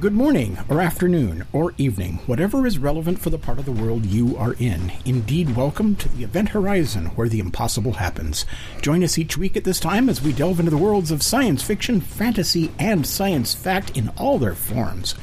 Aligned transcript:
Good 0.00 0.12
morning, 0.12 0.58
or 0.68 0.82
afternoon, 0.82 1.46
or 1.52 1.72
evening, 1.78 2.18
whatever 2.26 2.66
is 2.66 2.78
relevant 2.78 3.20
for 3.20 3.30
the 3.30 3.38
part 3.38 3.58
of 3.58 3.64
the 3.64 3.72
world 3.72 4.04
you 4.04 4.36
are 4.36 4.52
in. 4.58 4.92
Indeed, 5.06 5.56
welcome 5.56 5.96
to 5.96 6.08
the 6.10 6.24
Event 6.24 6.50
Horizon, 6.50 7.06
where 7.16 7.28
the 7.28 7.38
impossible 7.38 7.92
happens. 7.94 8.44
Join 8.82 9.02
us 9.02 9.16
each 9.18 9.38
week 9.38 9.56
at 9.56 9.64
this 9.64 9.80
time 9.80 10.10
as 10.10 10.20
we 10.20 10.34
delve 10.34 10.58
into 10.58 10.70
the 10.70 10.76
worlds 10.76 11.10
of 11.10 11.22
science 11.22 11.62
fiction, 11.62 12.02
fantasy, 12.02 12.70
and 12.78 13.06
science 13.06 13.54
fact 13.54 13.96
in 13.96 14.10
all 14.10 14.38
their 14.38 14.54
forms. 14.54 15.14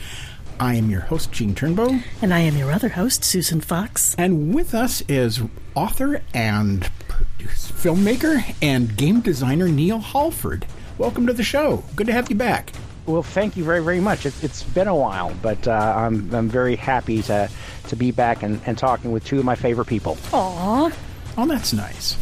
I 0.59 0.75
am 0.75 0.89
your 0.89 1.01
host, 1.01 1.31
Gene 1.31 1.53
Turnbow, 1.53 2.01
And 2.21 2.33
I 2.33 2.39
am 2.39 2.57
your 2.57 2.71
other 2.71 2.89
host, 2.89 3.23
Susan 3.23 3.61
Fox. 3.61 4.15
and 4.17 4.53
with 4.53 4.73
us 4.73 5.01
is 5.07 5.41
author 5.75 6.21
and 6.33 6.89
producer, 7.07 7.71
filmmaker 7.73 8.55
and 8.63 8.97
game 8.97 9.21
designer 9.21 9.67
Neal 9.67 9.99
Hallford. 9.99 10.65
Welcome 10.97 11.27
to 11.27 11.33
the 11.33 11.43
show. 11.43 11.83
Good 11.95 12.07
to 12.07 12.13
have 12.13 12.29
you 12.31 12.35
back. 12.35 12.71
Well, 13.05 13.23
thank 13.23 13.57
you 13.57 13.63
very, 13.63 13.83
very 13.83 13.99
much. 13.99 14.25
It, 14.25 14.33
it's 14.43 14.63
been 14.63 14.87
a 14.87 14.95
while, 14.95 15.33
but 15.41 15.67
uh, 15.67 15.71
I'm, 15.71 16.33
I'm 16.33 16.49
very 16.49 16.75
happy 16.75 17.21
to, 17.23 17.49
to 17.87 17.95
be 17.95 18.11
back 18.11 18.43
and, 18.43 18.61
and 18.65 18.77
talking 18.77 19.11
with 19.11 19.25
two 19.25 19.39
of 19.39 19.45
my 19.45 19.55
favorite 19.55 19.87
people. 19.87 20.17
Aw, 20.33 20.91
Oh, 21.37 21.45
that's 21.47 21.73
nice. 21.73 22.17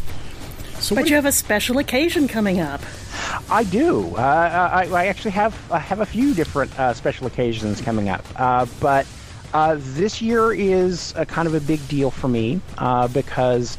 So, 0.78 0.94
but 0.94 1.10
you 1.10 1.16
have 1.16 1.26
a 1.26 1.32
special 1.32 1.78
occasion 1.78 2.28
coming 2.28 2.60
up. 2.60 2.80
I 3.50 3.64
do. 3.64 4.14
Uh, 4.16 4.70
I, 4.72 4.86
I 4.86 5.06
actually 5.06 5.32
have 5.32 5.54
I 5.70 5.78
have 5.78 6.00
a 6.00 6.06
few 6.06 6.32
different 6.32 6.78
uh, 6.78 6.94
special 6.94 7.26
occasions 7.26 7.80
coming 7.80 8.08
up, 8.08 8.24
uh, 8.36 8.66
but 8.80 9.06
uh, 9.52 9.76
this 9.78 10.22
year 10.22 10.52
is 10.52 11.12
a 11.16 11.26
kind 11.26 11.48
of 11.48 11.54
a 11.54 11.60
big 11.60 11.86
deal 11.88 12.10
for 12.10 12.28
me 12.28 12.60
uh, 12.78 13.08
because 13.08 13.76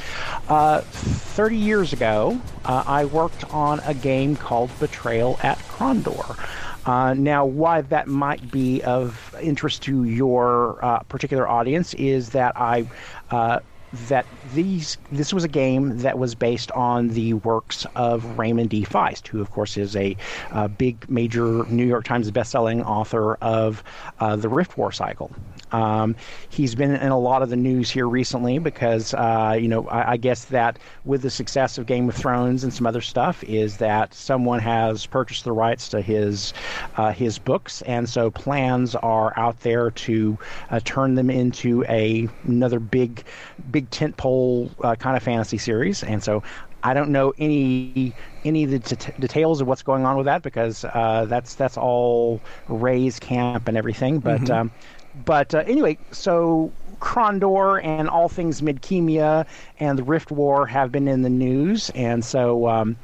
uh, 0.50 0.82
30 0.82 1.58
years 1.58 1.94
ago 1.94 2.40
uh, 2.66 2.84
I 2.86 3.06
worked 3.06 3.46
on 3.54 3.80
a 3.86 3.94
game 3.94 4.36
called 4.36 4.70
Betrayal 4.80 5.40
at 5.42 5.58
Krondor. 5.60 6.38
Uh, 6.86 7.14
now, 7.14 7.46
why 7.46 7.82
that 7.82 8.08
might 8.08 8.50
be 8.50 8.82
of 8.84 9.36
interest 9.40 9.84
to 9.84 10.04
your 10.04 10.84
uh, 10.84 11.00
particular 11.04 11.48
audience 11.48 11.94
is 11.94 12.30
that 12.32 12.54
I 12.56 12.86
uh, 13.30 13.60
that 13.94 14.26
these 14.54 14.98
this 15.12 15.34
was 15.34 15.44
a 15.44 15.48
game 15.50 15.98
that 16.00 16.18
was 16.18 16.34
based 16.34 16.72
on 16.72 17.10
the 17.10 17.34
works 17.34 17.86
of 17.96 18.38
Raymond 18.38 18.70
D. 18.70 18.84
Feist, 18.86 19.28
who 19.28 19.42
of 19.42 19.52
course 19.52 19.78
is 19.78 19.96
a 19.96 20.16
uh, 20.52 20.68
big 20.68 21.10
major 21.10 21.66
New 21.66 21.86
York 21.86 22.06
Times 22.06 22.30
bestselling 22.32 22.86
author 22.86 23.36
of 23.36 23.84
uh, 24.20 24.36
the 24.36 24.50
Rift 24.50 24.78
War 24.78 24.92
cycle. 24.92 25.32
Um, 25.72 26.16
he's 26.50 26.76
been 26.76 26.96
in 26.96 27.12
a 27.12 27.20
lot 27.20 27.42
of 27.42 27.50
the 27.50 27.56
news 27.56 27.90
here 27.90 28.08
recently 28.08 28.60
because 28.60 29.14
uh, 29.14 29.58
you 29.60 29.68
know 29.68 29.88
I, 29.88 30.12
I 30.12 30.18
guess 30.18 30.46
that 30.46 30.80
with 31.06 31.22
the 31.22 31.30
success 31.30 31.78
of 31.78 31.86
Game 31.86 32.08
of 32.10 32.16
Thrones 32.16 32.64
and 32.64 32.74
some 32.74 32.86
other 32.86 33.02
stuff 33.02 33.44
is 33.44 33.78
that 33.78 34.14
someone 34.14 34.60
has 34.60 35.06
purchased 35.06 35.44
the 35.44 35.52
rights 35.52 35.90
to 35.90 36.02
his 36.02 36.54
uh, 36.98 37.12
his 37.12 37.40
books, 37.40 37.82
and 37.84 38.08
so 38.08 38.32
plans 38.32 38.96
are 38.96 39.38
out 39.38 39.60
there 39.62 39.92
to 39.92 40.38
uh, 40.70 40.80
turn 40.84 41.16
them 41.16 41.30
into 41.30 41.84
a 41.86 42.28
another 42.46 42.80
big 42.80 43.24
big 43.72 43.81
tentpole 43.84 44.72
uh, 44.84 44.96
kind 44.96 45.18
of 45.18 45.24
fantasy 45.24 45.58
series, 45.58 46.04
and 46.04 46.24
so. 46.24 46.44
I 46.84 46.96
don't 46.96 47.12
know 47.12 47.32
any 47.38 48.16
any 48.44 48.64
of 48.64 48.72
the 48.72 48.80
det- 48.80 49.20
details 49.20 49.62
of 49.62 49.68
what's 49.68 49.84
going 49.84 50.04
on 50.04 50.18
with 50.18 50.26
that 50.26 50.42
because 50.42 50.84
uh, 50.84 51.26
that's 51.30 51.54
that's 51.54 51.78
all 51.78 52.42
Ray's 52.68 53.20
camp 53.20 53.68
and 53.68 53.78
everything. 53.78 54.20
But 54.20 54.50
um, 54.50 54.72
but 55.26 55.54
uh, 55.54 55.60
anyway, 55.68 56.00
so 56.12 56.72
Krondor 57.00 57.84
and 57.84 58.10
all 58.10 58.30
things 58.30 58.62
Midkemia 58.62 59.46
and 59.80 59.98
the 60.00 60.04
Rift 60.04 60.32
War 60.32 60.66
have 60.66 60.92
been 60.92 61.08
in 61.08 61.22
the 61.22 61.30
news, 61.30 61.92
and 61.92 62.24
so. 62.26 62.68
Um, 62.68 62.98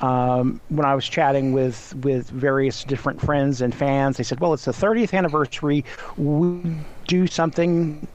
um, 0.00 0.62
when 0.68 0.86
I 0.86 0.94
was 0.94 1.06
chatting 1.06 1.52
with 1.52 1.94
with 1.96 2.30
various 2.30 2.84
different 2.84 3.20
friends 3.20 3.60
and 3.60 3.74
fans, 3.74 4.16
they 4.16 4.22
said, 4.22 4.40
"Well, 4.40 4.54
it's 4.54 4.64
the 4.64 4.72
30th 4.72 5.12
anniversary. 5.12 5.84
We 6.16 6.74
do 7.06 7.26
something 7.26 8.08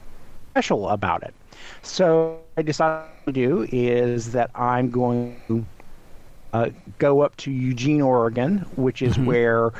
special 0.50 0.88
about 0.88 1.22
it." 1.22 1.32
So 1.86 2.40
I 2.56 2.62
decided 2.62 3.06
to 3.26 3.32
do 3.32 3.66
is 3.70 4.32
that 4.32 4.50
I'm 4.54 4.90
going 4.90 5.40
to 5.46 5.64
uh, 6.52 6.70
go 6.98 7.20
up 7.20 7.36
to 7.38 7.50
Eugene, 7.50 8.02
Oregon, 8.02 8.58
which 8.76 9.02
is 9.02 9.18
where 9.18 9.72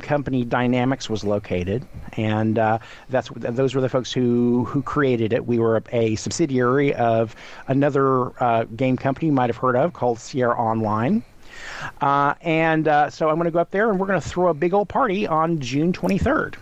company 0.00 0.44
Dynamix 0.44 1.08
was 1.08 1.24
located, 1.24 1.86
and 2.16 2.58
uh, 2.58 2.78
that's 3.10 3.30
those 3.36 3.74
were 3.74 3.80
the 3.80 3.88
folks 3.88 4.12
who 4.12 4.64
who 4.64 4.82
created 4.82 5.32
it. 5.32 5.46
We 5.46 5.58
were 5.58 5.76
a, 5.76 5.82
a 5.92 6.16
subsidiary 6.16 6.94
of 6.94 7.34
another 7.68 8.32
uh, 8.42 8.64
game 8.64 8.96
company 8.96 9.28
you 9.28 9.32
might 9.32 9.48
have 9.48 9.56
heard 9.56 9.76
of 9.76 9.92
called 9.92 10.18
Sierra 10.18 10.58
Online. 10.58 11.22
Uh, 12.00 12.34
and 12.40 12.88
uh, 12.88 13.08
so 13.08 13.28
I'm 13.28 13.36
going 13.36 13.44
to 13.44 13.50
go 13.50 13.60
up 13.60 13.70
there 13.70 13.90
and 13.90 14.00
we're 14.00 14.06
going 14.06 14.20
to 14.20 14.28
throw 14.28 14.48
a 14.48 14.54
big 14.54 14.74
old 14.74 14.88
party 14.88 15.26
on 15.26 15.60
June 15.60 15.92
23rd. 15.92 16.56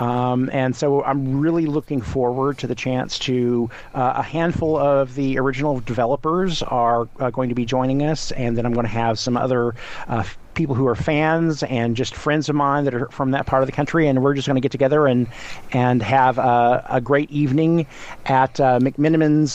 Um, 0.00 0.50
and 0.52 0.74
so 0.74 1.02
I'm 1.04 1.40
really 1.40 1.66
looking 1.66 2.00
forward 2.00 2.58
to 2.58 2.66
the 2.66 2.74
chance 2.74 3.18
to 3.20 3.70
uh, 3.94 4.14
a 4.16 4.22
handful 4.22 4.76
of 4.76 5.14
the 5.14 5.38
original 5.38 5.80
developers 5.80 6.62
are 6.62 7.08
uh, 7.20 7.30
going 7.30 7.48
to 7.48 7.54
be 7.54 7.64
joining 7.64 8.02
us, 8.02 8.32
and 8.32 8.56
then 8.56 8.66
I'm 8.66 8.72
going 8.72 8.86
to 8.86 8.92
have 8.92 9.18
some 9.18 9.36
other 9.36 9.74
uh, 10.08 10.24
people 10.54 10.74
who 10.74 10.86
are 10.86 10.94
fans 10.96 11.62
and 11.64 11.96
just 11.96 12.14
friends 12.14 12.48
of 12.48 12.54
mine 12.54 12.84
that 12.84 12.94
are 12.94 13.08
from 13.08 13.32
that 13.32 13.46
part 13.46 13.62
of 13.62 13.66
the 13.66 13.72
country, 13.72 14.08
and 14.08 14.22
we're 14.22 14.34
just 14.34 14.46
going 14.46 14.56
to 14.56 14.60
get 14.60 14.72
together 14.72 15.06
and 15.06 15.28
and 15.72 16.02
have 16.02 16.38
a, 16.38 16.84
a 16.90 17.00
great 17.00 17.30
evening 17.30 17.86
at 18.26 18.58
uh, 18.60 18.78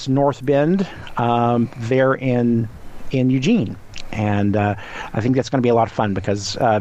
North 0.07 0.45
Bank 0.45 0.81
um, 1.19 1.69
there 1.77 2.13
in 2.13 2.69
in 3.11 3.29
Eugene. 3.29 3.75
And 4.11 4.55
uh, 4.55 4.75
I 5.13 5.21
think 5.21 5.35
that's 5.35 5.49
going 5.49 5.59
to 5.59 5.65
be 5.65 5.69
a 5.69 5.75
lot 5.75 5.87
of 5.87 5.93
fun 5.93 6.13
because 6.13 6.57
uh, 6.57 6.79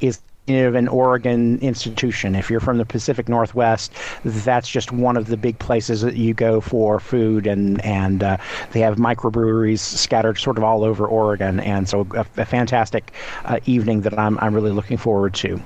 is 0.00 0.20
of 0.48 0.74
an 0.74 0.88
Oregon 0.88 1.58
institution. 1.60 2.34
If 2.34 2.50
you're 2.50 2.60
from 2.60 2.78
the 2.78 2.84
Pacific 2.84 3.28
Northwest, 3.28 3.92
that's 4.24 4.68
just 4.68 4.90
one 4.90 5.16
of 5.16 5.26
the 5.26 5.36
big 5.36 5.58
places 5.58 6.00
that 6.02 6.16
you 6.16 6.34
go 6.34 6.60
for 6.60 6.98
food, 6.98 7.46
and 7.46 7.82
and 7.84 8.22
uh, 8.22 8.36
they 8.72 8.80
have 8.80 8.96
microbreweries 8.96 9.78
scattered 9.78 10.38
sort 10.38 10.58
of 10.58 10.64
all 10.64 10.82
over 10.82 11.06
Oregon, 11.06 11.60
and 11.60 11.88
so 11.88 12.06
a, 12.14 12.26
a 12.36 12.44
fantastic 12.44 13.12
uh, 13.44 13.60
evening 13.66 14.00
that 14.00 14.18
I'm 14.18 14.38
I'm 14.40 14.54
really 14.54 14.72
looking 14.72 14.96
forward 14.96 15.34
to. 15.34 15.60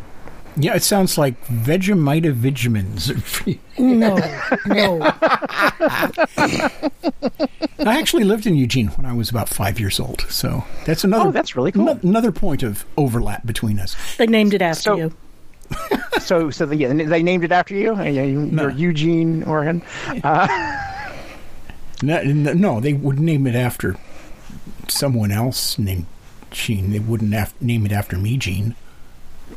Yeah, 0.58 0.74
it 0.74 0.82
sounds 0.82 1.18
like 1.18 1.42
Vegemite 1.46 2.32
Vitamins. 2.32 3.12
No, 3.78 4.16
no. 4.66 5.02
I 7.78 7.98
actually 7.98 8.24
lived 8.24 8.46
in 8.46 8.54
Eugene 8.54 8.86
when 8.88 9.04
I 9.04 9.12
was 9.12 9.28
about 9.28 9.50
five 9.50 9.78
years 9.78 10.00
old, 10.00 10.22
so 10.30 10.64
that's 10.86 11.04
another. 11.04 11.28
Oh, 11.28 11.30
that's 11.30 11.54
really 11.56 11.72
cool. 11.72 11.82
ano- 11.90 12.00
Another 12.02 12.32
point 12.32 12.62
of 12.62 12.86
overlap 12.96 13.44
between 13.44 13.78
us. 13.78 13.94
They 14.16 14.26
named 14.26 14.54
it 14.54 14.62
after 14.62 14.80
So- 14.82 14.96
you. 14.96 15.12
So 16.20 16.50
so 16.50 16.64
the, 16.64 16.74
yeah, 16.76 16.92
they 16.92 17.22
named 17.22 17.44
it 17.44 17.52
after 17.52 17.74
you. 17.74 17.94
Uh, 17.94 18.04
you- 18.04 18.46
You're 18.50 18.70
Eugene, 18.70 19.42
Oregon. 19.42 19.82
No, 22.02 22.22
no, 22.22 22.80
they 22.80 22.92
would 22.94 23.20
name 23.20 23.46
it 23.46 23.54
after 23.54 23.96
someone 24.88 25.30
else 25.30 25.78
named 25.78 26.06
Gene. 26.50 26.90
They 26.92 26.98
wouldn't 26.98 27.34
af- 27.34 27.54
name 27.60 27.84
it 27.86 27.92
after 27.92 28.16
me, 28.16 28.36
Gene. 28.38 28.74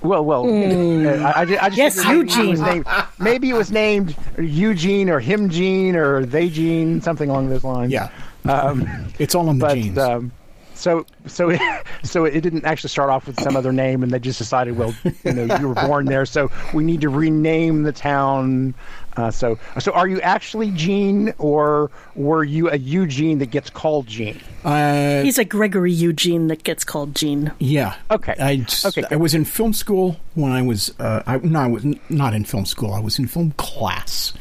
Well, 0.02 0.24
well, 0.24 0.46
uh, 0.46 1.24
I, 1.24 1.42
I 1.42 1.46
ju- 1.46 1.58
I 1.62 1.70
just 1.70 1.78
Yes, 1.78 1.96
figured 2.04 2.28
maybe 2.28 2.40
it 2.42 2.50
was 2.50 2.60
Eugene. 2.60 2.66
named- 2.74 2.88
maybe 3.20 3.50
it 3.50 3.54
was 3.54 3.72
named 3.72 4.16
Eugene 4.38 5.10
or 5.10 5.20
him 5.20 5.50
Gene 5.50 5.96
or 5.96 6.26
they 6.26 6.50
Gene, 6.50 7.02
something 7.02 7.30
along 7.30 7.50
those 7.50 7.64
lines. 7.64 7.92
Yeah, 7.92 8.10
Um, 8.46 8.88
it's 9.20 9.36
all 9.36 9.50
on 9.50 9.60
the 9.60 9.66
but 9.66 9.74
genes. 9.76 9.98
um, 9.98 10.32
so 10.74 11.06
so 11.26 11.54
so 12.04 12.24
it 12.24 12.40
didn't 12.42 12.64
actually 12.66 12.90
start 12.92 13.10
off 13.10 13.28
with 13.28 13.42
some 13.42 13.58
other 13.58 13.74
name, 13.74 14.02
and 14.04 14.12
they 14.12 14.20
just 14.20 14.38
decided, 14.38 14.78
well, 14.78 14.94
you 15.26 15.34
know, 15.34 15.56
you 15.58 15.68
were 15.68 15.76
born 15.76 16.06
there, 16.06 16.26
so 16.26 16.50
we 16.74 16.84
need 16.86 17.02
to 17.02 17.10
rename 17.10 17.84
the 17.84 17.92
town 17.92 18.74
Uh, 19.18 19.32
so, 19.32 19.58
so 19.80 19.92
are 19.92 20.08
you 20.08 20.22
actually 20.22 20.72
Gene, 20.72 21.34
or 21.38 21.92
were 22.16 22.44
you 22.44 22.70
a 22.70 22.78
Eugene 22.78 23.40
that 23.40 23.52
gets 23.52 23.70
called 23.70 24.08
Gene? 24.08 24.40
Uh, 24.64 25.24
He's 25.24 25.38
a 25.38 25.46
Gregory 25.46 25.92
Eugene 25.92 26.48
that 26.48 26.64
gets 26.64 26.84
called 26.84 27.16
Gene. 27.16 27.52
yeah. 27.60 27.96
Okay. 28.12 28.36
I, 28.40 28.66
Okay, 28.86 29.04
I 29.12 29.16
was 29.18 29.34
in 29.34 29.46
film 29.46 29.74
school 29.74 30.18
when 30.36 30.52
I 30.52 30.62
was. 30.62 30.94
Uh, 31.00 31.24
I, 31.28 31.38
no, 31.38 31.60
I 31.60 31.68
was 31.68 31.86
not 32.10 32.34
in 32.34 32.46
film 32.46 32.66
school. 32.66 32.94
I 32.94 33.00
was 33.00 33.20
in 33.20 33.28
film 33.28 33.52
class 33.58 34.34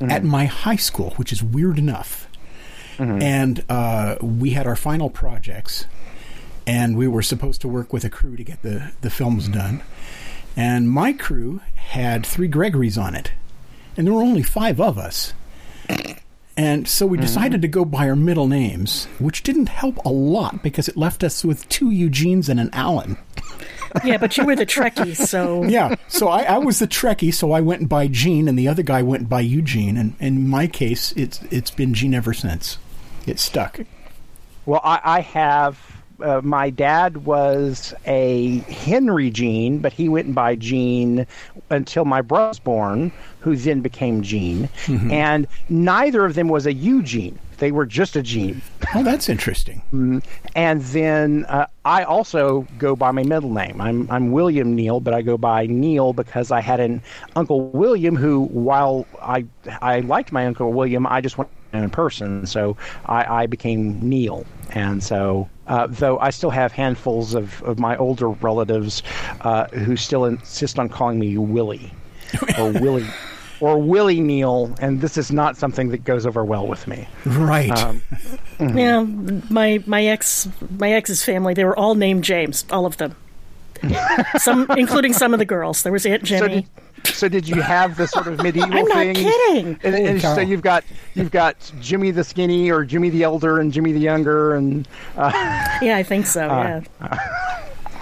Mm-hmm. 0.00 0.10
at 0.10 0.24
my 0.24 0.46
high 0.46 0.74
school, 0.76 1.10
which 1.10 1.32
is 1.32 1.40
weird 1.40 1.78
enough. 1.78 2.26
Mm-hmm. 2.98 3.22
And 3.22 3.64
uh, 3.68 4.16
we 4.20 4.50
had 4.50 4.66
our 4.66 4.74
final 4.74 5.08
projects, 5.08 5.86
and 6.66 6.96
we 6.96 7.06
were 7.06 7.22
supposed 7.22 7.60
to 7.60 7.68
work 7.68 7.92
with 7.92 8.04
a 8.04 8.10
crew 8.10 8.36
to 8.36 8.42
get 8.42 8.60
the 8.62 8.90
the 9.02 9.08
films 9.10 9.46
done. 9.48 9.82
And 10.56 10.90
my 10.90 11.12
crew 11.12 11.60
had 11.76 12.26
three 12.26 12.48
Gregorys 12.48 13.00
on 13.00 13.14
it, 13.14 13.30
and 13.96 14.06
there 14.06 14.14
were 14.14 14.22
only 14.22 14.42
five 14.42 14.80
of 14.80 14.98
us. 14.98 15.32
And 16.56 16.86
so 16.86 17.04
we 17.04 17.16
mm-hmm. 17.16 17.26
decided 17.26 17.62
to 17.62 17.68
go 17.68 17.84
by 17.84 18.08
our 18.08 18.16
middle 18.16 18.46
names, 18.46 19.06
which 19.18 19.42
didn't 19.42 19.68
help 19.68 19.96
a 20.04 20.08
lot 20.08 20.62
because 20.62 20.88
it 20.88 20.96
left 20.96 21.24
us 21.24 21.44
with 21.44 21.68
two 21.68 21.90
Eugenes 21.90 22.48
and 22.48 22.60
an 22.60 22.70
Alan. 22.72 23.18
Yeah, 24.04 24.18
but 24.18 24.36
you 24.36 24.44
were 24.44 24.56
the 24.56 24.66
Trekkie, 24.66 25.16
so 25.28 25.64
Yeah, 25.64 25.94
so 26.08 26.28
I, 26.28 26.42
I 26.42 26.58
was 26.58 26.78
the 26.78 26.86
Trekkie, 26.86 27.32
so 27.32 27.52
I 27.52 27.60
went 27.60 27.88
by 27.88 28.08
Gene, 28.08 28.48
and 28.48 28.58
the 28.58 28.68
other 28.68 28.82
guy 28.82 29.02
went 29.02 29.28
by 29.28 29.40
Eugene. 29.40 29.96
And 29.96 30.14
in 30.20 30.48
my 30.48 30.66
case, 30.66 31.12
it's 31.12 31.40
it's 31.50 31.70
been 31.70 31.94
Gene 31.94 32.14
ever 32.14 32.32
since. 32.32 32.78
It 33.26 33.38
stuck. 33.38 33.80
Well, 34.66 34.80
I, 34.82 35.00
I 35.04 35.20
have. 35.20 35.78
Uh, 36.20 36.40
my 36.42 36.70
dad 36.70 37.24
was 37.24 37.94
a 38.06 38.58
Henry 38.58 39.30
Gene, 39.30 39.78
but 39.78 39.92
he 39.92 40.08
went 40.08 40.34
by 40.34 40.54
Gene 40.54 41.26
until 41.70 42.04
my 42.04 42.22
brother 42.22 42.48
was 42.48 42.58
born, 42.58 43.12
who 43.40 43.56
then 43.56 43.80
became 43.80 44.22
Gene. 44.22 44.68
And 45.10 45.46
neither 45.68 46.24
of 46.24 46.34
them 46.34 46.48
was 46.48 46.66
a 46.66 46.72
Eugene. 46.72 47.38
They 47.58 47.72
were 47.72 47.86
just 47.86 48.16
a 48.16 48.22
Gene. 48.22 48.60
Oh, 48.94 49.02
that's 49.02 49.28
interesting. 49.28 49.82
And 50.56 50.82
then 50.82 51.46
uh, 51.46 51.66
I 51.84 52.04
also 52.04 52.64
go 52.78 52.94
by 52.94 53.10
my 53.10 53.24
middle 53.24 53.52
name. 53.52 53.80
I'm 53.80 54.08
I'm 54.08 54.30
William 54.30 54.76
Neal, 54.76 55.00
but 55.00 55.14
I 55.14 55.20
go 55.20 55.36
by 55.36 55.66
Neal 55.66 56.12
because 56.12 56.52
I 56.52 56.60
had 56.60 56.78
an 56.78 57.02
Uncle 57.34 57.70
William 57.70 58.14
who, 58.14 58.42
while 58.42 59.04
I 59.20 59.46
I 59.82 59.98
liked 59.98 60.30
my 60.30 60.46
Uncle 60.46 60.72
William, 60.72 61.08
I 61.08 61.20
just 61.20 61.36
him 61.36 61.48
in 61.82 61.90
person, 61.90 62.46
so 62.46 62.76
I, 63.06 63.42
I 63.42 63.46
became 63.46 64.00
Neal. 64.06 64.46
And 64.70 65.02
so, 65.02 65.48
uh, 65.66 65.86
though 65.88 66.18
I 66.18 66.30
still 66.30 66.50
have 66.50 66.72
handfuls 66.72 67.34
of, 67.34 67.62
of 67.62 67.78
my 67.78 67.96
older 67.96 68.28
relatives 68.28 69.02
uh, 69.42 69.66
who 69.68 69.96
still 69.96 70.24
insist 70.24 70.78
on 70.78 70.88
calling 70.88 71.18
me 71.18 71.36
Willie 71.38 71.92
or 72.58 72.70
Willie. 72.80 73.06
Or 73.60 73.78
Willie 73.78 74.20
Neal, 74.20 74.74
and 74.80 75.00
this 75.00 75.16
is 75.16 75.30
not 75.30 75.56
something 75.56 75.88
that 75.90 76.04
goes 76.04 76.26
over 76.26 76.44
well 76.44 76.66
with 76.66 76.86
me. 76.88 77.06
Right. 77.24 77.70
Um, 77.70 78.02
yeah. 78.58 79.02
My 79.48 79.82
my 79.86 80.04
ex 80.04 80.48
my 80.76 80.92
ex's 80.92 81.24
family 81.24 81.54
they 81.54 81.64
were 81.64 81.78
all 81.78 81.94
named 81.94 82.24
James, 82.24 82.66
all 82.70 82.84
of 82.84 82.96
them. 82.96 83.14
Some, 84.38 84.66
including 84.76 85.12
some 85.12 85.32
of 85.32 85.38
the 85.38 85.44
girls. 85.44 85.82
There 85.82 85.92
was 85.92 86.06
Aunt 86.06 86.26
So 86.26 86.38
Jenny. 86.38 86.66
did, 87.02 87.14
so 87.14 87.28
did 87.28 87.48
you 87.48 87.60
have 87.60 87.96
the 87.96 88.06
sort 88.06 88.26
of 88.26 88.42
medieval 88.42 88.72
I'm 88.72 88.84
not 88.86 88.94
thing? 88.96 89.14
kidding. 89.14 89.78
And, 89.82 89.94
and 89.94 90.20
so 90.20 90.40
you've 90.40 90.62
got 90.62 90.84
you've 91.14 91.30
got 91.30 91.56
Jimmy 91.80 92.10
the 92.10 92.24
Skinny 92.24 92.70
or 92.70 92.84
Jimmy 92.84 93.10
the 93.10 93.22
Elder 93.22 93.60
and 93.60 93.72
Jimmy 93.72 93.92
the 93.92 94.00
Younger, 94.00 94.54
and 94.54 94.88
uh, 95.16 95.30
yeah, 95.82 95.96
I 95.96 96.02
think 96.02 96.26
so. 96.26 96.48
Uh, 96.48 96.80
yeah. 97.00 97.48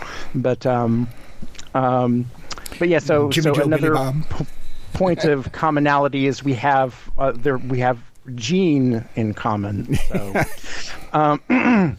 but 0.34 0.64
um, 0.66 1.08
um, 1.74 2.26
but 2.78 2.88
yeah. 2.88 2.98
So 2.98 3.28
Jimmy 3.30 3.44
so 3.44 3.54
Joe, 3.54 3.62
another 3.62 4.12
p- 4.30 4.46
point 4.92 5.24
of 5.24 5.50
commonality 5.52 6.26
is 6.26 6.44
we 6.44 6.54
have 6.54 7.10
uh, 7.18 7.32
there 7.32 7.58
we 7.58 7.80
have 7.80 7.98
gene 8.36 9.04
in 9.16 9.34
common. 9.34 9.94
So, 9.94 10.42
um, 11.12 11.98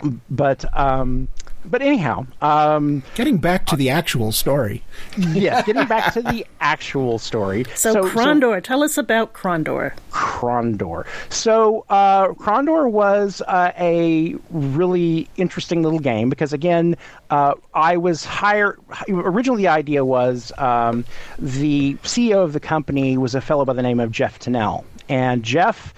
but 0.30 0.64
um, 0.78 1.28
but 1.64 1.82
anyhow, 1.82 2.26
um, 2.40 3.02
Getting 3.14 3.38
back 3.38 3.66
to 3.66 3.76
the 3.76 3.90
actual 3.90 4.32
story. 4.32 4.82
yes. 5.16 5.64
Getting 5.66 5.86
back 5.86 6.12
to 6.14 6.22
the 6.22 6.46
actual 6.60 7.18
story. 7.18 7.64
So, 7.74 8.02
Krondor, 8.04 8.62
tell 8.62 8.82
us 8.82 8.96
about 8.96 9.34
Krondor. 9.34 9.94
Krondor. 10.10 11.06
So 11.28 11.84
uh, 11.90 12.28
Krondor 12.28 12.90
was 12.90 13.42
uh, 13.46 13.72
a 13.78 14.36
really 14.50 15.28
interesting 15.36 15.82
little 15.82 15.98
game 15.98 16.30
because 16.30 16.52
again, 16.52 16.96
uh, 17.30 17.54
I 17.74 17.96
was 17.96 18.24
hired. 18.24 18.78
Originally, 19.08 19.62
the 19.62 19.68
idea 19.68 20.04
was 20.04 20.52
um, 20.56 21.04
the 21.38 21.94
CEO 21.96 22.42
of 22.42 22.52
the 22.52 22.60
company 22.60 23.18
was 23.18 23.34
a 23.34 23.40
fellow 23.40 23.64
by 23.64 23.74
the 23.74 23.82
name 23.82 24.00
of 24.00 24.10
Jeff 24.10 24.38
Tunnell, 24.38 24.84
and 25.08 25.42
Jeff 25.42 25.92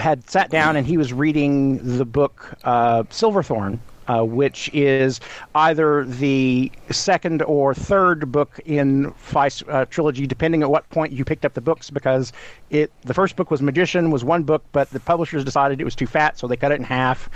had 0.00 0.28
sat 0.30 0.50
down 0.50 0.76
and 0.76 0.86
he 0.86 0.96
was 0.96 1.12
reading 1.12 1.96
the 1.98 2.04
book 2.04 2.54
uh, 2.64 3.02
Silverthorn 3.10 3.78
uh, 4.08 4.22
which 4.22 4.70
is 4.72 5.20
either 5.54 6.04
the 6.04 6.70
second 6.90 7.42
or 7.42 7.74
third 7.74 8.30
book 8.30 8.60
in 8.64 9.12
Feist 9.12 9.62
uh, 9.72 9.84
trilogy, 9.86 10.26
depending 10.26 10.62
at 10.62 10.70
what 10.70 10.88
point 10.90 11.12
you 11.12 11.24
picked 11.24 11.44
up 11.44 11.54
the 11.54 11.60
books. 11.60 11.90
Because 11.90 12.32
it, 12.70 12.92
the 13.02 13.14
first 13.14 13.36
book 13.36 13.50
was 13.50 13.62
Magician, 13.62 14.10
was 14.10 14.24
one 14.24 14.42
book, 14.42 14.64
but 14.72 14.90
the 14.90 15.00
publishers 15.00 15.44
decided 15.44 15.80
it 15.80 15.84
was 15.84 15.94
too 15.94 16.06
fat, 16.06 16.38
so 16.38 16.46
they 16.46 16.56
cut 16.56 16.72
it 16.72 16.76
in 16.76 16.84
half 16.84 17.28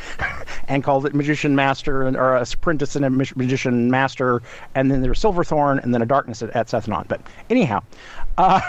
and 0.68 0.84
called 0.84 1.06
it 1.06 1.14
Magician 1.14 1.54
Master, 1.54 2.02
and, 2.02 2.16
or 2.16 2.36
a 2.36 2.42
Apprentice 2.42 2.96
and 2.96 3.04
a 3.04 3.10
Mag- 3.10 3.36
Magician 3.36 3.90
Master, 3.90 4.42
and 4.74 4.90
then 4.90 5.00
there 5.00 5.10
was 5.10 5.18
Silverthorn, 5.18 5.78
and 5.78 5.94
then 5.94 6.02
a 6.02 6.06
Darkness 6.06 6.42
at, 6.42 6.50
at 6.50 6.66
Sethanon. 6.68 7.06
But 7.08 7.20
anyhow. 7.48 7.82
Uh, 8.38 8.60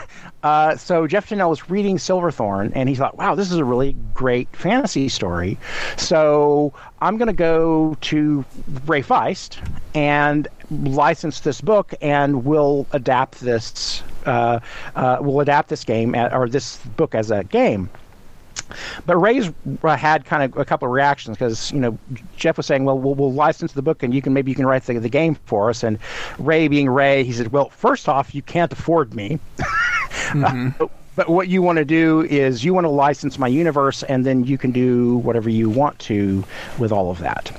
uh, 0.43 0.75
so 0.75 1.07
Jeff 1.07 1.29
Tunnell 1.29 1.49
was 1.49 1.69
reading 1.69 1.97
Silverthorn, 1.97 2.73
and 2.73 2.89
he 2.89 2.95
thought, 2.95 3.17
"Wow, 3.17 3.35
this 3.35 3.51
is 3.51 3.57
a 3.57 3.63
really 3.63 3.95
great 4.13 4.53
fantasy 4.55 5.07
story." 5.07 5.57
So 5.97 6.73
I'm 7.01 7.17
going 7.17 7.27
to 7.27 7.33
go 7.33 7.97
to 7.99 8.45
Ray 8.85 9.01
Feist 9.01 9.57
and 9.95 10.47
license 10.69 11.39
this 11.39 11.59
book, 11.59 11.93
and 12.01 12.45
we'll 12.45 12.85
adapt 12.91 13.39
this. 13.41 14.03
Uh, 14.25 14.59
uh, 14.95 15.17
we'll 15.19 15.39
adapt 15.39 15.69
this 15.69 15.83
game 15.83 16.13
at, 16.13 16.31
or 16.31 16.47
this 16.47 16.77
book 16.95 17.15
as 17.15 17.31
a 17.31 17.43
game. 17.43 17.89
But 19.05 19.17
Ray's 19.17 19.51
uh, 19.83 19.97
had 19.97 20.25
kind 20.25 20.43
of 20.43 20.57
a 20.57 20.65
couple 20.65 20.87
of 20.87 20.93
reactions 20.93 21.37
because 21.37 21.71
you 21.71 21.79
know 21.79 21.97
Jeff 22.37 22.57
was 22.57 22.65
saying, 22.65 22.85
"Well, 22.85 22.99
we'll, 22.99 23.15
we'll 23.15 23.33
license 23.33 23.73
the 23.73 23.81
book, 23.81 24.03
and 24.03 24.13
you 24.13 24.21
can 24.21 24.33
maybe 24.33 24.51
you 24.51 24.55
can 24.55 24.65
write 24.65 24.83
the, 24.83 24.99
the 24.99 25.09
game 25.09 25.35
for 25.45 25.69
us." 25.69 25.83
And 25.83 25.97
Ray, 26.37 26.67
being 26.67 26.89
Ray, 26.89 27.23
he 27.23 27.33
said, 27.33 27.51
"Well, 27.51 27.69
first 27.69 28.07
off, 28.07 28.35
you 28.35 28.41
can't 28.41 28.71
afford 28.71 29.13
me." 29.13 29.39
but, 30.35 30.91
but 31.21 31.29
what 31.29 31.49
you 31.49 31.61
want 31.61 31.77
to 31.77 31.85
do 31.85 32.21
is 32.23 32.65
you 32.65 32.73
want 32.73 32.85
to 32.85 32.89
license 32.89 33.37
my 33.37 33.47
universe, 33.47 34.01
and 34.01 34.25
then 34.25 34.43
you 34.43 34.57
can 34.57 34.71
do 34.71 35.17
whatever 35.17 35.51
you 35.51 35.69
want 35.69 35.99
to 35.99 36.43
with 36.79 36.91
all 36.91 37.11
of 37.11 37.19
that. 37.19 37.51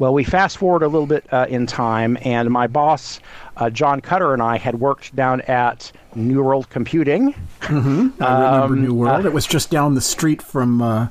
Well, 0.00 0.12
we 0.12 0.24
fast 0.24 0.58
forward 0.58 0.82
a 0.82 0.88
little 0.88 1.06
bit 1.06 1.24
uh, 1.32 1.46
in 1.48 1.64
time, 1.68 2.18
and 2.22 2.50
my 2.50 2.66
boss, 2.66 3.20
uh, 3.56 3.70
John 3.70 4.00
Cutter, 4.00 4.32
and 4.32 4.42
I 4.42 4.56
had 4.58 4.80
worked 4.80 5.14
down 5.14 5.42
at 5.42 5.92
New 6.16 6.42
World 6.42 6.68
Computing. 6.70 7.36
I 7.62 7.68
remember 7.68 8.24
Um, 8.24 8.82
New 8.82 8.94
World. 8.94 9.26
it 9.26 9.32
was 9.32 9.46
just 9.46 9.70
down 9.70 9.94
the 9.94 10.00
street 10.00 10.42
from. 10.42 10.82
Uh, 10.82 11.08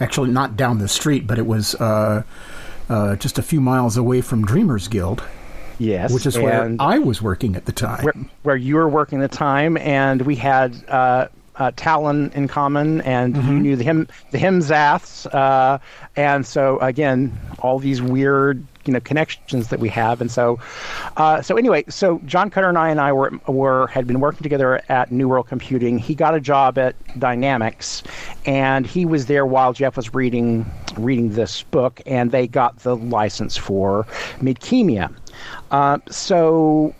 actually, 0.00 0.30
not 0.30 0.54
down 0.54 0.80
the 0.80 0.88
street, 0.88 1.26
but 1.26 1.38
it 1.38 1.46
was 1.46 1.74
uh, 1.76 2.24
uh, 2.90 3.16
just 3.16 3.38
a 3.38 3.42
few 3.42 3.62
miles 3.62 3.96
away 3.96 4.20
from 4.20 4.44
Dreamers 4.44 4.86
Guild, 4.86 5.22
Yes, 5.78 6.12
which 6.12 6.26
is 6.26 6.36
where 6.38 6.76
I 6.78 6.98
was 6.98 7.22
working 7.22 7.56
at 7.56 7.64
the 7.64 7.72
time. 7.72 8.04
where, 8.04 8.14
where 8.42 8.56
you 8.56 8.74
were 8.76 8.88
working 8.88 9.22
at 9.22 9.30
the 9.30 9.36
time, 9.36 9.78
and 9.78 10.20
we 10.22 10.36
had 10.36 10.76
uh, 10.88 11.28
uh, 11.58 11.72
Talon 11.76 12.30
in 12.34 12.48
common, 12.48 13.00
and 13.02 13.36
you 13.36 13.58
knew 13.60 13.76
the 13.76 13.84
him 13.84 14.08
the 14.30 14.38
Himzaths, 14.38 15.32
uh, 15.34 15.78
and 16.16 16.46
so 16.46 16.78
again, 16.78 17.36
all 17.58 17.78
these 17.78 18.00
weird 18.00 18.64
you 18.84 18.92
know 18.92 19.00
connections 19.00 19.68
that 19.68 19.80
we 19.80 19.88
have, 19.88 20.20
and 20.20 20.30
so 20.30 20.58
uh, 21.16 21.42
so 21.42 21.56
anyway, 21.56 21.84
so 21.88 22.20
John 22.24 22.48
Cutter 22.48 22.68
and 22.68 22.78
I 22.78 22.90
and 22.90 23.00
I 23.00 23.12
were 23.12 23.32
were 23.48 23.88
had 23.88 24.06
been 24.06 24.20
working 24.20 24.42
together 24.42 24.80
at 24.88 25.10
New 25.10 25.28
World 25.28 25.48
Computing. 25.48 25.98
He 25.98 26.14
got 26.14 26.34
a 26.34 26.40
job 26.40 26.78
at 26.78 26.98
Dynamix, 27.18 28.04
and 28.46 28.86
he 28.86 29.04
was 29.04 29.26
there 29.26 29.44
while 29.44 29.72
Jeff 29.72 29.96
was 29.96 30.14
reading 30.14 30.64
reading 30.96 31.30
this 31.30 31.64
book, 31.64 32.00
and 32.06 32.30
they 32.30 32.46
got 32.46 32.78
the 32.80 32.96
license 32.96 33.56
for 33.56 34.04
Midkemia. 34.40 35.12
Uh, 35.70 35.98
so 36.08 36.94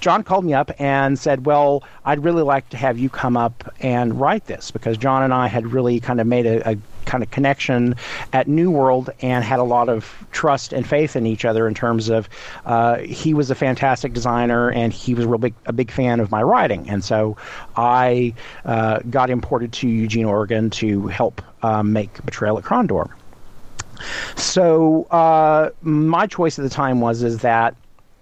John 0.00 0.22
called 0.22 0.44
me 0.44 0.52
up 0.52 0.70
and 0.78 1.18
said, 1.18 1.46
"Well, 1.46 1.82
I'd 2.04 2.22
really 2.22 2.42
like 2.42 2.68
to 2.70 2.76
have 2.76 2.98
you 2.98 3.08
come 3.08 3.36
up 3.36 3.72
and 3.80 4.20
write 4.20 4.46
this 4.46 4.70
because 4.70 4.98
John 4.98 5.22
and 5.22 5.32
I 5.32 5.46
had 5.46 5.66
really 5.66 6.00
kind 6.00 6.20
of 6.20 6.26
made 6.26 6.44
a, 6.44 6.72
a 6.72 6.76
kind 7.06 7.22
of 7.22 7.30
connection 7.30 7.94
at 8.32 8.46
New 8.46 8.70
World 8.70 9.10
and 9.20 9.42
had 9.44 9.60
a 9.60 9.64
lot 9.64 9.88
of 9.88 10.26
trust 10.32 10.72
and 10.72 10.86
faith 10.86 11.16
in 11.16 11.26
each 11.26 11.44
other 11.44 11.66
in 11.66 11.74
terms 11.74 12.08
of 12.08 12.28
uh, 12.66 12.98
he 12.98 13.32
was 13.34 13.50
a 13.50 13.54
fantastic 13.54 14.12
designer 14.12 14.70
and 14.70 14.92
he 14.92 15.14
was 15.14 15.24
a 15.24 15.28
real 15.28 15.38
big 15.38 15.54
a 15.66 15.72
big 15.72 15.90
fan 15.90 16.20
of 16.20 16.30
my 16.30 16.42
writing, 16.42 16.88
and 16.90 17.02
so 17.02 17.36
I 17.76 18.34
uh, 18.66 18.98
got 19.08 19.30
imported 19.30 19.72
to 19.74 19.88
Eugene, 19.88 20.26
Oregon 20.26 20.68
to 20.70 21.06
help 21.06 21.40
um, 21.62 21.92
make 21.92 22.24
Betrayal 22.26 22.58
at 22.58 22.64
Krondor." 22.64 23.10
So 24.36 25.04
uh, 25.04 25.70
my 25.80 26.26
choice 26.26 26.58
at 26.58 26.62
the 26.62 26.68
time 26.68 27.00
was 27.00 27.22
is 27.22 27.38
that 27.38 27.74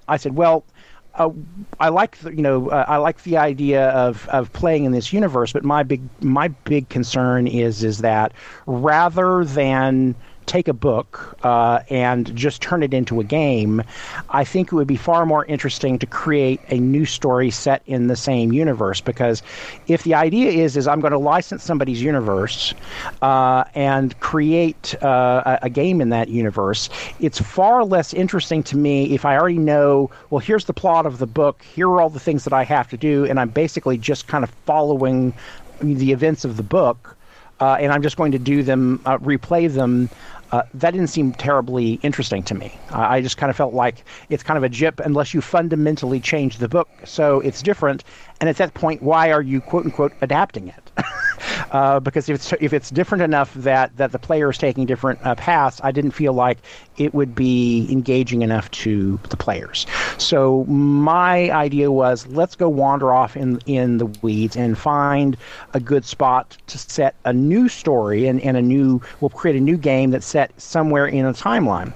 I 0.08 0.16
said, 0.16 0.34
well, 0.34 0.64
uh, 1.14 1.30
I 1.78 1.88
like 1.90 2.16
the, 2.18 2.34
you 2.34 2.42
know 2.42 2.70
uh, 2.70 2.84
I 2.88 2.96
like 2.96 3.22
the 3.22 3.36
idea 3.36 3.90
of, 3.90 4.28
of 4.28 4.52
playing 4.52 4.84
in 4.84 4.92
this 4.92 5.12
universe, 5.12 5.52
but 5.52 5.64
my 5.64 5.82
big 5.82 6.02
my 6.22 6.48
big 6.48 6.88
concern 6.88 7.46
is 7.46 7.84
is 7.84 7.98
that 7.98 8.32
rather 8.66 9.44
than 9.44 10.14
take 10.46 10.68
a 10.68 10.72
book 10.72 11.36
uh, 11.42 11.80
and 11.90 12.34
just 12.36 12.62
turn 12.62 12.82
it 12.82 12.94
into 12.94 13.20
a 13.20 13.24
game, 13.24 13.82
I 14.30 14.44
think 14.44 14.72
it 14.72 14.74
would 14.74 14.86
be 14.86 14.96
far 14.96 15.26
more 15.26 15.44
interesting 15.46 15.98
to 15.98 16.06
create 16.06 16.60
a 16.68 16.78
new 16.78 17.04
story 17.04 17.50
set 17.50 17.82
in 17.86 18.06
the 18.06 18.16
same 18.16 18.52
universe. 18.52 19.00
Because 19.00 19.42
if 19.86 20.04
the 20.04 20.14
idea 20.14 20.50
is 20.50 20.76
is 20.76 20.86
I'm 20.86 21.00
going 21.00 21.12
to 21.12 21.18
license 21.18 21.64
somebody's 21.64 22.02
universe 22.02 22.74
uh, 23.20 23.64
and 23.74 24.18
create 24.20 24.94
uh, 25.02 25.58
a, 25.62 25.66
a 25.66 25.70
game 25.70 26.00
in 26.00 26.10
that 26.10 26.28
universe, 26.28 26.88
it's 27.20 27.40
far 27.40 27.84
less 27.84 28.12
interesting 28.14 28.62
to 28.64 28.76
me 28.76 29.14
if 29.14 29.24
I 29.24 29.36
already 29.36 29.58
know. 29.58 30.10
Well, 30.30 30.40
here's 30.40 30.64
the 30.64 30.74
plot 30.74 31.06
of 31.06 31.18
the 31.18 31.26
book. 31.26 31.62
Here 31.62 31.88
are 31.88 32.00
all 32.00 32.10
the 32.10 32.20
things 32.20 32.44
that 32.44 32.52
I 32.52 32.64
have 32.64 32.88
to 32.90 32.96
do, 32.96 33.24
and 33.24 33.38
I'm 33.40 33.50
basically 33.50 33.98
just 33.98 34.26
kind 34.26 34.44
of 34.44 34.50
following 34.66 35.32
the 35.80 36.12
events 36.12 36.44
of 36.44 36.56
the 36.56 36.62
book. 36.62 37.16
Uh, 37.62 37.76
and 37.76 37.92
I'm 37.92 38.02
just 38.02 38.16
going 38.16 38.32
to 38.32 38.40
do 38.40 38.64
them, 38.64 39.00
uh, 39.04 39.18
replay 39.18 39.72
them 39.72 40.10
uh, 40.50 40.62
that 40.74 40.90
didn't 40.90 41.06
seem 41.06 41.32
terribly 41.32 41.94
interesting 42.02 42.42
to 42.42 42.54
me. 42.54 42.76
I 42.90 43.20
just 43.20 43.36
kind 43.36 43.50
of 43.50 43.56
felt 43.56 43.72
like 43.72 44.04
it's 44.30 44.42
kind 44.42 44.58
of 44.58 44.64
a 44.64 44.68
jip 44.68 44.98
unless 44.98 45.32
you 45.32 45.40
fundamentally 45.40 46.18
change 46.18 46.58
the 46.58 46.68
book 46.68 46.88
so 47.04 47.38
it's 47.40 47.62
different. 47.62 48.02
And 48.42 48.48
at 48.48 48.56
that 48.56 48.74
point, 48.74 49.04
why 49.04 49.30
are 49.30 49.40
you 49.40 49.60
quote 49.60 49.84
unquote 49.84 50.12
adapting 50.20 50.66
it? 50.66 50.90
uh, 51.70 52.00
because 52.00 52.28
if 52.28 52.34
it's 52.34 52.52
if 52.60 52.72
it's 52.72 52.90
different 52.90 53.22
enough 53.22 53.54
that 53.54 53.96
that 53.98 54.10
the 54.10 54.18
player 54.18 54.50
is 54.50 54.58
taking 54.58 54.84
different 54.84 55.24
uh, 55.24 55.36
paths, 55.36 55.80
I 55.84 55.92
didn't 55.92 56.10
feel 56.10 56.32
like 56.32 56.58
it 56.96 57.14
would 57.14 57.36
be 57.36 57.86
engaging 57.88 58.42
enough 58.42 58.68
to 58.72 59.20
the 59.28 59.36
players. 59.36 59.86
So 60.18 60.64
my 60.64 61.52
idea 61.52 61.92
was 61.92 62.26
let's 62.26 62.56
go 62.56 62.68
wander 62.68 63.14
off 63.14 63.36
in 63.36 63.60
in 63.66 63.98
the 63.98 64.06
weeds 64.22 64.56
and 64.56 64.76
find 64.76 65.36
a 65.72 65.78
good 65.78 66.04
spot 66.04 66.58
to 66.66 66.78
set 66.78 67.14
a 67.24 67.32
new 67.32 67.68
story 67.68 68.26
and, 68.26 68.40
and 68.40 68.56
a 68.56 68.62
new 68.62 69.00
we'll 69.20 69.30
create 69.30 69.54
a 69.54 69.60
new 69.60 69.76
game 69.76 70.10
that's 70.10 70.26
set 70.26 70.50
somewhere 70.60 71.06
in 71.06 71.24
a 71.26 71.32
timeline. 71.32 71.92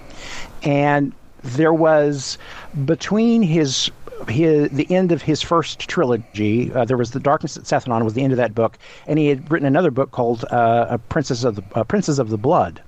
And 0.62 1.12
there 1.42 1.74
was 1.74 2.38
between 2.84 3.42
his 3.42 3.90
his, 4.28 4.70
the 4.70 4.90
end 4.90 5.12
of 5.12 5.22
his 5.22 5.42
first 5.42 5.80
trilogy. 5.80 6.72
Uh, 6.72 6.84
there 6.84 6.96
was 6.96 7.10
the 7.10 7.20
Darkness 7.20 7.56
at 7.56 7.64
Sethanon 7.64 8.04
was 8.04 8.14
the 8.14 8.22
end 8.22 8.32
of 8.32 8.36
that 8.38 8.54
book, 8.54 8.78
and 9.06 9.18
he 9.18 9.26
had 9.28 9.50
written 9.50 9.66
another 9.66 9.90
book 9.90 10.10
called 10.10 10.44
uh, 10.50 10.96
Princess 11.08 11.44
of 11.44 11.56
the 11.56 11.64
uh, 11.74 11.84
Princes 11.84 12.18
of 12.18 12.28
the 12.28 12.38
Blood. 12.38 12.82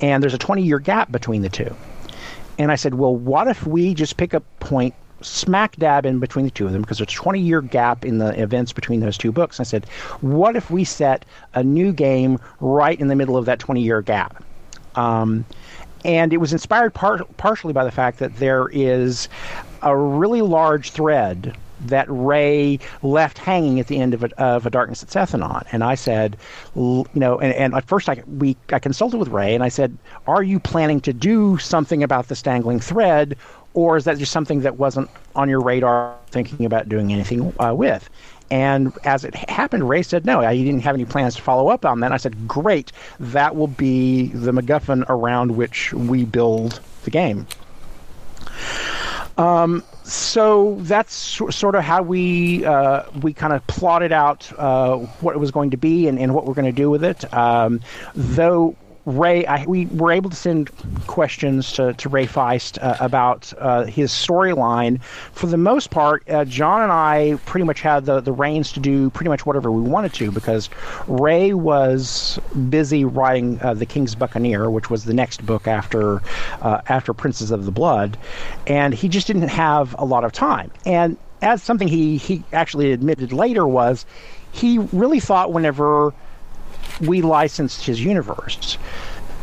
And 0.00 0.22
there's 0.22 0.34
a 0.34 0.38
20 0.38 0.62
year 0.62 0.78
gap 0.78 1.10
between 1.10 1.42
the 1.42 1.48
two. 1.48 1.74
And 2.58 2.72
I 2.72 2.76
said, 2.76 2.94
well, 2.94 3.14
what 3.14 3.48
if 3.48 3.66
we 3.66 3.94
just 3.94 4.16
pick 4.16 4.34
a 4.34 4.40
point 4.40 4.94
smack 5.20 5.76
dab 5.76 6.06
in 6.06 6.20
between 6.20 6.44
the 6.44 6.50
two 6.50 6.66
of 6.66 6.72
them 6.72 6.82
because 6.82 6.98
there's 6.98 7.12
a 7.12 7.16
20 7.16 7.40
year 7.40 7.60
gap 7.60 8.04
in 8.04 8.18
the 8.18 8.40
events 8.40 8.72
between 8.72 9.00
those 9.00 9.18
two 9.18 9.32
books. 9.32 9.60
I 9.60 9.64
said, 9.64 9.86
what 10.20 10.56
if 10.56 10.70
we 10.70 10.84
set 10.84 11.24
a 11.54 11.62
new 11.62 11.92
game 11.92 12.38
right 12.60 12.98
in 12.98 13.08
the 13.08 13.16
middle 13.16 13.36
of 13.36 13.46
that 13.46 13.58
20 13.58 13.82
year 13.82 14.00
gap? 14.00 14.42
Um, 14.94 15.44
and 16.04 16.32
it 16.32 16.38
was 16.38 16.52
inspired 16.52 16.94
par- 16.94 17.24
partially 17.36 17.72
by 17.72 17.84
the 17.84 17.90
fact 17.90 18.18
that 18.18 18.36
there 18.36 18.68
is 18.72 19.28
a 19.82 19.96
really 19.96 20.42
large 20.42 20.90
thread 20.90 21.56
that 21.80 22.06
Ray 22.08 22.78
left 23.02 23.38
hanging 23.38 23.78
at 23.78 23.86
the 23.86 23.98
end 23.98 24.14
of 24.14 24.24
a, 24.24 24.40
of 24.40 24.66
a 24.66 24.70
Darkness 24.70 25.02
at 25.02 25.08
Sethanon. 25.10 25.66
And 25.72 25.84
I 25.84 25.94
said, 25.94 26.36
you 26.74 27.06
know, 27.14 27.38
and, 27.38 27.54
and, 27.54 27.74
at 27.74 27.84
first 27.84 28.08
I, 28.08 28.22
we, 28.26 28.56
I 28.72 28.78
consulted 28.78 29.18
with 29.18 29.28
Ray 29.28 29.54
and 29.54 29.62
I 29.62 29.68
said, 29.68 29.96
are 30.26 30.42
you 30.42 30.58
planning 30.58 31.00
to 31.02 31.12
do 31.12 31.58
something 31.58 32.02
about 32.02 32.28
the 32.28 32.34
dangling 32.34 32.80
thread? 32.80 33.36
Or 33.74 33.96
is 33.96 34.04
that 34.04 34.18
just 34.18 34.32
something 34.32 34.60
that 34.62 34.76
wasn't 34.76 35.08
on 35.36 35.48
your 35.48 35.60
radar 35.60 36.16
thinking 36.30 36.66
about 36.66 36.88
doing 36.88 37.12
anything 37.12 37.54
uh, 37.60 37.74
with? 37.74 38.10
And 38.50 38.92
as 39.04 39.24
it 39.24 39.34
happened, 39.34 39.88
Ray 39.88 40.02
said, 40.02 40.24
no, 40.24 40.40
he 40.48 40.64
didn't 40.64 40.82
have 40.82 40.94
any 40.94 41.04
plans 41.04 41.36
to 41.36 41.42
follow 41.42 41.68
up 41.68 41.84
on 41.84 42.00
that. 42.00 42.06
And 42.06 42.14
I 42.14 42.18
said, 42.18 42.48
great, 42.48 42.92
that 43.20 43.56
will 43.56 43.66
be 43.66 44.28
the 44.28 44.52
MacGuffin 44.52 45.04
around 45.08 45.56
which 45.56 45.92
we 45.92 46.24
build 46.24 46.80
the 47.04 47.10
game. 47.10 47.46
Um, 49.36 49.84
so 50.02 50.76
that's 50.80 51.14
sort 51.14 51.74
of 51.74 51.84
how 51.84 52.02
we 52.02 52.64
uh, 52.64 53.04
we 53.22 53.32
kind 53.32 53.52
of 53.52 53.64
plotted 53.68 54.10
out 54.10 54.50
uh, 54.58 54.96
what 54.96 55.36
it 55.36 55.38
was 55.38 55.52
going 55.52 55.70
to 55.70 55.76
be 55.76 56.08
and, 56.08 56.18
and 56.18 56.34
what 56.34 56.44
we're 56.44 56.54
going 56.54 56.64
to 56.64 56.72
do 56.72 56.90
with 56.90 57.04
it. 57.04 57.32
Um, 57.32 57.80
though 58.14 58.74
Ray, 59.08 59.46
I, 59.46 59.64
we 59.64 59.86
were 59.86 60.12
able 60.12 60.28
to 60.28 60.36
send 60.36 60.70
questions 61.06 61.72
to, 61.72 61.94
to 61.94 62.08
Ray 62.10 62.26
Feist 62.26 62.78
uh, 62.82 62.96
about 63.00 63.50
uh, 63.56 63.84
his 63.84 64.12
storyline. 64.12 65.02
For 65.32 65.46
the 65.46 65.56
most 65.56 65.90
part, 65.90 66.28
uh, 66.28 66.44
John 66.44 66.82
and 66.82 66.92
I 66.92 67.38
pretty 67.46 67.64
much 67.64 67.80
had 67.80 68.04
the, 68.04 68.20
the 68.20 68.32
reins 68.32 68.70
to 68.72 68.80
do 68.80 69.08
pretty 69.08 69.30
much 69.30 69.46
whatever 69.46 69.72
we 69.72 69.80
wanted 69.80 70.12
to 70.14 70.30
because 70.30 70.68
Ray 71.06 71.54
was 71.54 72.38
busy 72.68 73.06
writing 73.06 73.58
uh, 73.62 73.72
The 73.72 73.86
King's 73.86 74.14
Buccaneer, 74.14 74.70
which 74.70 74.90
was 74.90 75.06
the 75.06 75.14
next 75.14 75.46
book 75.46 75.66
after 75.66 76.20
uh, 76.60 76.82
after 76.88 77.14
Princes 77.14 77.50
of 77.50 77.64
the 77.64 77.72
Blood, 77.72 78.18
and 78.66 78.92
he 78.92 79.08
just 79.08 79.26
didn't 79.26 79.48
have 79.48 79.96
a 79.98 80.04
lot 80.04 80.24
of 80.24 80.32
time. 80.32 80.70
And 80.84 81.16
as 81.40 81.62
something 81.62 81.88
he, 81.88 82.18
he 82.18 82.44
actually 82.52 82.92
admitted 82.92 83.32
later 83.32 83.66
was, 83.66 84.04
he 84.52 84.78
really 84.78 85.20
thought 85.20 85.52
whenever 85.52 86.12
we 87.00 87.22
licensed 87.22 87.84
his 87.84 88.02
universe 88.02 88.78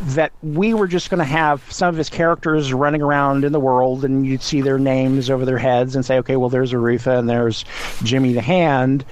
that 0.02 0.32
we 0.42 0.74
were 0.74 0.86
just 0.86 1.08
going 1.08 1.18
to 1.18 1.24
have 1.24 1.62
some 1.72 1.88
of 1.88 1.96
his 1.96 2.10
characters 2.10 2.72
running 2.72 3.00
around 3.00 3.44
in 3.44 3.52
the 3.52 3.60
world 3.60 4.04
and 4.04 4.26
you'd 4.26 4.42
see 4.42 4.60
their 4.60 4.78
names 4.78 5.30
over 5.30 5.44
their 5.44 5.58
heads 5.58 5.96
and 5.96 6.04
say, 6.04 6.18
okay, 6.18 6.36
well, 6.36 6.50
there's 6.50 6.72
Arutha 6.72 7.18
and 7.18 7.28
there's 7.28 7.64
Jimmy 8.02 8.32
the 8.32 8.42
Hand. 8.42 9.04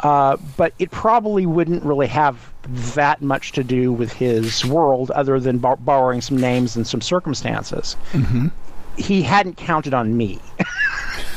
Uh, 0.00 0.36
but 0.56 0.74
it 0.78 0.90
probably 0.90 1.46
wouldn't 1.46 1.84
really 1.84 2.08
have 2.08 2.52
that 2.94 3.22
much 3.22 3.52
to 3.52 3.62
do 3.62 3.92
with 3.92 4.12
his 4.12 4.64
world 4.64 5.10
other 5.12 5.38
than 5.38 5.58
bar- 5.58 5.76
borrowing 5.76 6.20
some 6.20 6.36
names 6.36 6.74
and 6.76 6.86
some 6.86 7.00
circumstances. 7.00 7.96
Mm-hmm. 8.12 8.48
He 8.96 9.22
hadn't 9.22 9.56
counted 9.56 9.94
on 9.94 10.16
me. 10.16 10.40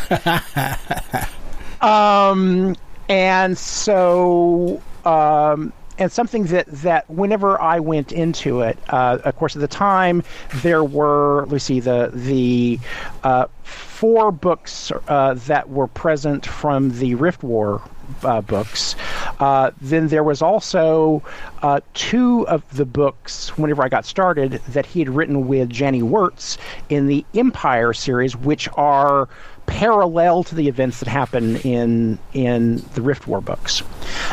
um, 1.82 2.76
and 3.08 3.58
so. 3.58 4.82
Um, 5.06 5.72
and 5.98 6.12
something 6.12 6.44
that, 6.46 6.68
that 6.68 7.10
whenever 7.10 7.60
I 7.62 7.80
went 7.80 8.12
into 8.12 8.62
it, 8.62 8.78
uh, 8.90 9.20
of 9.24 9.36
course, 9.36 9.56
at 9.56 9.62
the 9.62 9.68
time 9.68 10.24
there 10.56 10.84
were 10.84 11.48
see 11.58 11.80
the 11.80 12.12
the 12.14 12.80
uh, 13.24 13.48
four 13.64 14.32
books 14.32 14.92
uh, 15.08 15.34
that 15.34 15.70
were 15.70 15.88
present 15.88 16.46
from 16.46 16.98
the 17.00 17.16
Rift 17.16 17.44
War 17.44 17.82
uh, 18.24 18.42
books. 18.42 18.96
Uh, 19.40 19.72
then 19.82 20.08
there 20.08 20.24
was 20.24 20.42
also 20.42 21.24
uh, 21.62 21.80
two 21.94 22.48
of 22.48 22.64
the 22.76 22.86
books, 22.86 23.58
whenever 23.58 23.84
I 23.84 23.90
got 23.90 24.06
started, 24.06 24.62
that 24.70 24.86
he 24.86 25.00
had 25.00 25.10
written 25.10 25.48
with 25.48 25.70
Janny 25.70 26.02
Wurts 26.02 26.58
in 26.90 27.08
the 27.08 27.26
Empire 27.34 27.94
series, 27.94 28.36
which 28.36 28.70
are 28.76 29.28
parallel 29.66 30.44
to 30.44 30.56
the 30.56 30.68
events 30.68 31.00
that 31.00 31.08
happen 31.08 31.58
in 31.58 32.18
in 32.34 32.78
the 32.94 33.02
Rift 33.02 33.28
War 33.28 33.42
books, 33.42 33.84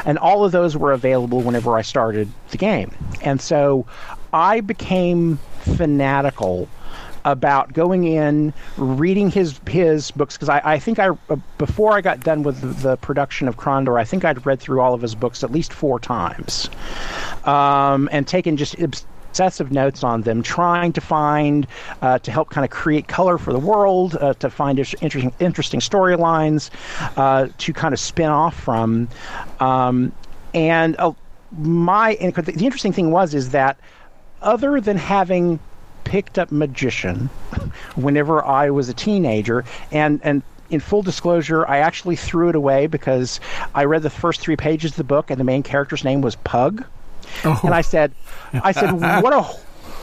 and 0.04 0.18
all 0.18 0.44
of 0.44 0.52
those 0.52 0.76
were 0.76 0.92
available 0.92 1.40
whenever 1.40 1.76
I 1.76 1.82
started 1.82 2.28
the 2.50 2.58
game, 2.58 2.94
and 3.22 3.40
so 3.40 3.86
I 4.32 4.60
became 4.60 5.38
fanatical 5.60 6.68
about 7.24 7.72
going 7.72 8.04
in, 8.04 8.52
reading 8.76 9.30
his 9.30 9.60
his 9.68 10.10
books 10.10 10.36
because 10.36 10.48
I, 10.48 10.60
I 10.64 10.78
think 10.78 10.98
I 10.98 11.10
uh, 11.28 11.36
before 11.58 11.92
I 11.92 12.00
got 12.00 12.20
done 12.20 12.42
with 12.42 12.60
the, 12.60 12.88
the, 12.88 12.96
production 12.96 13.48
of 13.48 13.56
Krondor, 13.56 13.98
I 13.98 14.04
think 14.04 14.24
I'd 14.24 14.44
read 14.44 14.60
through 14.60 14.80
all 14.80 14.94
of 14.94 15.02
his 15.02 15.14
books 15.14 15.44
at 15.44 15.52
least 15.52 15.72
four 15.72 16.00
times, 16.00 16.68
um, 17.44 18.08
and 18.12 18.26
taken 18.26 18.56
just 18.56 18.74
obsessive 19.32 19.72
notes 19.72 20.04
on 20.04 20.20
them, 20.20 20.42
trying 20.42 20.92
to 20.92 21.00
find 21.00 21.66
uh, 22.02 22.18
to 22.18 22.30
help 22.30 22.50
kind 22.50 22.66
of 22.66 22.70
create 22.70 23.08
color 23.08 23.38
for 23.38 23.50
the 23.50 23.58
world, 23.58 24.14
uh, 24.20 24.34
to 24.34 24.50
find 24.50 24.78
interesting 24.78 25.32
interesting 25.40 25.80
storylines 25.80 26.68
uh, 27.16 27.48
to 27.56 27.72
kind 27.72 27.94
of 27.94 28.00
spin 28.00 28.28
off 28.28 28.54
from, 28.54 29.08
um, 29.58 30.12
and 30.52 30.96
uh, 30.98 31.12
my 31.58 32.12
and 32.20 32.34
the 32.34 32.64
interesting 32.64 32.92
thing 32.92 33.10
was 33.10 33.32
is 33.32 33.50
that 33.50 33.78
other 34.42 34.82
than 34.82 34.98
having 34.98 35.58
picked 36.04 36.38
up 36.38 36.52
magician 36.52 37.26
whenever 37.94 38.44
I 38.44 38.68
was 38.68 38.90
a 38.90 38.94
teenager 38.94 39.64
and 39.90 40.20
and 40.22 40.42
in 40.68 40.80
full 40.80 41.02
disclosure, 41.02 41.66
I 41.66 41.78
actually 41.78 42.16
threw 42.16 42.48
it 42.48 42.54
away 42.54 42.86
because 42.86 43.40
I 43.74 43.84
read 43.84 44.02
the 44.02 44.10
first 44.10 44.40
three 44.40 44.56
pages 44.56 44.92
of 44.92 44.96
the 44.96 45.04
book 45.04 45.30
and 45.30 45.38
the 45.40 45.44
main 45.44 45.62
character's 45.62 46.02
name 46.04 46.20
was 46.22 46.36
Pug. 46.36 46.84
Oh. 47.44 47.60
And 47.64 47.74
I 47.74 47.80
said, 47.80 48.12
I 48.52 48.72
said, 48.72 48.92
what 49.22 49.32
a 49.32 49.42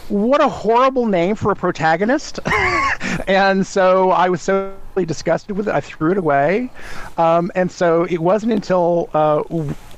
what 0.09 0.41
a 0.41 0.49
horrible 0.49 1.05
name 1.05 1.35
for 1.35 1.51
a 1.51 1.55
protagonist. 1.55 2.39
and 3.27 3.65
so 3.65 4.11
I 4.11 4.27
was 4.29 4.41
so 4.41 4.73
disgusted 4.95 5.55
with 5.55 5.67
it, 5.67 5.73
I 5.73 5.81
threw 5.81 6.11
it 6.11 6.17
away. 6.17 6.71
Um, 7.17 7.51
and 7.55 7.71
so 7.71 8.03
it 8.05 8.19
wasn't 8.19 8.53
until 8.53 9.09
uh, 9.13 9.43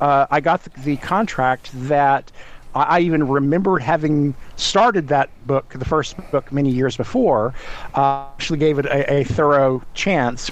uh, 0.01 0.27
I 0.29 0.41
got 0.41 0.63
the, 0.63 0.69
the, 0.81 0.97
contract 0.97 1.69
that 1.87 2.31
I, 2.75 2.97
I 2.97 2.99
even 2.99 3.27
remembered 3.27 3.81
having 3.81 4.35
started 4.57 5.07
that 5.07 5.29
book, 5.47 5.73
the 5.77 5.85
first 5.85 6.17
book, 6.31 6.51
many 6.51 6.69
years 6.69 6.97
before. 6.97 7.53
Uh, 7.95 8.27
actually, 8.33 8.59
gave 8.59 8.79
it 8.79 8.85
a, 8.85 9.13
a 9.13 9.23
thorough 9.23 9.81
chance, 9.93 10.51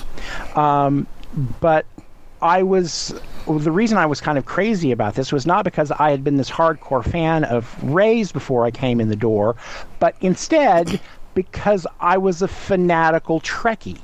um, 0.56 1.06
but 1.60 1.86
I 2.42 2.64
was 2.64 3.20
the 3.58 3.72
reason 3.72 3.98
I 3.98 4.06
was 4.06 4.22
kind 4.22 4.38
of 4.38 4.46
crazy 4.46 4.91
about 4.91 5.15
this 5.15 5.32
was 5.32 5.46
not 5.46 5.65
because 5.65 5.91
I 5.91 6.12
had 6.12 6.24
been 6.24 6.38
this 6.38 6.50
hardcore 6.50 7.03
fan 7.03 7.44
of 7.46 7.75
Ray's 7.84 8.32
before 8.32 8.65
I 8.65 8.72
came 8.72 9.01
in 9.01 9.10
the 9.10 9.15
door, 9.15 9.56
but 10.00 10.15
instead 10.22 11.00
because 11.34 11.88
I 12.00 12.18
was 12.18 12.41
a 12.41 12.48
fanatical 12.48 13.41
Trekkie. 13.41 14.00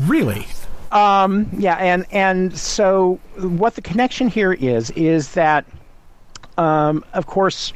Really? 0.00 0.46
Um, 0.92 1.48
yeah, 1.56 1.76
and 1.76 2.04
and 2.10 2.56
so 2.56 3.18
what 3.38 3.76
the 3.76 3.82
connection 3.82 4.28
here 4.28 4.52
is 4.52 4.90
is 4.90 5.32
that, 5.32 5.64
um, 6.58 7.04
of 7.14 7.26
course. 7.26 7.72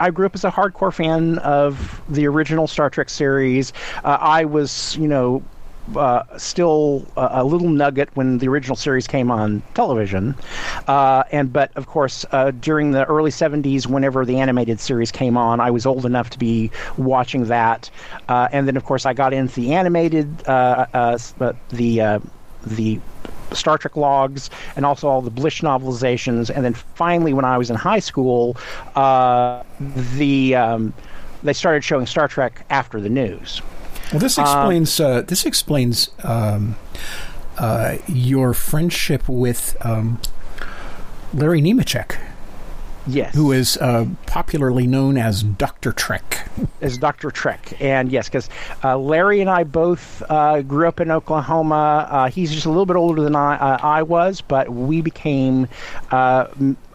I 0.00 0.10
grew 0.10 0.26
up 0.26 0.34
as 0.34 0.44
a 0.44 0.50
hardcore 0.50 0.92
fan 0.92 1.38
of 1.38 2.02
the 2.10 2.26
original 2.26 2.66
Star 2.66 2.90
Trek 2.90 3.08
series. 3.08 3.72
Uh, 4.04 4.18
I 4.20 4.44
was, 4.44 4.98
you 4.98 5.08
know, 5.08 5.42
uh, 5.96 6.22
still 6.38 7.06
a, 7.16 7.28
a, 7.32 7.44
little 7.44 7.68
nugget 7.68 8.08
when 8.14 8.38
the 8.38 8.48
original 8.48 8.76
series 8.76 9.06
came 9.06 9.30
on 9.30 9.62
television, 9.74 10.34
uh, 10.86 11.24
and 11.32 11.52
but 11.52 11.70
of 11.76 11.86
course 11.86 12.24
uh, 12.32 12.50
during 12.52 12.92
the 12.92 13.04
early 13.06 13.30
'70s, 13.30 13.86
whenever 13.86 14.24
the 14.24 14.38
animated 14.38 14.80
series 14.80 15.10
came 15.10 15.36
on, 15.36 15.60
I 15.60 15.70
was 15.70 15.86
old 15.86 16.06
enough 16.06 16.30
to 16.30 16.38
be 16.38 16.70
watching 16.96 17.46
that, 17.46 17.90
uh, 18.28 18.48
and 18.52 18.66
then 18.68 18.76
of 18.76 18.84
course 18.84 19.06
I 19.06 19.12
got 19.12 19.32
into 19.32 19.60
the 19.60 19.74
animated 19.74 20.48
uh, 20.48 20.86
uh, 20.94 21.18
the 21.70 22.20
the 22.64 23.00
Star 23.52 23.76
Trek 23.76 23.96
logs 23.96 24.48
and 24.76 24.86
also 24.86 25.08
all 25.08 25.20
the 25.20 25.30
Blish 25.30 25.60
novelizations, 25.60 26.48
and 26.48 26.64
then 26.64 26.74
finally 26.74 27.34
when 27.34 27.44
I 27.44 27.58
was 27.58 27.70
in 27.70 27.76
high 27.76 27.98
school, 27.98 28.56
the 28.94 30.54
um, 30.54 30.94
they 31.42 31.52
started 31.52 31.82
showing 31.82 32.06
Star 32.06 32.28
Trek 32.28 32.64
after 32.70 33.00
the 33.00 33.10
news. 33.10 33.60
Well, 34.12 34.20
this 34.20 34.38
um, 34.38 34.44
explains 34.44 35.00
um, 35.00 35.06
uh, 35.06 35.22
this 35.22 35.46
explains 35.46 36.10
um, 36.22 36.76
uh, 37.58 37.98
your 38.06 38.52
friendship 38.52 39.28
with 39.28 39.76
um, 39.80 40.20
Larry 41.32 41.62
Nemecek. 41.62 42.18
Yes. 43.06 43.34
Who 43.34 43.50
is 43.50 43.76
uh, 43.78 44.06
popularly 44.26 44.86
known 44.86 45.16
as 45.16 45.42
Dr. 45.42 45.92
Trek. 45.92 46.48
As 46.80 46.98
Dr. 46.98 47.32
Trek. 47.32 47.80
And 47.80 48.12
yes, 48.12 48.28
because 48.28 48.48
uh, 48.84 48.96
Larry 48.96 49.40
and 49.40 49.50
I 49.50 49.64
both 49.64 50.22
uh, 50.28 50.62
grew 50.62 50.86
up 50.86 51.00
in 51.00 51.10
Oklahoma. 51.10 52.06
Uh, 52.08 52.30
he's 52.30 52.52
just 52.52 52.66
a 52.66 52.68
little 52.68 52.86
bit 52.86 52.96
older 52.96 53.22
than 53.22 53.34
I, 53.34 53.56
uh, 53.56 53.78
I 53.82 54.02
was, 54.04 54.40
but 54.40 54.68
we 54.68 55.00
became 55.00 55.66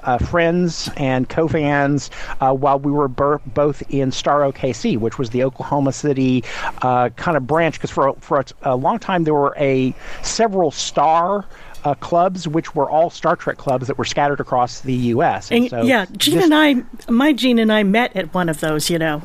uh, 0.08 0.18
friends 0.18 0.90
and 0.98 1.30
co 1.30 1.48
fans 1.48 2.10
while 2.40 2.80
we 2.80 2.92
were 2.92 3.08
ber- 3.08 3.42
both 3.46 3.84
in 3.90 4.12
Star 4.12 4.42
OKC, 4.42 4.98
which 4.98 5.20
was 5.20 5.30
the 5.30 5.44
Oklahoma 5.44 5.92
City 5.92 6.44
kind 6.82 7.38
of 7.38 7.46
branch. 7.46 7.76
Because 7.76 7.92
for, 7.92 8.14
for 8.20 8.40
a, 8.40 8.46
a 8.64 8.76
long 8.76 8.98
time, 9.00 9.24
there 9.24 9.34
were 9.34 9.54
a 9.58 9.94
several 10.24 10.72
Star 10.72 11.46
uh, 11.84 11.94
clubs, 11.96 12.48
which 12.48 12.76
were 12.76 12.90
all 12.90 13.10
Star 13.10 13.36
Trek 13.36 13.58
clubs 13.58 13.88
that 13.88 13.98
were 13.98 14.06
scattered 14.06 14.40
across 14.40 14.82
the 14.82 14.94
U.S. 14.94 15.52
And, 15.52 15.62
and 15.62 15.70
so 15.70 15.82
yeah, 15.84 16.06
Gene 16.18 16.36
this... 16.36 16.46
and 16.46 16.54
I, 16.54 16.76
my 17.10 17.34
Gene 17.34 17.60
and 17.60 17.72
I 17.72 17.84
met 17.84 18.16
at 18.16 18.34
one 18.34 18.50
of 18.50 18.60
those. 18.60 18.90
You 18.90 19.00
know, 19.00 19.22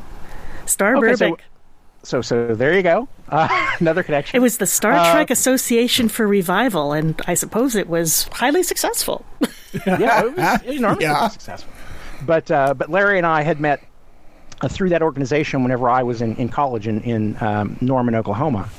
Star 0.65 0.95
okay, 0.95 1.11
Burbank. 1.11 1.39
So, 1.39 1.52
so, 2.03 2.21
so 2.21 2.53
there 2.53 2.75
you 2.75 2.83
go. 2.83 3.07
Uh, 3.29 3.47
another 3.79 4.03
connection. 4.03 4.37
It 4.37 4.41
was 4.41 4.57
the 4.57 4.67
Star 4.67 4.93
uh, 4.93 5.13
Trek 5.13 5.29
Association 5.29 6.09
for 6.09 6.27
Revival, 6.27 6.91
and 6.91 7.19
I 7.27 7.33
suppose 7.33 7.75
it 7.75 7.87
was 7.87 8.23
highly 8.31 8.63
successful. 8.63 9.25
yeah, 9.85 10.25
it 10.25 10.35
was 10.35 10.61
enormously 10.63 11.05
yeah. 11.05 11.27
successful. 11.29 11.71
But 12.25 12.51
uh, 12.51 12.73
but 12.73 12.89
Larry 12.89 13.17
and 13.17 13.25
I 13.25 13.41
had 13.41 13.59
met 13.59 13.83
uh, 14.61 14.67
through 14.67 14.89
that 14.89 15.01
organization 15.01 15.63
whenever 15.63 15.89
I 15.89 16.03
was 16.03 16.21
in, 16.21 16.35
in 16.35 16.49
college 16.49 16.87
in 16.87 17.01
in 17.01 17.37
um, 17.41 17.77
Norman, 17.81 18.15
Oklahoma. 18.15 18.69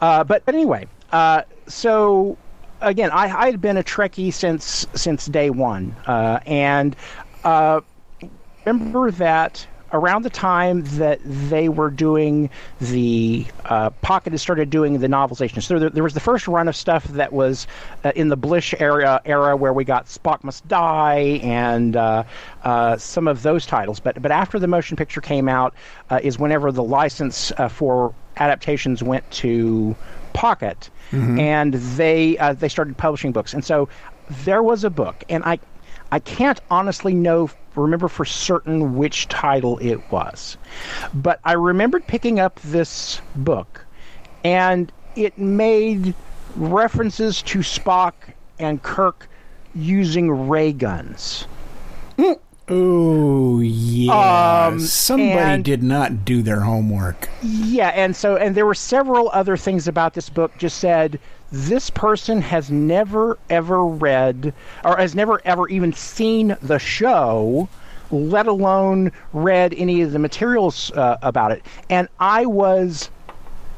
Uh, 0.00 0.24
but 0.24 0.44
but 0.44 0.54
anyway, 0.54 0.86
uh, 1.12 1.42
so 1.66 2.36
again, 2.80 3.10
I, 3.10 3.24
I 3.24 3.46
had 3.46 3.60
been 3.60 3.76
a 3.76 3.82
Trekkie 3.82 4.32
since 4.32 4.86
since 4.94 5.26
day 5.26 5.50
one, 5.50 5.94
uh, 6.06 6.40
and 6.46 6.96
uh, 7.44 7.80
remember 8.64 9.10
that 9.12 9.66
around 9.92 10.22
the 10.22 10.30
time 10.30 10.82
that 10.98 11.20
they 11.24 11.68
were 11.68 11.90
doing 11.90 12.50
the 12.80 13.46
uh, 13.64 13.90
Pocket 13.90 14.32
had 14.32 14.40
started 14.40 14.70
doing 14.70 14.98
the 14.98 15.06
novelizations. 15.06 15.62
So 15.64 15.78
there, 15.78 15.90
there, 15.90 16.02
was 16.02 16.14
the 16.14 16.20
first 16.20 16.48
run 16.48 16.68
of 16.68 16.76
stuff 16.76 17.04
that 17.04 17.32
was 17.32 17.66
uh, 18.04 18.12
in 18.14 18.28
the 18.28 18.36
Blish 18.36 18.74
era 18.78 19.20
era 19.24 19.56
where 19.56 19.72
we 19.72 19.84
got 19.84 20.06
Spock 20.06 20.44
Must 20.44 20.66
Die 20.68 21.40
and 21.42 21.96
uh, 21.96 22.24
uh 22.64 22.96
some 22.96 23.28
of 23.28 23.42
those 23.42 23.66
titles. 23.66 24.00
But 24.00 24.20
but 24.20 24.30
after 24.30 24.58
the 24.58 24.66
motion 24.66 24.96
picture 24.96 25.20
came 25.20 25.48
out 25.48 25.74
uh, 26.10 26.20
is 26.22 26.38
whenever 26.38 26.72
the 26.72 26.82
license 26.82 27.52
uh, 27.58 27.68
for 27.68 28.14
adaptations 28.36 29.02
went 29.02 29.28
to 29.30 29.96
Pocket 30.32 30.90
mm-hmm. 31.10 31.40
and 31.40 31.74
they 31.74 32.38
uh, 32.38 32.52
they 32.52 32.68
started 32.68 32.96
publishing 32.96 33.32
books. 33.32 33.54
And 33.54 33.64
so 33.64 33.88
there 34.44 34.62
was 34.62 34.84
a 34.84 34.90
book, 34.90 35.24
and 35.28 35.42
I 35.44 35.58
I 36.10 36.18
can't 36.18 36.60
honestly 36.70 37.14
know 37.14 37.50
remember 37.74 38.08
for 38.08 38.24
certain 38.24 38.96
which 38.96 39.28
title 39.28 39.78
it 39.78 40.00
was, 40.10 40.56
but 41.14 41.40
I 41.44 41.52
remembered 41.52 42.06
picking 42.06 42.40
up 42.40 42.60
this 42.62 43.20
book, 43.36 43.84
and 44.42 44.90
it 45.16 45.38
made 45.38 46.14
references 46.56 47.42
to 47.42 47.58
Spock 47.58 48.14
and 48.58 48.82
Kirk 48.82 49.28
using 49.74 50.48
ray 50.48 50.72
guns. 50.72 51.46
Mm. 52.16 52.38
Oh 52.70 53.60
yeah. 53.60 54.66
Um, 54.66 54.80
Somebody 54.80 55.32
and, 55.32 55.64
did 55.64 55.82
not 55.82 56.24
do 56.24 56.42
their 56.42 56.60
homework. 56.60 57.28
Yeah, 57.42 57.88
and 57.88 58.14
so 58.14 58.36
and 58.36 58.54
there 58.54 58.66
were 58.66 58.74
several 58.74 59.30
other 59.30 59.56
things 59.56 59.88
about 59.88 60.14
this 60.14 60.28
book 60.28 60.52
just 60.58 60.78
said 60.78 61.18
this 61.50 61.90
person 61.90 62.40
has 62.40 62.70
never 62.70 63.38
ever 63.48 63.84
read 63.84 64.52
or 64.84 64.96
has 64.96 65.14
never 65.14 65.40
ever 65.44 65.68
even 65.68 65.92
seen 65.92 66.56
the 66.62 66.78
show 66.78 67.68
let 68.10 68.46
alone 68.46 69.12
read 69.32 69.74
any 69.74 70.00
of 70.02 70.12
the 70.12 70.18
materials 70.18 70.90
uh, 70.92 71.16
about 71.22 71.52
it 71.52 71.64
and 71.88 72.08
i 72.20 72.44
was 72.44 73.10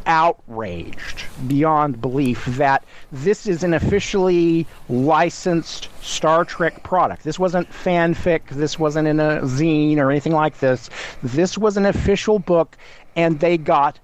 outraged 0.06 1.24
beyond 1.46 2.00
belief 2.00 2.44
that 2.46 2.84
this 3.12 3.46
is 3.46 3.62
an 3.62 3.74
officially 3.74 4.66
licensed 4.88 5.88
Star 6.02 6.44
Trek 6.44 6.82
product. 6.82 7.22
This 7.22 7.38
wasn't 7.38 7.70
fanfic, 7.70 8.48
this 8.48 8.78
wasn't 8.78 9.06
in 9.06 9.20
a 9.20 9.40
zine 9.42 9.98
or 9.98 10.10
anything 10.10 10.32
like 10.32 10.58
this. 10.58 10.90
This 11.22 11.58
was 11.58 11.76
an 11.76 11.86
official 11.86 12.38
book, 12.38 12.76
and 13.14 13.38
they 13.40 13.58
got 13.58 13.98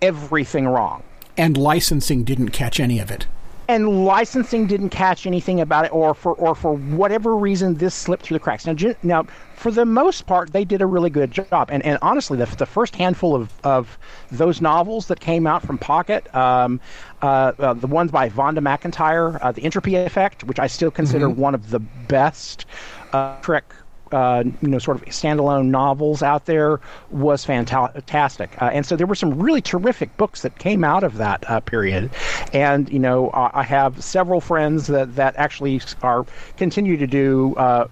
everything 0.00 0.66
wrong. 0.66 1.02
And 1.40 1.56
licensing 1.56 2.22
didn't 2.22 2.50
catch 2.50 2.78
any 2.78 2.98
of 3.00 3.10
it 3.10 3.26
and 3.70 4.04
licensing 4.04 4.66
didn't 4.66 4.88
catch 4.88 5.26
anything 5.26 5.60
about 5.60 5.84
it, 5.84 5.92
or 5.92 6.12
for 6.12 6.34
or 6.34 6.56
for 6.56 6.74
whatever 6.74 7.36
reason, 7.36 7.76
this 7.76 7.94
slipped 7.94 8.24
through 8.24 8.34
the 8.34 8.40
cracks. 8.40 8.66
Now, 8.66 8.74
now, 9.04 9.22
for 9.54 9.70
the 9.70 9.84
most 9.84 10.26
part, 10.26 10.52
they 10.52 10.64
did 10.64 10.82
a 10.82 10.86
really 10.86 11.08
good 11.08 11.30
job. 11.30 11.70
And 11.70 11.84
and 11.84 11.96
honestly, 12.02 12.36
the, 12.36 12.46
the 12.46 12.66
first 12.66 12.96
handful 12.96 13.36
of, 13.36 13.52
of 13.62 13.96
those 14.32 14.60
novels 14.60 15.06
that 15.06 15.20
came 15.20 15.46
out 15.46 15.62
from 15.62 15.78
Pocket, 15.78 16.34
um, 16.34 16.80
uh, 17.22 17.52
uh, 17.60 17.74
the 17.74 17.86
ones 17.86 18.10
by 18.10 18.28
Vonda 18.28 18.58
McIntyre, 18.58 19.38
uh, 19.40 19.52
the 19.52 19.62
Entropy 19.62 19.94
Effect, 19.94 20.42
which 20.42 20.58
I 20.58 20.66
still 20.66 20.90
consider 20.90 21.28
mm-hmm. 21.28 21.40
one 21.40 21.54
of 21.54 21.70
the 21.70 21.78
best 21.78 22.66
uh, 23.12 23.40
Trek 23.40 23.72
uh, 24.12 24.44
you 24.60 24.68
know, 24.68 24.78
sort 24.78 24.96
of 24.96 25.04
standalone 25.06 25.66
novels 25.66 26.22
out 26.22 26.46
there 26.46 26.80
was 27.10 27.44
fantastic. 27.44 28.60
Uh, 28.60 28.66
and 28.66 28.84
so 28.86 28.96
there 28.96 29.06
were 29.06 29.14
some 29.14 29.38
really 29.38 29.62
terrific 29.62 30.16
books 30.16 30.42
that 30.42 30.58
came 30.58 30.84
out 30.84 31.04
of 31.04 31.16
that 31.16 31.48
uh, 31.48 31.60
period. 31.60 32.10
And, 32.52 32.90
you 32.90 32.98
know, 32.98 33.30
I 33.32 33.62
have 33.62 34.02
several 34.02 34.40
friends 34.40 34.86
that, 34.88 35.16
that 35.16 35.34
actually 35.36 35.80
are 36.02 36.26
continue 36.56 36.96
to 36.96 37.06
do 37.06 37.54
uh, 37.56 37.88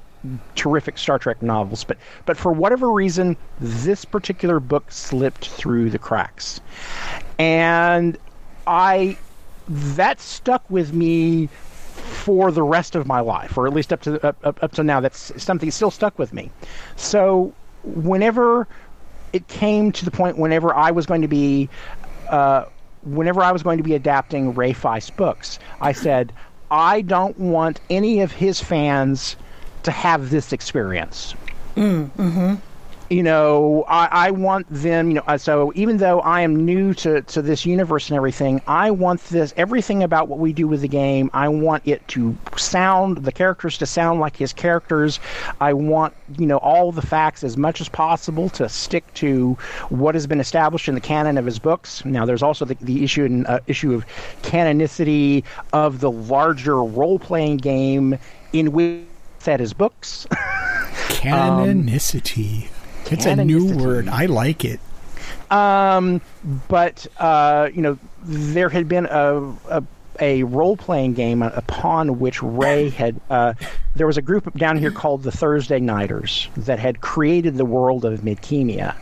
terrific 0.55 0.99
Star 0.99 1.19
Trek 1.19 1.43
novels, 1.43 1.85
but 1.85 1.97
but 2.27 2.37
for 2.37 2.53
whatever 2.53 2.91
reason, 2.91 3.37
this 3.61 4.05
particular 4.05 4.61
book 4.61 4.91
slipped 4.91 5.49
through 5.49 5.91
the 5.91 5.99
cracks, 5.99 6.61
and 7.39 8.19
I 8.67 9.17
that 9.69 10.21
stuck 10.21 10.69
with 10.71 10.93
me 10.93 11.49
for 12.19 12.51
the 12.51 12.63
rest 12.63 12.95
of 12.95 13.07
my 13.07 13.21
life, 13.21 13.57
or 13.57 13.67
at 13.67 13.73
least 13.73 13.93
up 13.93 14.03
to 14.03 14.25
up, 14.27 14.37
up, 14.45 14.63
up 14.63 14.73
to 14.73 14.83
now. 14.83 15.01
That's 15.01 15.33
something 15.43 15.71
still 15.71 15.91
stuck 15.91 16.19
with 16.19 16.33
me. 16.33 16.51
So 16.97 17.53
whenever 17.85 18.67
it 19.33 19.47
came 19.49 19.93
to 19.93 20.05
the 20.05 20.11
point, 20.11 20.39
whenever 20.39 20.75
I 20.75 20.91
was 20.91 21.07
going 21.07 21.23
to 21.23 21.29
be, 21.29 21.69
uh, 22.29 22.65
whenever 23.03 23.43
I 23.43 23.53
was 23.53 23.63
going 23.63 23.79
to 23.79 23.85
be 23.85 23.95
adapting 23.95 24.55
Ray 24.55 24.73
Feist 24.73 25.17
books, 25.17 25.59
I 25.81 25.93
said, 25.93 26.33
I 26.71 27.03
don't 27.03 27.39
want 27.39 27.81
any 27.89 28.21
of 28.21 28.33
his 28.33 28.61
fans 28.61 29.37
to 29.85 29.91
have 29.91 30.31
this 30.31 30.53
experience. 30.53 31.35
Mm, 31.77 32.11
hmm 32.11 32.55
you 33.11 33.23
know, 33.23 33.85
I, 33.89 34.09
I 34.11 34.31
want 34.33 34.67
them, 34.69 35.09
you 35.09 35.15
know, 35.15 35.23
uh, 35.27 35.39
so 35.39 35.73
even 35.75 35.97
though 35.97 36.21
I 36.21 36.43
am 36.43 36.65
new 36.67 36.93
to, 36.95 37.23
to 37.23 37.43
this 37.43 37.65
universe 37.65 38.11
and 38.11 38.17
everything, 38.17 38.61
I 38.67 38.91
want 38.91 39.23
this, 39.25 39.55
everything 39.57 40.03
about 40.03 40.29
what 40.29 40.39
we 40.39 40.53
do 40.53 40.69
with 40.69 40.83
the 40.83 40.89
game, 40.89 41.31
I 41.33 41.49
want 41.49 41.87
it 41.87 42.07
to 42.09 42.37
sound, 42.57 43.19
the 43.19 43.33
characters 43.33 43.79
to 43.79 43.87
sound 43.87 44.21
like 44.21 44.37
his 44.37 44.53
characters. 44.53 45.21
I 45.61 45.73
want, 45.73 46.15
you 46.37 46.47
know, 46.47 46.59
all 46.59 46.93
the 46.93 47.03
facts 47.03 47.43
as 47.45 47.57
much 47.57 47.81
as 47.81 47.89
possible 47.89 48.51
to 48.51 48.69
stick 48.69 49.13
to 49.15 49.55
what 49.89 50.15
has 50.15 50.27
been 50.27 50.41
established 50.41 50.89
in 50.89 50.95
the 50.95 51.01
canon 51.01 51.39
of 51.39 51.47
his 51.47 51.59
books. 51.59 52.05
Now, 52.05 52.27
there's 52.27 52.43
also 52.43 52.67
the, 52.67 52.77
the 52.81 53.05
issue, 53.05 53.25
in, 53.25 53.47
uh, 53.47 53.61
issue 53.67 53.95
of 53.95 54.07
canonicity 54.43 55.45
of 55.73 56.01
the 56.01 56.11
larger 56.11 56.83
role 56.83 57.19
playing 57.19 57.57
game 57.59 58.19
in 58.53 58.73
which 58.73 59.05
set 59.39 59.61
his 59.61 59.73
books. 59.73 60.27
Canonicity. 61.09 62.65
Um, 62.65 62.69
it's 63.13 63.27
a 63.27 63.37
new 63.37 63.77
word. 63.77 64.09
I 64.09 64.27
like 64.27 64.65
it. 64.65 64.81
Um, 65.51 66.21
but 66.69 67.07
uh, 67.19 67.71
you 67.75 67.83
know, 67.83 67.99
there 68.23 68.69
had 68.69 68.89
been 68.89 69.07
a, 69.07 69.55
a 69.69 69.83
a 70.21 70.43
role 70.43 70.77
playing 70.77 71.15
game 71.15 71.43
upon 71.43 72.19
which 72.19 72.43
Ray 72.43 72.91
had. 72.91 73.21
Uh, 73.31 73.55
there 73.95 74.07
was 74.07 74.17
a 74.17 74.23
group 74.23 74.53
down 74.55 74.77
here 74.77 74.91
called 74.91 75.23
the 75.23 75.33
Thursday 75.33 75.81
Nighters 75.81 76.49
that 76.57 76.79
had 76.79 77.01
created 77.01 77.57
the 77.57 77.65
world 77.65 78.05
of 78.05 78.21
Midkemia. 78.21 78.97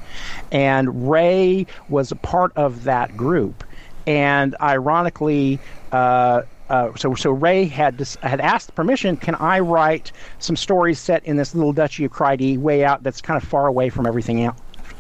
And 0.53 1.11
Ray 1.11 1.67
was 1.89 2.13
a 2.13 2.17
part 2.17 2.53
of 2.57 2.85
that 2.85 3.17
group. 3.17 3.65
And 4.07 4.55
ironically, 4.61 5.59
uh, 5.91 6.43
uh, 6.69 6.95
so 6.97 7.15
so 7.15 7.31
Ray 7.31 7.65
had 7.65 8.01
had 8.23 8.41
asked 8.41 8.75
permission. 8.75 9.17
Can 9.17 9.35
I 9.37 9.61
write 9.61 10.13
some 10.39 10.57
stories 10.57 10.99
set 10.99 11.25
in 11.25 11.37
this 11.37 11.55
little 11.55 11.73
duchy 11.73 12.05
of 12.05 12.13
Crydee, 12.13 12.59
way 12.59 12.85
out 12.85 13.03
that's 13.03 13.21
kind 13.21 13.41
of 13.41 13.49
far 13.49 13.67
away 13.67 13.89
from 13.89 14.07
everything 14.07 14.43
else? 14.43 14.59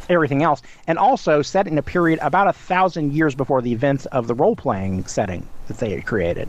Everything 0.08 0.44
else, 0.44 0.62
and 0.86 0.98
also 0.98 1.42
set 1.42 1.66
in 1.66 1.78
a 1.78 1.82
period 1.82 2.20
about 2.22 2.46
a 2.46 2.52
thousand 2.52 3.12
years 3.12 3.34
before 3.34 3.60
the 3.60 3.72
events 3.72 4.06
of 4.06 4.28
the 4.28 4.34
role 4.34 4.54
playing 4.54 5.04
setting 5.06 5.48
that 5.66 5.78
they 5.78 5.90
had 5.90 6.06
created. 6.06 6.48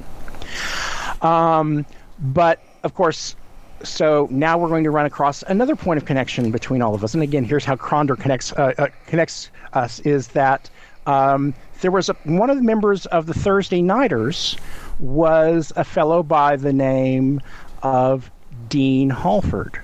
Um, 1.24 1.84
but 2.20 2.62
of 2.84 2.94
course, 2.94 3.36
so 3.84 4.28
now 4.30 4.58
we're 4.60 4.68
going 4.68 4.84
to 4.84 4.92
run 4.92 5.08
across 5.08 5.44
another 5.44 5.76
point 5.76 5.98
of 5.98 6.06
connection 6.06 6.52
between 6.52 6.84
all 6.84 6.94
of 6.94 7.04
us. 7.04 7.16
And 7.16 7.24
again, 7.24 7.44
here's 7.44 7.66
how 7.66 7.76
Krondor 7.76 8.20
connects 8.20 8.54
uh, 8.54 8.74
uh, 8.78 8.88
connects 9.08 9.50
us: 9.74 10.00
is 10.02 10.28
that 10.30 10.70
um, 11.08 11.54
there 11.82 11.92
was 11.92 12.10
a, 12.10 12.14
one 12.26 12.50
of 12.50 12.58
the 12.58 12.64
members 12.64 13.06
of 13.08 13.26
the 13.26 13.34
Thursday 13.34 13.82
Nighters 13.82 14.58
was 15.00 15.72
a 15.76 15.84
fellow 15.84 16.22
by 16.22 16.56
the 16.56 16.74
name 16.74 17.42
of 17.82 18.30
Dean 18.68 19.10
Hallford. 19.10 19.80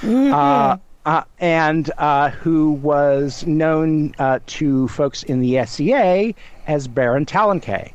Mm-hmm. 0.00 0.32
Uh, 0.34 0.76
uh, 1.06 1.22
and 1.38 1.90
uh, 1.98 2.30
who 2.30 2.72
was 2.72 3.46
known 3.46 4.12
uh, 4.18 4.40
to 4.46 4.88
folks 4.88 5.22
in 5.22 5.40
the 5.40 5.64
SCA 5.64 6.34
as 6.66 6.88
Baron 6.88 7.24
Talankay, 7.24 7.92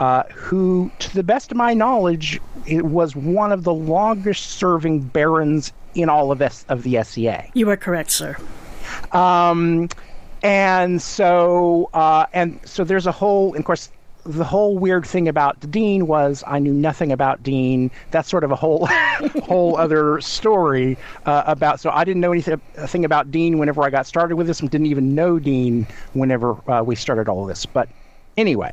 uh, 0.00 0.24
who, 0.34 0.90
to 0.98 1.14
the 1.14 1.22
best 1.22 1.52
of 1.52 1.56
my 1.56 1.74
knowledge, 1.74 2.40
it 2.66 2.84
was 2.86 3.14
one 3.14 3.52
of 3.52 3.62
the 3.62 3.72
longest 3.72 4.50
serving 4.50 5.00
barons 5.00 5.72
in 5.94 6.08
all 6.08 6.32
of, 6.32 6.42
S- 6.42 6.64
of 6.68 6.82
the 6.82 7.00
SCA. 7.04 7.48
You 7.54 7.70
are 7.70 7.76
correct, 7.76 8.10
sir. 8.10 8.36
Um, 9.12 9.88
and 10.44 11.00
so, 11.00 11.88
uh, 11.94 12.26
and 12.34 12.60
so 12.66 12.84
there's 12.84 13.06
a 13.06 13.12
whole, 13.12 13.56
of 13.56 13.64
course, 13.64 13.90
the 14.24 14.44
whole 14.44 14.78
weird 14.78 15.06
thing 15.06 15.26
about 15.26 15.70
Dean 15.70 16.06
was 16.06 16.44
I 16.46 16.58
knew 16.58 16.72
nothing 16.72 17.12
about 17.12 17.42
Dean. 17.42 17.90
That's 18.10 18.28
sort 18.28 18.44
of 18.44 18.50
a 18.50 18.56
whole 18.56 18.86
whole 19.42 19.76
other 19.76 20.20
story 20.20 20.98
uh, 21.26 21.44
about. 21.46 21.80
So 21.80 21.90
I 21.90 22.04
didn't 22.04 22.20
know 22.20 22.32
anything 22.32 22.58
thing 22.86 23.04
about 23.04 23.30
Dean 23.30 23.58
whenever 23.58 23.82
I 23.82 23.90
got 23.90 24.06
started 24.06 24.36
with 24.36 24.46
this, 24.46 24.60
and 24.60 24.70
didn't 24.70 24.86
even 24.86 25.14
know 25.14 25.38
Dean 25.38 25.86
whenever 26.12 26.56
uh, 26.70 26.82
we 26.82 26.94
started 26.94 27.28
all 27.28 27.46
this. 27.46 27.66
But 27.66 27.88
anyway. 28.36 28.72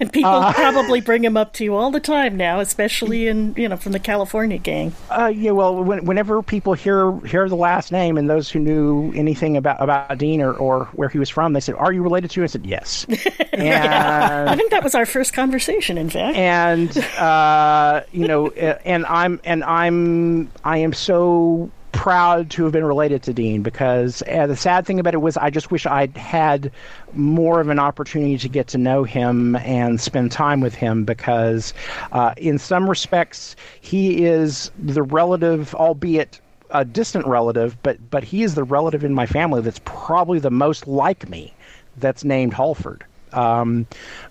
And 0.00 0.12
people 0.12 0.30
uh, 0.30 0.52
probably 0.52 1.00
bring 1.10 1.24
him 1.24 1.36
up 1.36 1.52
to 1.54 1.64
you 1.64 1.74
all 1.74 1.90
the 1.90 2.00
time 2.00 2.36
now, 2.36 2.60
especially 2.60 3.28
in 3.28 3.54
you 3.56 3.68
know 3.68 3.76
from 3.76 3.92
the 3.92 3.98
California 3.98 4.58
gang. 4.58 4.92
Uh, 5.10 5.32
yeah, 5.34 5.50
well, 5.50 5.82
when, 5.82 6.04
whenever 6.04 6.42
people 6.42 6.74
hear 6.74 7.18
hear 7.20 7.48
the 7.48 7.56
last 7.56 7.92
name 7.92 8.16
and 8.16 8.28
those 8.28 8.50
who 8.50 8.58
knew 8.58 9.12
anything 9.14 9.56
about 9.56 9.82
about 9.82 10.18
Dean 10.18 10.40
or, 10.40 10.52
or 10.54 10.84
where 10.92 11.08
he 11.08 11.18
was 11.18 11.28
from, 11.28 11.52
they 11.52 11.60
said, 11.60 11.74
"Are 11.76 11.92
you 11.92 12.02
related 12.02 12.30
to?" 12.32 12.40
Him? 12.40 12.44
I 12.44 12.46
said, 12.46 12.66
"Yes." 12.66 13.06
And, 13.08 13.18
yeah. 13.66 14.46
I 14.48 14.56
think 14.56 14.70
that 14.70 14.84
was 14.84 14.94
our 14.94 15.06
first 15.06 15.32
conversation, 15.32 15.98
in 15.98 16.10
fact. 16.10 16.36
And 16.36 16.96
uh, 17.18 18.02
you 18.12 18.28
know, 18.28 18.48
and 18.84 19.06
I'm 19.06 19.40
and 19.44 19.64
I'm 19.64 20.50
I 20.64 20.78
am 20.78 20.92
so 20.92 21.70
proud 22.00 22.48
to 22.48 22.64
have 22.64 22.72
been 22.72 22.86
related 22.86 23.22
to 23.22 23.34
Dean 23.34 23.62
because 23.62 24.22
uh, 24.26 24.46
the 24.46 24.56
sad 24.56 24.86
thing 24.86 24.98
about 24.98 25.12
it 25.12 25.20
was 25.20 25.36
I 25.36 25.50
just 25.50 25.70
wish 25.70 25.84
I'd 25.84 26.16
had 26.16 26.72
more 27.12 27.60
of 27.60 27.68
an 27.68 27.78
opportunity 27.78 28.38
to 28.38 28.48
get 28.48 28.68
to 28.68 28.78
know 28.78 29.04
him 29.04 29.54
and 29.56 30.00
spend 30.00 30.32
time 30.32 30.62
with 30.62 30.74
him 30.74 31.04
because, 31.04 31.74
uh, 32.12 32.32
in 32.38 32.56
some 32.56 32.88
respects, 32.88 33.54
he 33.82 34.24
is 34.24 34.70
the 34.78 35.02
relative, 35.02 35.74
albeit 35.74 36.40
a 36.70 36.86
distant 36.86 37.26
relative, 37.26 37.76
but 37.82 37.98
but 38.08 38.24
he 38.24 38.44
is 38.44 38.54
the 38.54 38.64
relative 38.64 39.04
in 39.04 39.12
my 39.12 39.26
family 39.26 39.60
that's 39.60 39.82
probably 39.84 40.38
the 40.38 40.50
most 40.50 40.88
like 40.88 41.28
me. 41.28 41.52
That's 41.98 42.24
named 42.24 42.54
Hallford. 42.54 43.04
Um, 43.34 43.86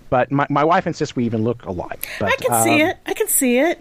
but 0.09 0.31
my, 0.31 0.47
my 0.49 0.63
wife 0.63 0.87
insists 0.87 1.15
we 1.15 1.23
even 1.27 1.43
look 1.43 1.63
alike. 1.65 2.09
But, 2.19 2.31
I 2.31 2.35
can 2.37 2.51
um, 2.51 2.63
see 2.63 2.81
it. 2.81 2.97
I 3.05 3.13
can 3.13 3.27
see 3.27 3.59
it. 3.59 3.79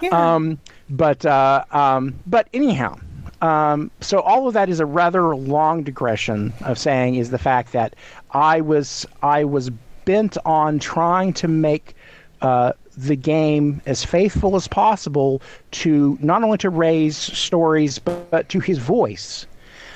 Yeah. 0.00 0.34
Um, 0.36 0.58
but 0.88 1.26
uh, 1.26 1.64
um, 1.70 2.14
but 2.26 2.48
anyhow, 2.54 2.96
um, 3.40 3.90
so 4.00 4.20
all 4.20 4.46
of 4.46 4.54
that 4.54 4.68
is 4.68 4.80
a 4.80 4.86
rather 4.86 5.34
long 5.34 5.82
digression 5.82 6.52
of 6.64 6.78
saying 6.78 7.14
is 7.14 7.30
the 7.30 7.38
fact 7.38 7.72
that 7.72 7.96
I 8.32 8.60
was 8.60 9.06
I 9.22 9.44
was 9.44 9.70
bent 10.04 10.36
on 10.44 10.78
trying 10.78 11.32
to 11.34 11.48
make 11.48 11.94
uh, 12.42 12.72
the 12.96 13.16
game 13.16 13.80
as 13.86 14.04
faithful 14.04 14.56
as 14.56 14.68
possible 14.68 15.40
to 15.72 16.18
not 16.20 16.42
only 16.42 16.58
to 16.58 16.70
Ray's 16.70 17.16
stories 17.16 17.98
but, 17.98 18.30
but 18.30 18.48
to 18.50 18.60
his 18.60 18.78
voice, 18.78 19.46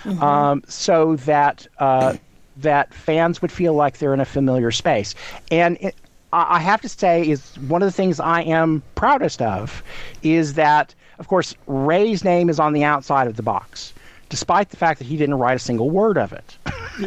mm-hmm. 0.05 0.23
um, 0.23 0.63
so 0.67 1.17
that 1.17 1.67
uh, 1.79 2.17
that 2.57 2.95
fans 2.95 3.43
would 3.43 3.53
feel 3.53 3.75
like 3.75 3.99
they're 3.99 4.15
in 4.15 4.21
a 4.21 4.25
familiar 4.25 4.71
space. 4.71 5.15
And 5.51 5.77
it, 5.81 5.95
I 6.33 6.59
have 6.59 6.81
to 6.81 6.89
say, 6.89 7.29
is 7.29 7.57
one 7.69 7.81
of 7.81 7.87
the 7.87 7.93
things 7.93 8.19
I 8.19 8.43
am 8.43 8.83
proudest 8.97 9.41
of 9.41 9.85
is 10.23 10.55
that 10.55 10.93
of 11.19 11.29
course, 11.29 11.55
Ray's 11.67 12.25
name 12.25 12.49
is 12.49 12.59
on 12.59 12.73
the 12.73 12.85
outside 12.85 13.27
of 13.27 13.37
the 13.37 13.43
box, 13.43 13.93
despite 14.29 14.71
the 14.71 14.77
fact 14.77 14.99
that 14.99 15.07
he 15.07 15.17
didn't 15.17 15.37
write 15.37 15.57
a 15.57 15.61
single 15.61 15.91
word 15.91 16.19
of 16.19 16.33
it. 16.33 16.59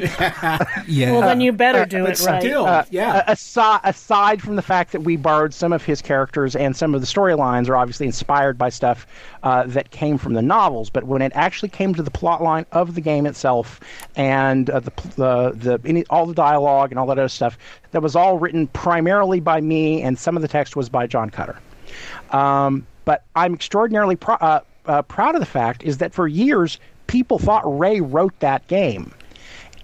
yeah. 0.87 1.11
Well, 1.11 1.21
then 1.21 1.39
you 1.39 1.51
better 1.53 1.85
do 1.85 2.05
uh, 2.05 2.09
it 2.09 2.19
right. 2.25 2.41
Still, 2.41 2.65
uh, 2.65 2.83
yeah. 2.89 3.23
Aside, 3.27 3.79
aside 3.83 4.41
from 4.41 4.55
the 4.55 4.61
fact 4.61 4.91
that 4.91 5.01
we 5.01 5.15
borrowed 5.15 5.53
some 5.53 5.71
of 5.71 5.83
his 5.83 6.01
characters 6.01 6.55
and 6.55 6.75
some 6.75 6.93
of 6.93 7.01
the 7.01 7.07
storylines 7.07 7.69
are 7.69 7.75
obviously 7.75 8.05
inspired 8.05 8.57
by 8.57 8.69
stuff 8.69 9.07
uh, 9.43 9.63
that 9.67 9.91
came 9.91 10.17
from 10.17 10.33
the 10.33 10.41
novels, 10.41 10.89
but 10.89 11.05
when 11.05 11.21
it 11.21 11.31
actually 11.35 11.69
came 11.69 11.93
to 11.95 12.03
the 12.03 12.11
plot 12.11 12.41
line 12.41 12.65
of 12.71 12.95
the 12.95 13.01
game 13.01 13.25
itself 13.25 13.79
and 14.15 14.69
uh, 14.69 14.79
the 14.79 14.91
the, 15.15 15.51
the 15.55 15.79
any, 15.85 16.05
all 16.09 16.25
the 16.25 16.33
dialogue 16.33 16.91
and 16.91 16.99
all 16.99 17.05
that 17.07 17.17
other 17.17 17.29
stuff, 17.29 17.57
that 17.91 18.01
was 18.01 18.15
all 18.15 18.37
written 18.37 18.67
primarily 18.67 19.39
by 19.39 19.61
me, 19.61 20.01
and 20.01 20.19
some 20.19 20.35
of 20.35 20.41
the 20.41 20.47
text 20.47 20.75
was 20.75 20.89
by 20.89 21.07
John 21.07 21.29
Cutter. 21.29 21.59
Um, 22.31 22.85
but 23.07 23.23
I'm 23.37 23.53
extraordinarily 23.53 24.17
pr- 24.17 24.33
uh, 24.41 24.59
uh, 24.85 25.01
proud 25.03 25.33
of 25.33 25.39
the 25.39 25.45
fact 25.45 25.81
is 25.81 25.99
that 25.99 26.13
for 26.13 26.27
years 26.27 26.77
people 27.07 27.39
thought 27.39 27.63
Ray 27.79 28.01
wrote 28.01 28.37
that 28.41 28.67
game, 28.67 29.13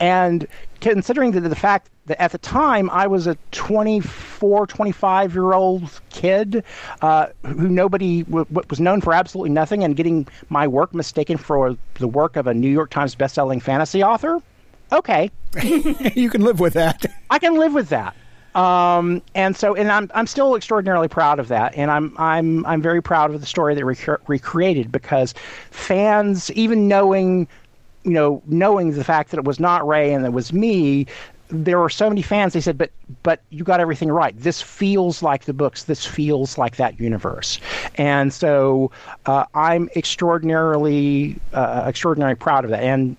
and 0.02 0.46
considering 0.82 1.32
the, 1.32 1.40
the 1.40 1.56
fact 1.56 1.90
that 2.08 2.22
at 2.22 2.34
the 2.34 2.38
time 2.38 2.90
I 2.90 3.08
was 3.08 3.26
a 3.26 3.38
24, 3.52 4.68
25 4.68 5.34
year 5.34 5.54
old 5.54 6.02
kid 6.10 6.66
uh, 7.02 7.28
who 7.46 7.70
nobody 7.70 8.24
w- 8.24 8.46
was 8.70 8.82
known 8.82 9.00
for 9.00 9.14
absolutely 9.14 9.52
nothing, 9.52 9.86
and 9.86 9.96
getting 9.96 10.28
my 10.50 10.68
work 10.68 10.94
mistaken 10.94 11.38
for 11.38 11.78
the 11.94 12.10
work 12.10 12.36
of 12.36 12.46
a 12.46 12.54
New 12.54 12.70
York 12.70 12.90
Times 12.90 13.16
bestselling 13.16 13.62
fantasy 13.62 14.04
author. 14.04 14.42
Okay, 14.92 15.32
you 15.64 16.30
can 16.30 16.42
live 16.42 16.60
with 16.60 16.74
that. 16.74 17.06
I 17.30 17.40
can 17.40 17.56
live 17.56 17.74
with 17.74 17.88
that. 17.88 18.18
Um, 18.56 19.22
and 19.34 19.56
so, 19.56 19.76
and 19.76 19.92
I'm 19.92 20.12
I'm 20.14 20.28
still 20.28 20.56
extraordinarily 20.56 21.08
proud 21.08 21.40
of 21.40 21.48
that, 21.48 21.76
and 21.76 21.90
I'm 21.90 22.14
I'm 22.18 22.66
I'm 22.66 22.82
very 22.82 23.02
proud 23.02 23.34
of 23.34 23.42
the 23.42 23.48
story 23.48 23.74
that 23.76 23.86
we 23.86 23.96
rec- 23.96 24.30
recreated 24.30 24.92
because 24.92 25.34
fans, 25.72 26.52
even 26.52 26.88
knowing, 26.88 27.48
you 28.04 28.12
know, 28.12 28.44
knowing 28.46 28.92
the 28.92 29.04
fact 29.04 29.32
that 29.32 29.38
it 29.38 29.46
was 29.46 29.60
not 29.60 29.88
Ray 29.88 30.14
and 30.14 30.24
it 30.26 30.34
was 30.34 30.54
me, 30.54 31.08
there 31.50 31.80
were 31.80 31.90
so 31.90 32.10
many 32.10 32.22
fans. 32.22 32.54
They 32.54 32.62
said, 32.62 32.78
"But 32.78 32.92
but 33.24 33.42
you 33.50 33.64
got 33.64 33.80
everything 33.80 34.10
right. 34.12 34.40
This 34.40 34.62
feels 34.62 35.24
like 35.24 35.46
the 35.46 35.54
books. 35.54 35.84
This 35.86 36.06
feels 36.06 36.58
like 36.58 36.76
that 36.78 37.00
universe." 37.00 37.60
And 37.96 38.34
so, 38.34 38.92
uh, 39.26 39.46
I'm 39.54 39.90
extraordinarily 39.96 41.40
uh, 41.54 41.86
extraordinarily 41.88 42.36
proud 42.36 42.66
of 42.66 42.72
that, 42.72 42.84
and 42.84 43.18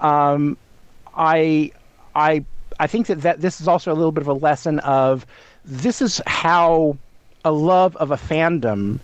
um, 0.00 0.56
I 1.14 1.72
I 2.14 2.44
I 2.80 2.86
think 2.86 3.08
that, 3.08 3.20
that 3.20 3.42
this 3.42 3.60
is 3.60 3.68
also 3.68 3.92
a 3.92 3.94
little 3.94 4.10
bit 4.10 4.22
of 4.22 4.28
a 4.28 4.32
lesson 4.32 4.78
of 4.80 5.26
this 5.66 6.00
is 6.00 6.20
how 6.26 6.96
a 7.44 7.52
love 7.52 7.94
of 7.96 8.10
a 8.10 8.16
fandom 8.16 8.98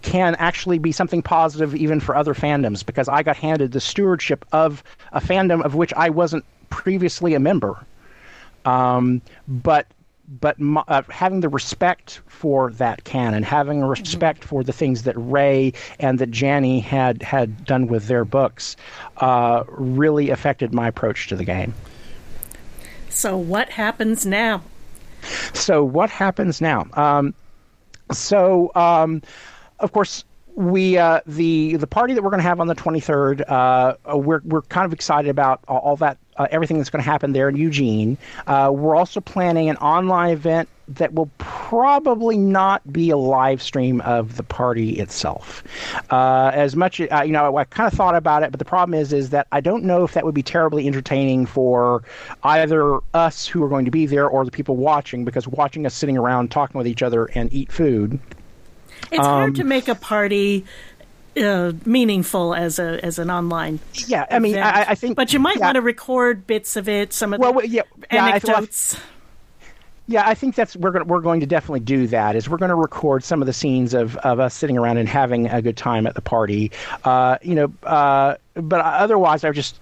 can 0.00 0.34
actually 0.36 0.78
be 0.78 0.92
something 0.92 1.20
positive 1.20 1.74
even 1.74 2.00
for 2.00 2.16
other 2.16 2.32
fandoms 2.32 2.84
because 2.84 3.08
I 3.08 3.22
got 3.22 3.36
handed 3.36 3.72
the 3.72 3.80
stewardship 3.80 4.46
of 4.52 4.82
a 5.12 5.20
fandom 5.20 5.62
of 5.62 5.74
which 5.74 5.92
I 5.94 6.08
wasn't 6.08 6.44
previously 6.70 7.34
a 7.34 7.40
member. 7.40 7.84
Um, 8.64 9.20
but 9.46 9.86
but 10.40 10.56
uh, 10.88 11.02
having 11.10 11.40
the 11.40 11.50
respect 11.50 12.22
for 12.26 12.70
that 12.72 13.04
canon, 13.04 13.42
having 13.42 13.82
a 13.82 13.86
respect 13.86 14.40
mm-hmm. 14.40 14.48
for 14.48 14.64
the 14.64 14.72
things 14.72 15.02
that 15.02 15.14
Ray 15.18 15.74
and 15.98 16.18
that 16.20 16.30
Janny 16.30 16.82
had 16.82 17.22
had 17.22 17.66
done 17.66 17.88
with 17.88 18.06
their 18.06 18.24
books, 18.24 18.76
uh, 19.18 19.64
really 19.68 20.30
affected 20.30 20.72
my 20.72 20.88
approach 20.88 21.28
to 21.28 21.36
the 21.36 21.44
game. 21.44 21.74
So 23.12 23.36
what 23.36 23.68
happens 23.68 24.26
now? 24.26 24.62
So 25.52 25.84
what 25.84 26.10
happens 26.10 26.60
now? 26.60 26.86
Um, 26.94 27.34
so 28.10 28.72
um, 28.74 29.22
of 29.78 29.92
course 29.92 30.24
we 30.54 30.98
uh, 30.98 31.20
the 31.26 31.76
the 31.76 31.86
party 31.86 32.14
that 32.14 32.22
we're 32.22 32.30
going 32.30 32.42
to 32.42 32.48
have 32.48 32.60
on 32.60 32.66
the 32.66 32.74
23rd 32.74 33.48
uh, 33.48 33.94
we're 34.16 34.40
we're 34.44 34.62
kind 34.62 34.84
of 34.84 34.92
excited 34.92 35.30
about 35.30 35.60
all, 35.68 35.78
all 35.78 35.96
that 35.96 36.18
uh, 36.36 36.46
everything 36.50 36.78
that's 36.78 36.90
going 36.90 37.02
to 37.02 37.10
happen 37.10 37.32
there 37.32 37.48
in 37.48 37.56
Eugene. 37.56 38.18
Uh, 38.46 38.70
we're 38.74 38.96
also 38.96 39.20
planning 39.20 39.68
an 39.68 39.76
online 39.76 40.30
event 40.30 40.68
that 40.96 41.14
will 41.14 41.30
probably 41.38 42.36
not 42.36 42.90
be 42.92 43.10
a 43.10 43.16
live 43.16 43.62
stream 43.62 44.00
of 44.02 44.36
the 44.36 44.42
party 44.42 44.98
itself. 44.98 45.62
Uh, 46.10 46.50
as 46.52 46.76
much, 46.76 47.00
uh, 47.00 47.22
you 47.24 47.32
know, 47.32 47.56
I, 47.56 47.60
I 47.62 47.64
kind 47.64 47.90
of 47.90 47.96
thought 47.96 48.14
about 48.14 48.42
it, 48.42 48.50
but 48.50 48.58
the 48.58 48.64
problem 48.64 48.98
is, 48.98 49.12
is 49.12 49.30
that 49.30 49.46
I 49.52 49.60
don't 49.60 49.84
know 49.84 50.04
if 50.04 50.12
that 50.14 50.24
would 50.24 50.34
be 50.34 50.42
terribly 50.42 50.86
entertaining 50.86 51.46
for 51.46 52.02
either 52.42 52.98
us 53.14 53.46
who 53.46 53.62
are 53.62 53.68
going 53.68 53.84
to 53.84 53.90
be 53.90 54.06
there 54.06 54.28
or 54.28 54.44
the 54.44 54.50
people 54.50 54.76
watching, 54.76 55.24
because 55.24 55.46
watching 55.48 55.86
us 55.86 55.94
sitting 55.94 56.16
around 56.16 56.50
talking 56.50 56.78
with 56.78 56.86
each 56.86 57.02
other 57.02 57.26
and 57.26 57.52
eat 57.52 57.70
food. 57.70 58.18
It's 59.10 59.18
um, 59.18 59.24
hard 59.24 59.54
to 59.56 59.64
make 59.64 59.88
a 59.88 59.94
party 59.94 60.64
uh, 61.36 61.72
meaningful 61.84 62.54
as 62.54 62.78
a 62.78 63.04
as 63.04 63.18
an 63.18 63.30
online. 63.30 63.80
Yeah, 64.06 64.26
I 64.30 64.38
mean, 64.38 64.58
I, 64.58 64.90
I, 64.90 64.94
think, 64.94 65.16
but 65.16 65.32
you 65.32 65.38
might 65.38 65.56
yeah. 65.56 65.66
want 65.66 65.76
to 65.76 65.80
record 65.80 66.46
bits 66.46 66.76
of 66.76 66.88
it, 66.88 67.12
some 67.12 67.32
of 67.32 67.40
well, 67.40 67.54
the 67.54 67.68
yeah, 67.68 67.82
anecdotes. 68.10 68.94
Yeah, 68.94 69.00
I 70.10 70.34
think 70.34 70.54
that's 70.54 70.76
we're 70.76 70.90
going 70.90 71.06
we're 71.06 71.20
going 71.20 71.40
to 71.40 71.46
definitely 71.46 71.80
do 71.80 72.06
that. 72.08 72.36
Is 72.36 72.48
we're 72.48 72.58
going 72.58 72.70
to 72.70 72.74
record 72.74 73.24
some 73.24 73.40
of 73.40 73.46
the 73.46 73.52
scenes 73.52 73.94
of, 73.94 74.16
of 74.18 74.40
us 74.40 74.54
sitting 74.54 74.76
around 74.76 74.98
and 74.98 75.08
having 75.08 75.46
a 75.48 75.62
good 75.62 75.76
time 75.76 76.06
at 76.06 76.14
the 76.14 76.20
party. 76.20 76.70
Uh, 77.04 77.38
you 77.42 77.54
know, 77.54 77.72
uh, 77.84 78.36
but 78.54 78.80
otherwise, 78.80 79.44
I 79.44 79.52
just 79.52 79.76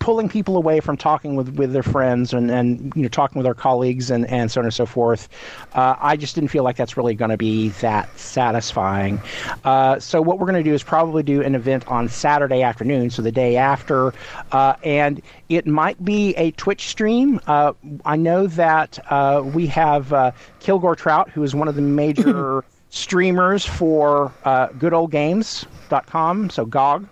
pulling 0.00 0.28
people 0.28 0.56
away 0.56 0.80
from 0.80 0.96
talking 0.96 1.36
with, 1.36 1.56
with 1.56 1.72
their 1.72 1.82
friends 1.82 2.32
and, 2.32 2.50
and 2.50 2.92
you 2.96 3.02
know 3.02 3.08
talking 3.08 3.38
with 3.38 3.46
our 3.46 3.54
colleagues 3.54 4.10
and, 4.10 4.26
and 4.26 4.50
so 4.50 4.60
on 4.60 4.64
and 4.64 4.74
so 4.74 4.86
forth. 4.86 5.28
Uh, 5.74 5.94
I 6.00 6.16
just 6.16 6.34
didn't 6.34 6.48
feel 6.48 6.64
like 6.64 6.76
that's 6.76 6.96
really 6.96 7.14
going 7.14 7.30
to 7.30 7.36
be 7.36 7.68
that 7.80 8.18
satisfying. 8.18 9.20
Uh, 9.64 10.00
so 10.00 10.20
what 10.20 10.38
we're 10.38 10.46
going 10.46 10.62
to 10.62 10.68
do 10.68 10.74
is 10.74 10.82
probably 10.82 11.22
do 11.22 11.42
an 11.42 11.54
event 11.54 11.86
on 11.86 12.08
Saturday 12.08 12.62
afternoon, 12.62 13.10
so 13.10 13.22
the 13.22 13.32
day 13.32 13.56
after, 13.56 14.12
uh, 14.52 14.74
and 14.82 15.22
it 15.48 15.66
might 15.66 16.02
be 16.04 16.34
a 16.34 16.50
Twitch 16.52 16.88
stream. 16.88 17.40
Uh, 17.46 17.72
I 18.04 18.16
know 18.16 18.46
that 18.46 18.98
uh, 19.10 19.42
we 19.44 19.66
have 19.68 20.12
uh, 20.12 20.32
Kilgore 20.60 20.96
Trout, 20.96 21.30
who 21.30 21.42
is 21.42 21.54
one 21.54 21.68
of 21.68 21.74
the 21.74 21.82
major 21.82 22.64
streamers 22.90 23.64
for 23.64 24.32
goodoldgames.com, 24.44 26.50
so 26.50 26.64
GOG. 26.64 27.08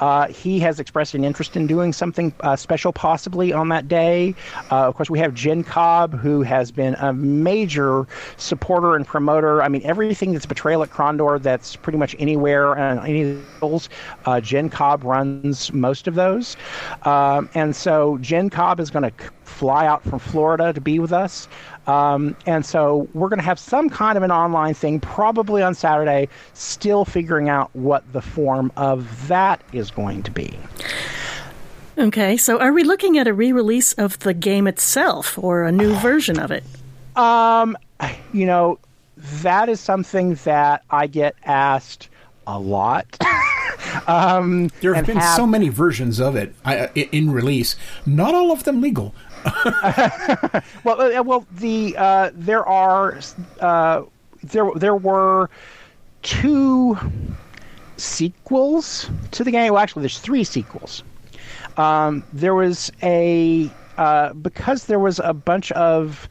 Uh, 0.00 0.28
he 0.28 0.58
has 0.58 0.80
expressed 0.80 1.14
an 1.14 1.24
interest 1.24 1.56
in 1.56 1.66
doing 1.66 1.92
something 1.92 2.32
uh, 2.40 2.56
special, 2.56 2.92
possibly 2.92 3.52
on 3.52 3.68
that 3.68 3.88
day. 3.88 4.34
Uh, 4.70 4.88
of 4.88 4.94
course, 4.94 5.10
we 5.10 5.18
have 5.18 5.34
Jen 5.34 5.62
Cobb, 5.62 6.18
who 6.18 6.42
has 6.42 6.70
been 6.70 6.94
a 6.96 7.12
major 7.12 8.06
supporter 8.36 8.96
and 8.96 9.06
promoter. 9.06 9.62
I 9.62 9.68
mean, 9.68 9.82
everything 9.84 10.32
that's 10.32 10.46
Betrayal 10.46 10.82
at 10.82 10.90
Krondor, 10.90 11.40
that's 11.40 11.76
pretty 11.76 11.98
much 11.98 12.16
anywhere 12.18 12.74
and 12.74 13.00
any 13.00 13.22
of 13.22 13.60
those, 13.60 13.88
uh, 14.24 14.40
Jen 14.40 14.68
Cobb 14.68 15.04
runs 15.04 15.72
most 15.72 16.08
of 16.08 16.14
those. 16.14 16.56
Um, 17.02 17.48
and 17.54 17.74
so 17.74 18.18
Jen 18.18 18.50
Cobb 18.50 18.80
is 18.80 18.90
going 18.90 19.10
to 19.10 19.12
fly 19.44 19.86
out 19.86 20.02
from 20.02 20.18
Florida 20.18 20.72
to 20.72 20.80
be 20.80 20.98
with 20.98 21.12
us. 21.12 21.48
Um, 21.86 22.36
and 22.46 22.64
so 22.64 23.08
we're 23.14 23.28
going 23.28 23.38
to 23.38 23.44
have 23.44 23.58
some 23.58 23.90
kind 23.90 24.16
of 24.16 24.22
an 24.22 24.30
online 24.30 24.74
thing, 24.74 25.00
probably 25.00 25.62
on 25.62 25.74
Saturday, 25.74 26.28
still 26.54 27.04
figuring 27.04 27.48
out 27.48 27.70
what 27.74 28.10
the 28.12 28.22
form 28.22 28.70
of 28.76 29.28
that 29.28 29.60
is 29.72 29.90
going 29.90 30.22
to 30.24 30.30
be. 30.30 30.56
Okay, 31.98 32.36
so 32.36 32.58
are 32.60 32.72
we 32.72 32.84
looking 32.84 33.18
at 33.18 33.26
a 33.26 33.34
re 33.34 33.52
release 33.52 33.92
of 33.94 34.18
the 34.20 34.32
game 34.32 34.66
itself 34.66 35.38
or 35.38 35.64
a 35.64 35.72
new 35.72 35.94
version 35.96 36.38
of 36.38 36.50
it? 36.50 36.64
Um, 37.16 37.76
you 38.32 38.46
know, 38.46 38.78
that 39.42 39.68
is 39.68 39.80
something 39.80 40.34
that 40.44 40.82
I 40.90 41.06
get 41.06 41.34
asked 41.44 42.08
a 42.46 42.58
lot. 42.58 43.06
um, 44.06 44.70
there 44.80 44.94
have 44.94 45.06
been 45.06 45.18
have, 45.18 45.36
so 45.36 45.46
many 45.46 45.68
versions 45.68 46.20
of 46.20 46.36
it 46.36 46.54
uh, 46.64 46.88
in 46.94 47.30
release, 47.30 47.76
not 48.06 48.34
all 48.34 48.52
of 48.52 48.64
them 48.64 48.80
legal. 48.80 49.14
well, 50.84 51.00
uh, 51.00 51.22
well, 51.22 51.46
the 51.52 51.94
uh, 51.96 52.30
there 52.34 52.66
are 52.66 53.20
uh, 53.60 54.02
there 54.42 54.70
there 54.76 54.96
were 54.96 55.48
two 56.22 56.98
sequels 57.96 59.10
to 59.30 59.44
the 59.44 59.50
game. 59.50 59.72
Well, 59.72 59.82
actually, 59.82 60.02
there's 60.02 60.18
three 60.18 60.44
sequels. 60.44 61.02
Um, 61.76 62.24
there 62.32 62.54
was 62.54 62.92
a 63.02 63.70
uh, 63.96 64.32
because 64.34 64.86
there 64.86 64.98
was 64.98 65.20
a 65.22 65.32
bunch 65.34 65.72
of 65.72 66.28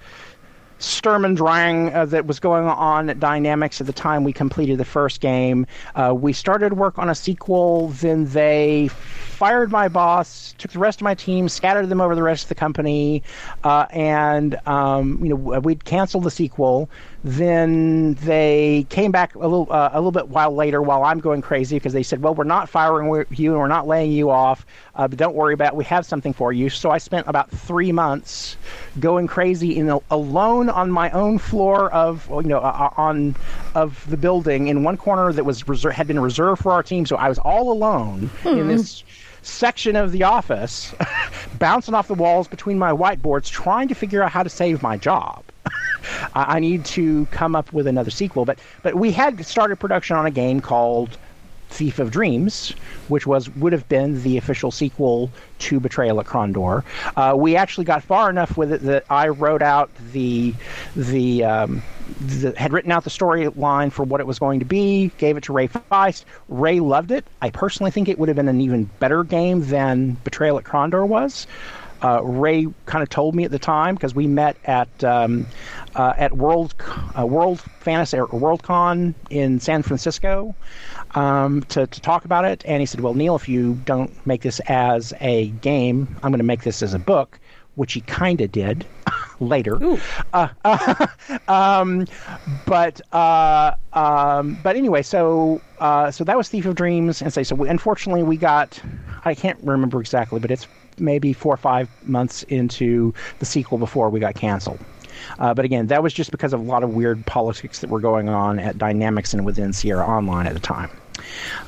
Sturm 0.79 1.25
und 1.25 1.35
Drang 1.35 1.93
uh, 1.93 2.05
that 2.05 2.25
was 2.25 2.39
going 2.39 2.65
on 2.65 3.09
at 3.09 3.19
Dynamix 3.19 3.81
at 3.81 3.87
the 3.87 3.93
time 3.93 4.23
we 4.23 4.33
completed 4.33 4.77
the 4.77 4.85
first 4.85 5.19
game. 5.19 5.67
Uh, 5.93 6.13
we 6.15 6.33
started 6.33 6.73
work 6.73 6.97
on 6.97 7.09
a 7.09 7.15
sequel, 7.15 7.89
then 7.89 8.25
they 8.25 8.87
fired 8.87 9.71
my 9.71 9.89
boss, 9.89 10.55
took 10.57 10.71
the 10.71 10.79
rest 10.79 10.99
of 10.99 11.03
my 11.03 11.15
team, 11.15 11.49
scattered 11.49 11.89
them 11.89 11.99
over 12.01 12.15
the 12.15 12.23
rest 12.23 12.43
of 12.43 12.49
the 12.49 12.55
company, 12.55 13.23
uh, 13.63 13.85
and 13.91 14.55
um, 14.67 15.19
you 15.21 15.29
know 15.29 15.59
we'd 15.59 15.83
canceled 15.83 16.23
the 16.23 16.31
sequel. 16.31 16.89
Then 17.23 18.13
they 18.15 18.85
came 18.89 19.11
back 19.11 19.35
a 19.35 19.39
little 19.39 19.67
uh, 19.69 19.89
a 19.91 19.99
little 19.99 20.11
bit 20.11 20.29
while 20.29 20.55
later 20.55 20.81
while 20.81 21.03
I'm 21.03 21.19
going 21.19 21.41
crazy 21.41 21.75
because 21.75 21.91
they 21.91 22.03
said, 22.03 22.21
"Well, 22.21 22.33
we're 22.33 22.45
not 22.45 22.69
firing 22.69 23.25
you 23.31 23.51
and 23.51 23.59
we're 23.59 23.67
not 23.67 23.87
laying 23.87 24.11
you 24.13 24.29
off, 24.29 24.65
uh, 24.95 25.05
but 25.07 25.19
don't 25.19 25.35
worry 25.35 25.53
about 25.53 25.73
it. 25.73 25.75
We 25.75 25.83
have 25.85 26.05
something 26.05 26.31
for 26.31 26.53
you." 26.53 26.69
So 26.69 26.91
I 26.91 26.97
spent 26.97 27.27
about 27.27 27.51
three 27.51 27.91
months 27.91 28.55
going 29.01 29.27
crazy 29.27 29.75
in 29.75 29.89
a, 29.89 29.99
alone 30.09 30.69
on 30.69 30.91
my 30.91 31.09
own 31.11 31.39
floor 31.39 31.91
of 31.91 32.25
you 32.29 32.43
know 32.43 32.59
uh, 32.59 32.89
uh 32.89 33.01
on 33.01 33.35
of 33.75 34.09
the 34.09 34.17
building 34.17 34.67
in 34.67 34.83
one 34.83 34.95
corner 34.95 35.33
that 35.33 35.43
was 35.43 35.61
had 35.91 36.07
been 36.07 36.21
reserved 36.21 36.61
for 36.61 36.71
our 36.71 36.83
team. 36.83 37.05
So 37.05 37.17
I 37.17 37.27
was 37.27 37.39
all 37.39 37.71
alone 37.71 38.27
hmm. 38.43 38.47
in 38.47 38.67
this 38.69 39.03
section 39.41 39.95
of 39.95 40.13
the 40.13 40.23
office, 40.23 40.93
bouncing 41.59 41.93
off 41.93 42.07
the 42.07 42.13
walls 42.13 42.47
between 42.47 42.79
my 42.79 42.91
whiteboards, 42.91 43.49
trying 43.49 43.89
to 43.89 43.95
figure 43.95 44.23
out 44.23 44.31
how 44.31 44.43
to 44.43 44.49
save 44.49 44.81
my 44.81 44.97
job. 44.97 45.43
I 46.35 46.59
need 46.59 46.85
to 46.85 47.25
come 47.27 47.55
up 47.55 47.71
with 47.73 47.87
another 47.87 48.11
sequel. 48.11 48.45
But 48.45 48.59
but 48.83 48.95
we 48.95 49.11
had 49.11 49.45
started 49.45 49.77
production 49.77 50.15
on 50.15 50.25
a 50.25 50.31
game 50.31 50.61
called 50.61 51.17
Thief 51.69 51.99
of 51.99 52.11
Dreams, 52.11 52.73
which 53.07 53.27
was 53.27 53.49
would 53.51 53.73
have 53.73 53.87
been 53.87 54.21
the 54.23 54.37
official 54.37 54.71
sequel 54.71 55.31
to 55.59 55.79
Betrayal 55.79 56.19
at 56.19 56.25
Krondor. 56.25 56.83
Uh, 57.15 57.35
we 57.35 57.55
actually 57.55 57.85
got 57.85 58.03
far 58.03 58.29
enough 58.29 58.57
with 58.57 58.73
it 58.73 58.81
that 58.81 59.05
I 59.09 59.27
wrote 59.27 59.61
out 59.61 59.91
the 60.11 60.53
the, 60.95 61.43
um, 61.43 61.83
the 62.19 62.53
had 62.57 62.73
written 62.73 62.91
out 62.91 63.03
the 63.03 63.09
storyline 63.11 63.91
for 63.91 64.03
what 64.03 64.19
it 64.19 64.27
was 64.27 64.39
going 64.39 64.59
to 64.59 64.65
be, 64.65 65.11
gave 65.17 65.37
it 65.37 65.43
to 65.43 65.53
Ray 65.53 65.67
Feist. 65.67 66.25
Ray 66.47 66.79
loved 66.79 67.11
it. 67.11 67.25
I 67.41 67.51
personally 67.51 67.91
think 67.91 68.09
it 68.09 68.17
would 68.17 68.29
have 68.29 68.35
been 68.35 68.49
an 68.49 68.61
even 68.61 68.85
better 68.99 69.23
game 69.23 69.65
than 69.67 70.17
Betrayal 70.23 70.57
at 70.57 70.63
Krondor 70.63 71.07
was. 71.07 71.45
Uh, 72.01 72.21
Ray 72.23 72.67
kind 72.85 73.03
of 73.03 73.09
told 73.09 73.35
me 73.35 73.43
at 73.43 73.51
the 73.51 73.59
time 73.59 73.95
because 73.95 74.15
we 74.15 74.27
met 74.27 74.55
at 74.65 75.03
um, 75.03 75.45
uh, 75.95 76.13
at 76.17 76.37
World 76.37 76.73
uh, 77.17 77.25
World 77.25 77.61
Fantasy 77.79 78.17
or 78.17 78.27
WorldCon 78.27 79.13
in 79.29 79.59
San 79.59 79.83
Francisco 79.83 80.55
um, 81.15 81.61
to 81.63 81.87
to 81.87 82.01
talk 82.01 82.25
about 82.25 82.45
it, 82.45 82.63
and 82.65 82.79
he 82.79 82.85
said, 82.85 83.01
"Well, 83.01 83.13
Neal, 83.13 83.35
if 83.35 83.49
you 83.49 83.75
don't 83.85 84.25
make 84.25 84.41
this 84.41 84.59
as 84.67 85.13
a 85.19 85.47
game, 85.61 86.15
I'm 86.23 86.31
going 86.31 86.39
to 86.39 86.43
make 86.43 86.63
this 86.63 86.81
as 86.81 86.93
a 86.93 86.99
book." 86.99 87.39
Which 87.75 87.93
he 87.93 88.01
kind 88.01 88.41
of 88.41 88.51
did 88.51 88.85
later, 89.39 89.79
uh, 90.33 90.49
um, 91.47 92.05
but 92.65 92.99
uh, 93.13 93.75
um, 93.93 94.57
but 94.63 94.75
anyway, 94.75 95.01
so 95.01 95.61
uh, 95.79 96.11
so 96.11 96.25
that 96.25 96.35
was 96.35 96.49
Thief 96.49 96.65
of 96.65 96.75
Dreams, 96.75 97.21
and 97.21 97.31
say 97.31 97.43
so. 97.43 97.55
We, 97.55 97.69
unfortunately, 97.69 98.23
we 98.23 98.35
got 98.35 98.81
I 99.23 99.33
can't 99.33 99.59
remember 99.63 100.01
exactly, 100.01 100.41
but 100.41 100.51
it's 100.51 100.67
maybe 100.99 101.33
four 101.33 101.53
or 101.53 101.57
five 101.57 101.89
months 102.07 102.43
into 102.43 103.13
the 103.39 103.45
sequel 103.45 103.77
before 103.77 104.09
we 104.09 104.19
got 104.19 104.35
canceled. 104.35 104.79
Uh, 105.37 105.53
but 105.53 105.65
again, 105.65 105.87
that 105.87 106.01
was 106.01 106.13
just 106.13 106.31
because 106.31 106.53
of 106.53 106.59
a 106.59 106.63
lot 106.63 106.83
of 106.83 106.91
weird 106.91 107.25
politics 107.25 107.79
that 107.79 107.89
were 107.89 107.99
going 107.99 108.29
on 108.29 108.59
at 108.59 108.77
Dynamix 108.77 109.33
and 109.33 109.45
within 109.45 109.73
Sierra 109.73 110.05
Online 110.05 110.47
at 110.47 110.53
the 110.53 110.59
time. 110.59 110.89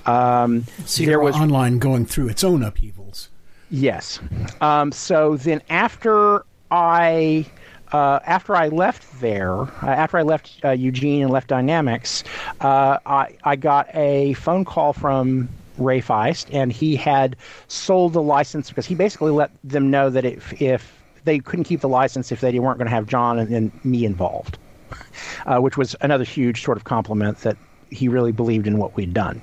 Um, 0.05 0.63
Sierra 0.85 1.23
was 1.23 1.35
Online 1.35 1.79
going 1.79 2.05
through 2.05 2.29
its 2.29 2.43
own 2.43 2.63
upheavals. 2.63 3.29
Yes. 3.69 4.19
Um, 4.59 4.91
so 4.91 5.37
then 5.37 5.61
after 5.69 6.45
I 6.71 7.45
uh, 7.91 8.19
after 8.25 8.55
I 8.55 8.69
left 8.69 9.19
there, 9.19 9.61
uh, 9.61 9.67
after 9.83 10.17
I 10.17 10.21
left 10.21 10.59
uh, 10.63 10.69
Eugene 10.71 11.23
and 11.23 11.31
left 11.31 11.49
Dynamix, 11.49 12.23
uh, 12.61 12.99
I, 13.05 13.35
I 13.43 13.55
got 13.57 13.93
a 13.93 14.33
phone 14.33 14.63
call 14.63 14.93
from 14.93 15.49
Ray 15.77 16.01
Feist, 16.01 16.47
and 16.51 16.71
he 16.71 16.95
had 16.95 17.35
sold 17.67 18.13
the 18.13 18.21
license 18.21 18.69
because 18.69 18.85
he 18.85 18.95
basically 18.95 19.31
let 19.31 19.51
them 19.63 19.89
know 19.89 20.09
that 20.09 20.25
if, 20.25 20.61
if 20.61 21.01
they 21.23 21.39
couldn't 21.39 21.65
keep 21.65 21.81
the 21.81 21.89
license 21.89 22.31
if 22.31 22.41
they 22.41 22.57
weren't 22.59 22.77
going 22.77 22.87
to 22.89 22.95
have 22.95 23.07
John 23.07 23.39
and, 23.39 23.49
and 23.53 23.85
me 23.85 24.05
involved, 24.05 24.57
uh, 25.45 25.59
which 25.59 25.77
was 25.77 25.95
another 26.01 26.23
huge 26.23 26.63
sort 26.63 26.77
of 26.77 26.83
compliment 26.83 27.39
that 27.39 27.57
he 27.89 28.07
really 28.07 28.31
believed 28.31 28.67
in 28.67 28.77
what 28.77 28.95
we'd 28.95 29.13
done. 29.13 29.41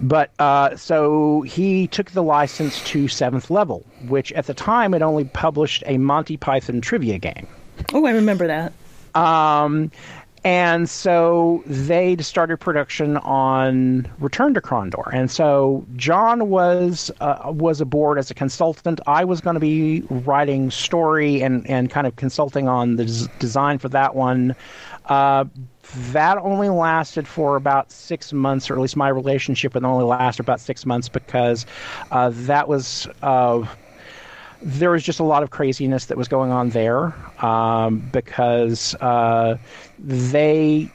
But 0.00 0.30
uh, 0.38 0.76
so 0.76 1.42
he 1.42 1.86
took 1.88 2.10
the 2.12 2.22
license 2.22 2.82
to 2.84 3.06
seventh 3.08 3.50
level, 3.50 3.84
which 4.08 4.32
at 4.32 4.46
the 4.46 4.54
time 4.54 4.92
had 4.92 5.02
only 5.02 5.24
published 5.24 5.82
a 5.86 5.98
Monty 5.98 6.36
Python 6.36 6.80
trivia 6.80 7.18
game. 7.18 7.46
Oh, 7.92 8.06
I 8.06 8.12
remember 8.12 8.46
that. 8.46 8.72
Um, 9.14 9.90
and 10.46 10.88
so 10.88 11.64
they 11.66 12.16
started 12.18 12.58
production 12.58 13.16
on 13.16 14.08
Return 14.20 14.54
to 14.54 14.60
Krondor. 14.60 15.10
And 15.12 15.28
so 15.28 15.84
John 15.96 16.48
was 16.50 17.10
uh, 17.20 17.50
was 17.52 17.80
aboard 17.80 18.16
as 18.16 18.30
a 18.30 18.34
consultant. 18.34 19.00
I 19.08 19.24
was 19.24 19.40
going 19.40 19.54
to 19.54 19.60
be 19.60 20.02
writing 20.08 20.70
story 20.70 21.42
and, 21.42 21.68
and 21.68 21.90
kind 21.90 22.06
of 22.06 22.14
consulting 22.14 22.68
on 22.68 22.94
the 22.94 23.06
des- 23.06 23.26
design 23.40 23.78
for 23.78 23.88
that 23.88 24.14
one. 24.14 24.54
Uh, 25.06 25.46
that 26.12 26.38
only 26.38 26.68
lasted 26.68 27.26
for 27.26 27.56
about 27.56 27.90
six 27.90 28.32
months, 28.32 28.70
or 28.70 28.74
at 28.74 28.80
least 28.80 28.94
my 28.94 29.08
relationship 29.08 29.74
with 29.74 29.84
only 29.84 30.04
lasted 30.04 30.42
about 30.44 30.60
six 30.60 30.86
months 30.86 31.08
because 31.08 31.66
uh, 32.12 32.30
that 32.32 32.68
was. 32.68 33.08
There 34.62 34.90
was 34.90 35.02
just 35.02 35.20
a 35.20 35.24
lot 35.24 35.42
of 35.42 35.50
craziness 35.50 36.06
that 36.06 36.16
was 36.16 36.28
going 36.28 36.50
on 36.50 36.70
there 36.70 37.14
um, 37.44 38.00
because 38.12 38.94
uh, 38.96 39.58
they 39.98 40.90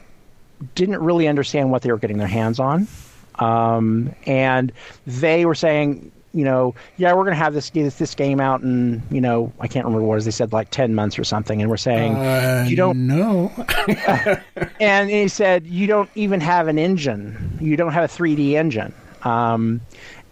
didn't 0.76 1.02
really 1.02 1.28
understand 1.28 1.72
what 1.72 1.82
they 1.82 1.92
were 1.92 1.98
getting 1.98 2.18
their 2.18 2.28
hands 2.28 2.60
on. 2.60 2.88
Um, 3.36 4.14
and 4.26 4.72
they 5.08 5.46
were 5.46 5.56
saying, 5.56 6.12
you 6.34 6.46
know, 6.46 6.76
yeah, 6.98 7.14
we're 7.14 7.24
going 7.24 7.36
to 7.36 7.44
have 7.44 7.54
this 7.54 7.70
this 7.70 8.16
game 8.16 8.40
out 8.40 8.62
in, 8.62 9.04
you 9.12 9.20
know, 9.22 9.52
I 9.60 9.68
can't 9.68 9.86
remember 9.86 10.06
what 10.06 10.14
it 10.14 10.18
was. 10.18 10.26
They 10.26 10.32
said 10.32 10.54
like 10.54 10.70
ten 10.70 10.96
months 10.96 11.20
or 11.20 11.24
something, 11.24 11.62
and 11.62 11.70
we're 11.70 11.78
saying 11.78 12.16
Uh, 12.16 12.66
you 12.68 12.76
don't 12.76 13.06
know. 13.08 13.52
and 14.80 15.10
he 15.10 15.28
said 15.28 15.66
you 15.66 15.88
don't 15.88 16.10
even 16.16 16.40
have 16.40 16.68
an 16.68 16.78
engine 16.78 17.58
you 17.62 17.76
don't 17.78 17.94
have 17.94 18.04
a 18.04 18.08
3d 18.08 18.54
engine 18.54 18.94
um, 19.24 19.82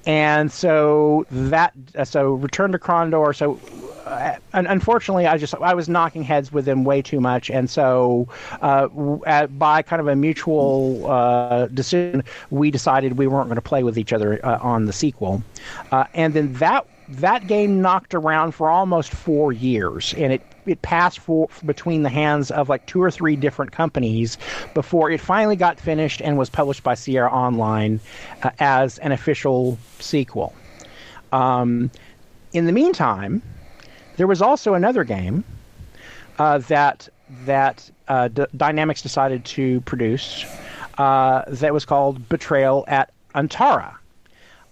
and 0.06 0.52
so 0.52 1.26
that 1.30 1.74
uh, 1.96 2.06
so 2.06 2.34
return 2.34 2.72
to 2.72 2.80
Krondor 2.80 3.36
so 3.36 3.60
uh, 4.10 4.36
un- 4.54 4.68
unfortunately 4.68 5.28
I 5.28 5.38
just 5.38 5.54
I 5.56 5.74
was 5.74 5.88
knocking 5.88 6.24
heads 6.24 6.52
with 6.52 6.68
him 6.68 6.84
way 6.84 7.02
too 7.02 7.20
much. 7.20 7.50
And 7.50 7.70
so 7.70 8.28
uh, 8.62 8.88
at, 9.26 9.58
by 9.58 9.82
kind 9.82 10.00
of 10.00 10.08
a 10.08 10.16
mutual 10.16 11.10
uh, 11.10 11.68
decision 11.68 12.24
we 12.50 12.72
decided 12.72 13.18
we 13.18 13.28
weren't 13.28 13.48
going 13.48 13.56
to 13.56 13.62
play 13.62 13.84
with 13.84 13.98
each 13.98 14.14
other 14.14 14.44
uh, 14.46 14.58
on 14.62 14.86
the 14.86 14.94
sequel. 14.94 15.44
Uh, 15.92 16.06
and 16.14 16.34
then 16.34 16.54
that 16.54 16.86
that 17.10 17.48
game 17.48 17.82
knocked 17.82 18.14
around 18.14 18.52
for 18.52 18.70
almost 18.70 19.12
four 19.12 19.52
years, 19.52 20.14
and 20.18 20.32
it 20.34 20.42
it 20.66 20.82
passed 20.84 21.20
for 21.20 21.50
between 21.66 22.04
the 22.04 22.10
hands 22.10 22.52
of 22.52 22.70
like 22.70 22.86
two 22.86 23.02
or 23.02 23.10
three 23.10 23.36
different 23.36 23.72
companies 23.72 24.38
before 24.76 25.10
it 25.10 25.20
finally 25.20 25.56
got 25.56 25.80
finished 25.80 26.22
and 26.22 26.38
was 26.38 26.50
published 26.50 26.84
by 26.84 26.94
Sierra 26.94 27.32
Online 27.32 28.00
uh, 28.44 28.52
as 28.60 29.00
an 29.00 29.12
official 29.12 29.80
sequel. 30.00 30.54
Um, 31.32 31.90
in 32.54 32.66
the 32.66 32.72
meantime, 32.72 33.42
there 34.18 34.28
was 34.28 34.42
also 34.42 34.76
another 34.76 35.04
game 35.04 35.44
uh, 36.38 36.60
that 36.60 37.10
that 37.46 37.90
uh, 38.08 38.28
D- 38.28 38.46
Dynamix 38.56 39.02
decided 39.02 39.46
to 39.46 39.82
produce 39.82 40.46
uh, 41.00 41.44
that 41.48 41.74
was 41.74 41.86
called 41.86 42.30
Betrayal 42.30 42.86
at 42.88 43.12
Antara. 43.34 43.96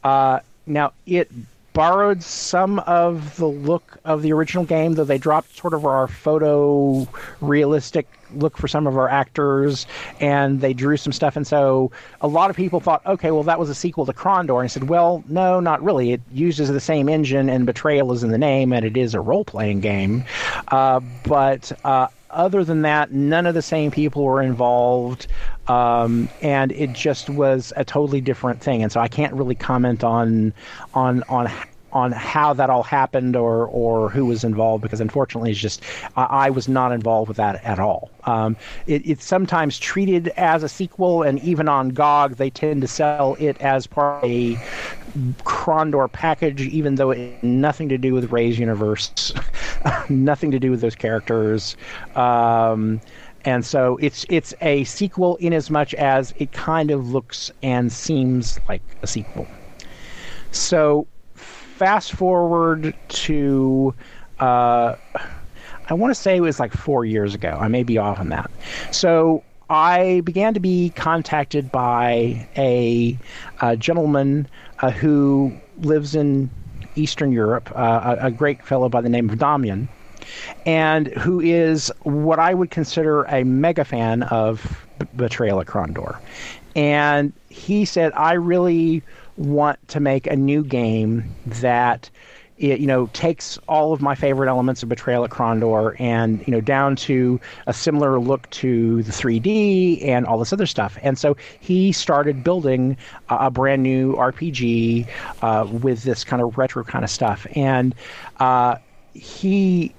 Uh, 0.04 0.40
now 0.68 0.94
it 1.06 1.32
borrowed 1.78 2.24
some 2.24 2.80
of 2.80 3.38
the 3.38 3.46
look 3.46 4.00
of 4.04 4.24
the 4.24 4.34
original 4.34 4.66
game, 4.66 4.94
though 4.94 5.04
they 5.04 5.20
dropped 5.20 5.56
sort 5.56 5.76
of 5.76 5.86
our 5.86 6.08
photo 6.08 7.08
realistic 7.40 8.08
look 8.34 8.58
for 8.58 8.68
some 8.68 8.88
of 8.88 8.98
our 8.98 9.08
actors, 9.08 9.86
and 10.20 10.60
they 10.60 10.74
drew 10.74 10.98
some 10.98 11.14
stuff. 11.14 11.36
And 11.36 11.46
so 11.46 11.92
a 12.20 12.28
lot 12.28 12.50
of 12.50 12.56
people 12.56 12.80
thought, 12.80 13.06
okay, 13.06 13.30
well 13.30 13.44
that 13.44 13.60
was 13.60 13.70
a 13.70 13.76
sequel 13.76 14.08
to 14.08 14.12
Krondor, 14.12 14.58
and 14.58 14.64
I 14.64 14.68
said, 14.68 14.90
well, 14.90 15.24
no, 15.30 15.60
not 15.60 15.84
really. 15.84 16.14
It 16.14 16.22
uses 16.32 16.68
the 16.70 16.80
same 16.80 17.08
engine, 17.08 17.48
and 17.48 17.68
Betrayal 17.68 18.12
is 18.12 18.24
in 18.24 18.32
the 18.32 18.40
name, 18.40 18.74
and 18.74 18.84
it 18.84 18.98
is 18.98 19.14
a 19.14 19.22
role 19.22 19.46
playing 19.46 19.82
game, 19.82 20.26
uh, 20.70 21.00
but. 21.28 21.72
Uh, 21.84 22.08
other 22.30 22.64
than 22.64 22.82
that, 22.84 23.12
none 23.12 23.46
of 23.46 23.54
the 23.54 23.62
same 23.62 23.92
people 23.92 24.24
were 24.24 24.42
involved, 24.42 25.28
um, 25.68 26.30
and 26.42 26.72
it 26.72 26.94
just 26.94 27.30
was 27.30 27.74
a 27.76 27.86
totally 27.86 28.22
different 28.22 28.62
thing. 28.62 28.84
And 28.84 28.92
so 28.92 29.00
I 29.00 29.08
can't 29.08 29.34
really 29.34 29.56
comment 29.56 30.04
on 30.04 30.54
on 30.94 31.24
on 31.30 31.52
on 31.94 32.12
how 32.12 32.54
that 32.54 32.70
all 32.70 32.84
happened 32.84 33.36
or 33.36 33.68
or 33.68 34.10
who 34.10 34.26
was 34.26 34.44
involved 34.44 34.84
because 34.84 35.00
unfortunately 35.00 35.52
it's 35.52 35.60
just 35.60 35.82
I, 36.16 36.24
I 36.24 36.50
was 36.50 36.68
not 36.68 36.92
involved 36.92 37.28
with 37.28 37.38
that 37.38 37.64
at 37.64 37.80
all. 37.80 38.10
Um, 38.26 38.58
it, 38.88 39.08
it's 39.08 39.26
sometimes 39.26 39.80
treated 39.80 40.28
as 40.38 40.64
a 40.64 40.70
sequel, 40.70 41.24
and 41.24 41.40
even 41.40 41.68
on 41.68 41.90
GOG 41.90 42.36
they 42.36 42.50
tend 42.50 42.82
to 42.82 42.88
sell 42.88 43.36
it 43.40 43.60
as 43.62 43.88
part 43.88 44.24
of 44.24 44.30
a 44.30 44.56
Krondor 45.44 46.12
package, 46.12 46.62
even 46.62 46.96
though 46.96 47.12
it 47.12 47.18
had 47.18 47.44
nothing 47.44 47.90
to 47.90 47.98
do 47.98 48.14
with 48.14 48.32
Ray's 48.32 48.60
universe, 48.60 49.34
nothing 50.10 50.52
to 50.52 50.60
do 50.60 50.72
with 50.72 50.82
those 50.82 50.96
characters. 50.96 51.78
Um, 52.16 53.02
and 53.46 53.66
so 53.66 53.98
it's 54.02 54.26
it's 54.30 54.54
a 54.62 54.84
sequel 54.84 55.38
in 55.38 55.54
as 55.54 55.70
much 55.70 55.94
as 55.94 56.34
it 56.38 56.52
kind 56.52 56.92
of 56.92 57.10
looks 57.10 57.50
and 57.64 57.92
seems 57.92 58.60
like 58.68 58.82
a 59.02 59.08
sequel. 59.08 59.48
So 60.52 61.08
fast 61.78 62.12
forward 62.14 62.96
to 63.08 63.94
uh, 64.40 64.96
I 65.90 65.94
want 65.94 66.12
to 66.12 66.16
say 66.16 66.38
it 66.38 66.42
was 66.42 66.60
like 66.60 66.74
four 66.74 67.06
years 67.06 67.34
ago. 67.34 67.58
I 67.60 67.68
may 67.68 67.84
be 67.84 67.98
off 67.98 68.20
on 68.20 68.30
that. 68.30 68.52
So 68.92 69.44
I 69.70 70.22
began 70.22 70.54
to 70.54 70.60
be 70.60 70.90
contacted 70.96 71.72
by 71.72 72.48
a, 72.58 73.18
a 73.62 73.78
gentleman 73.78 74.48
uh, 74.80 74.92
who 74.92 75.54
lives 75.80 76.16
in 76.16 76.50
Eastern 76.96 77.32
Europe, 77.32 77.72
uh, 77.76 78.18
a, 78.20 78.28
a, 78.28 78.32
great 78.32 78.64
fellow 78.64 78.90
by 78.90 79.02
the 79.02 79.10
name 79.10 79.30
of 79.30 79.38
Damian, 79.38 79.88
and 80.66 81.08
who 81.08 81.40
is 81.40 81.92
what 82.04 82.40
I 82.40 82.54
would 82.54 82.72
consider 82.72 83.24
a 83.24 83.44
mega 83.44 83.86
fan 83.86 84.24
of 84.24 84.86
B- 84.98 85.06
Betrayal 85.16 85.62
at 85.62 85.68
Krondor. 85.68 86.20
And 86.76 87.34
he 87.50 87.86
said, 87.86 88.14
I 88.14 88.34
really 88.34 89.04
want 89.38 89.86
to 89.90 90.00
make 90.00 90.28
a 90.28 90.36
new 90.36 90.64
game 90.64 91.34
that 91.46 92.10
it, 92.58 92.80
you 92.80 92.88
know 92.88 93.08
takes 93.14 93.58
all 93.68 93.94
of 93.94 94.02
my 94.02 94.16
favorite 94.16 94.50
elements 94.50 94.84
of 94.84 94.90
Betrayal 94.90 95.24
at 95.24 95.30
Krondor 95.30 96.00
and 96.00 96.46
you 96.48 96.52
know 96.52 96.62
down 96.62 96.96
to 96.98 97.40
a 97.68 97.74
similar 97.74 98.20
look 98.20 98.50
to 98.52 99.04
the 99.04 99.12
3D 99.12 100.04
and 100.04 100.26
all 100.26 100.38
this 100.40 100.52
other 100.52 100.66
stuff. 100.66 100.98
And 101.02 101.18
so 101.18 101.38
he 101.60 101.92
started 101.92 102.44
building 102.44 102.98
a, 103.30 103.48
a 103.48 103.52
brand 103.52 103.84
new 103.84 104.16
RPG 104.16 105.08
uh, 105.42 105.68
with 105.72 106.04
this 106.04 106.24
kind 106.24 106.42
of 106.42 106.58
retro 106.58 106.84
kind 106.84 107.04
of 107.04 107.12
stuff. 107.12 107.46
And 107.56 107.94
uh, 108.40 108.78
he, 109.14 109.94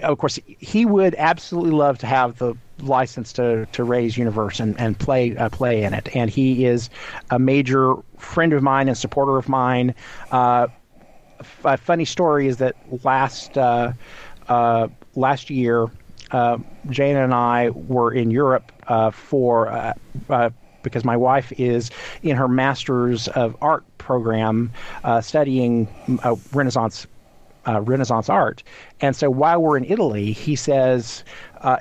of 0.00 0.18
course, 0.18 0.38
he 0.46 0.84
would 0.86 1.14
absolutely 1.16 1.72
love 1.72 1.98
to 1.98 2.06
have 2.06 2.38
the 2.38 2.56
license 2.80 3.32
to, 3.34 3.66
to 3.72 3.84
Ray's 3.84 4.16
universe 4.16 4.60
and, 4.60 4.78
and 4.78 4.98
play 4.98 5.36
uh, 5.36 5.48
play 5.48 5.82
in 5.82 5.94
it. 5.94 6.14
And 6.14 6.30
he 6.30 6.64
is 6.64 6.90
a 7.30 7.38
major 7.38 7.94
friend 8.18 8.52
of 8.52 8.62
mine 8.62 8.88
and 8.88 8.96
supporter 8.96 9.36
of 9.36 9.48
mine. 9.48 9.94
Uh, 10.30 10.68
a 11.64 11.76
funny 11.76 12.04
story 12.04 12.48
is 12.48 12.56
that 12.58 12.76
last 13.04 13.56
uh, 13.56 13.92
uh, 14.48 14.88
last 15.14 15.50
year, 15.50 15.86
uh, 16.30 16.58
Jane 16.90 17.16
and 17.16 17.34
I 17.34 17.70
were 17.70 18.12
in 18.12 18.30
Europe 18.30 18.72
uh, 18.88 19.10
for 19.10 19.94
because 20.82 21.04
my 21.04 21.16
wife 21.16 21.52
is 21.58 21.90
in 22.22 22.36
her 22.36 22.48
master's 22.48 23.28
of 23.28 23.56
art 23.60 23.84
program 23.98 24.72
studying 25.20 25.88
Renaissance. 26.52 27.06
Renaissance 27.66 28.28
art, 28.28 28.62
and 29.00 29.14
so 29.14 29.30
while 29.30 29.60
we're 29.60 29.76
in 29.76 29.84
Italy, 29.84 30.32
he 30.32 30.56
says, 30.56 31.24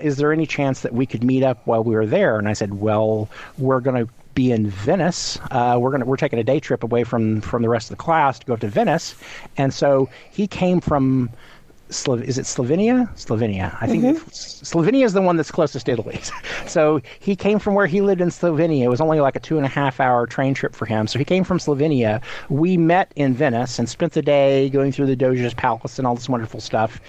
"Is 0.01 0.17
there 0.17 0.33
any 0.33 0.45
chance 0.45 0.81
that 0.81 0.93
we 0.93 1.05
could 1.05 1.23
meet 1.23 1.43
up 1.43 1.61
while 1.65 1.83
we 1.83 1.95
were 1.95 2.05
there?" 2.05 2.37
And 2.37 2.47
I 2.47 2.53
said, 2.53 2.79
"Well, 2.81 3.29
we're 3.57 3.79
going 3.79 4.05
to 4.05 4.11
be 4.37 4.51
in 4.51 4.69
Venice. 4.69 5.39
Uh, 5.49 5.77
we're 5.79 5.89
gonna 5.89 6.05
we're 6.05 6.15
taking 6.15 6.37
a 6.37 6.43
day 6.43 6.59
trip 6.59 6.83
away 6.83 7.03
from 7.03 7.41
from 7.41 7.63
the 7.63 7.69
rest 7.69 7.89
of 7.89 7.97
the 7.97 8.03
class 8.03 8.37
to 8.37 8.45
go 8.45 8.55
to 8.55 8.67
Venice, 8.67 9.15
and 9.57 9.73
so 9.73 10.09
he 10.29 10.45
came 10.45 10.79
from 10.79 11.31
Slo- 11.89 12.15
is 12.15 12.37
it 12.37 12.45
Slovenia? 12.45 13.09
Slovenia. 13.15 13.77
I 13.79 13.87
think 13.87 14.03
Slovenia 14.31 15.05
is 15.05 15.13
the 15.13 15.21
one 15.21 15.37
that's 15.37 15.51
closest 15.51 15.85
to 15.85 15.93
Italy. 15.93 16.19
so 16.67 17.01
he 17.19 17.35
came 17.35 17.59
from 17.59 17.75
where 17.75 17.87
he 17.87 18.01
lived 18.01 18.19
in 18.19 18.29
Slovenia. 18.29 18.83
It 18.83 18.89
was 18.89 18.99
only 18.99 19.21
like 19.21 19.35
a 19.35 19.39
two 19.39 19.57
and 19.57 19.65
a 19.65 19.69
half 19.69 19.99
hour 19.99 20.27
train 20.27 20.53
trip 20.53 20.75
for 20.75 20.85
him. 20.85 21.07
So 21.07 21.17
he 21.17 21.25
came 21.25 21.43
from 21.43 21.59
Slovenia. 21.59 22.21
We 22.49 22.75
met 22.75 23.13
in 23.15 23.33
Venice 23.33 23.79
and 23.79 23.87
spent 23.87 24.13
the 24.13 24.21
day 24.21 24.69
going 24.69 24.91
through 24.91 25.05
the 25.05 25.15
Doge's 25.15 25.53
palace 25.53 25.97
and 25.97 26.05
all 26.05 26.15
this 26.15 26.27
wonderful 26.27 26.59
stuff. 26.59 26.99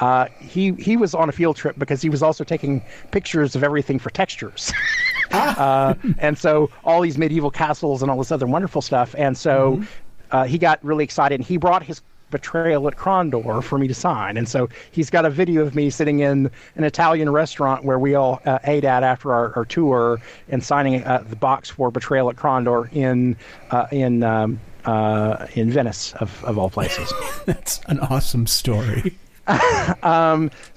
Uh, 0.00 0.26
he 0.38 0.72
he 0.74 0.96
was 0.96 1.14
on 1.14 1.28
a 1.28 1.32
field 1.32 1.56
trip 1.56 1.76
because 1.78 2.00
he 2.00 2.08
was 2.08 2.22
also 2.22 2.44
taking 2.44 2.82
pictures 3.10 3.56
of 3.56 3.64
everything 3.64 3.98
for 3.98 4.10
textures. 4.10 4.72
uh, 5.32 5.94
and 6.18 6.38
so 6.38 6.70
all 6.84 7.00
these 7.00 7.18
medieval 7.18 7.50
castles 7.50 8.02
and 8.02 8.10
all 8.10 8.18
this 8.18 8.30
other 8.30 8.46
wonderful 8.46 8.82
stuff. 8.82 9.14
And 9.18 9.36
so 9.36 9.82
uh, 10.30 10.44
he 10.44 10.58
got 10.58 10.82
really 10.84 11.04
excited. 11.04 11.40
And 11.40 11.44
he 11.44 11.56
brought 11.56 11.82
his 11.82 12.02
betrayal 12.30 12.86
at 12.88 12.96
Krondor 12.96 13.62
for 13.62 13.78
me 13.78 13.88
to 13.88 13.94
sign. 13.94 14.36
And 14.36 14.48
so 14.48 14.68
he's 14.90 15.10
got 15.10 15.24
a 15.24 15.30
video 15.30 15.62
of 15.62 15.74
me 15.74 15.90
sitting 15.90 16.20
in 16.20 16.50
an 16.76 16.84
Italian 16.84 17.30
restaurant 17.30 17.84
where 17.84 17.98
we 17.98 18.14
all 18.14 18.40
uh, 18.44 18.58
ate 18.64 18.84
at 18.84 19.02
after 19.02 19.32
our, 19.32 19.54
our 19.56 19.64
tour 19.64 20.20
and 20.48 20.62
signing 20.62 21.04
uh, 21.04 21.24
the 21.28 21.36
box 21.36 21.70
for 21.70 21.90
Betrayal 21.90 22.30
at 22.30 22.36
Krondor 22.36 22.92
in 22.92 23.36
uh, 23.70 23.86
in 23.90 24.22
um, 24.22 24.60
uh, 24.84 25.46
in 25.54 25.70
Venice 25.70 26.14
of, 26.14 26.44
of 26.44 26.58
all 26.58 26.70
places. 26.70 27.12
That's 27.46 27.80
an 27.86 28.00
awesome 28.00 28.46
story. 28.46 29.18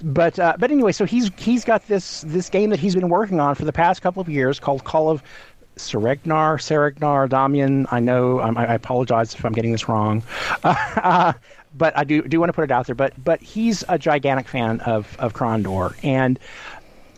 but 0.02 0.40
uh, 0.40 0.56
but 0.58 0.72
anyway, 0.72 0.94
so 0.94 1.04
he's 1.04 1.30
he's 1.38 1.66
got 1.66 1.86
this 1.88 2.22
this 2.22 2.50
game 2.50 2.70
that 2.70 2.80
he's 2.80 2.96
been 2.96 3.10
working 3.10 3.40
on 3.40 3.54
for 3.54 3.66
the 3.66 3.74
past 3.74 4.02
couple 4.02 4.22
of 4.22 4.30
years 4.30 4.62
called 4.62 4.86
Call 4.86 5.10
of 5.10 5.22
Saregnar, 5.78 6.58
Saregnar, 6.60 7.30
Damian. 7.30 7.88
I 7.92 8.00
know 8.00 8.40
I, 8.40 8.52
I 8.52 8.74
apologize 8.74 9.34
if 9.34 9.46
I'm 9.46 9.54
getting 9.54 9.72
this 9.72 9.88
wrong, 9.88 10.24
uh, 10.64 11.34
but 11.76 11.98
I 11.98 12.04
do 12.04 12.22
do 12.24 12.40
want 12.40 12.50
to 12.50 12.54
put 12.54 12.64
it 12.64 12.72
out 12.72 12.86
there. 12.86 12.96
But 12.96 13.22
but 13.24 13.42
he's 13.42 13.84
a 13.90 13.98
gigantic 13.98 14.48
fan 14.48 14.82
of 14.82 15.16
of 15.20 15.34
Krondor, 15.34 15.96
and 16.04 16.40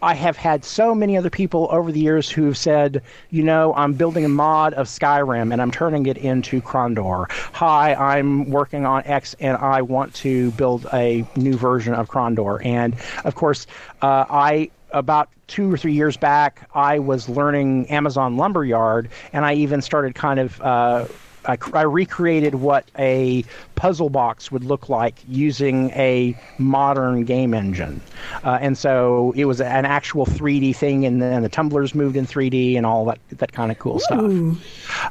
I 0.04 0.16
have 0.16 0.36
had 0.36 0.66
so 0.66 0.94
many 0.94 1.16
other 1.16 1.30
people 1.30 1.70
over 1.72 1.90
the 1.90 2.00
years 2.00 2.30
who've 2.30 2.58
said, 2.58 3.02
you 3.30 3.42
know, 3.42 3.74
I'm 3.74 3.94
building 3.94 4.26
a 4.26 4.30
mod 4.30 4.74
of 4.74 4.88
Skyrim 4.88 5.54
and 5.54 5.62
I'm 5.62 5.72
turning 5.72 6.08
it 6.08 6.18
into 6.18 6.62
Krondor. 6.62 7.32
Hi, 7.54 7.94
I'm 7.94 8.50
working 8.50 8.86
on 8.86 9.04
X 9.06 9.34
and 9.40 9.56
I 9.56 9.82
want 9.82 10.14
to 10.16 10.52
build 10.52 10.88
a 10.92 11.26
new 11.38 11.56
version 11.56 11.94
of 11.94 12.10
Krondor. 12.10 12.66
And 12.66 12.98
of 13.24 13.36
course, 13.36 13.66
uh, 14.02 14.26
I 14.30 14.72
about 14.92 15.30
two 15.54 15.72
or 15.72 15.78
three 15.78 15.94
years 15.94 16.18
back, 16.18 16.68
I 16.74 16.98
was 16.98 17.30
learning 17.30 17.86
Amazon 17.92 18.38
Lumberyard, 18.38 19.08
and 19.34 19.46
I 19.46 19.54
even 19.54 19.84
started 19.84 20.16
kind 20.16 20.40
of. 20.40 20.60
Uh, 20.60 21.06
I, 21.46 21.58
I 21.74 21.82
recreated 21.82 22.56
what 22.56 22.86
a 22.98 23.44
puzzle 23.76 24.10
box 24.10 24.52
would 24.52 24.64
look 24.64 24.90
like 24.90 25.20
using 25.28 25.90
a 25.92 26.38
modern 26.58 27.26
game 27.26 27.54
engine, 27.54 28.02
uh, 28.44 28.58
and 28.62 28.78
so 28.78 29.34
it 29.36 29.46
was 29.46 29.60
an 29.62 29.86
actual 29.86 30.26
3D 30.26 30.76
thing, 30.76 31.06
and 31.06 31.22
then 31.22 31.42
the 31.42 31.50
tumblers 31.50 31.94
moved 31.94 32.16
in 32.16 32.26
3D 32.26 32.78
and 32.78 32.86
all 32.86 33.06
that 33.06 33.20
that 33.30 33.52
kind 33.52 33.72
of 33.72 33.80
cool 33.80 34.00
stuff. 34.00 34.20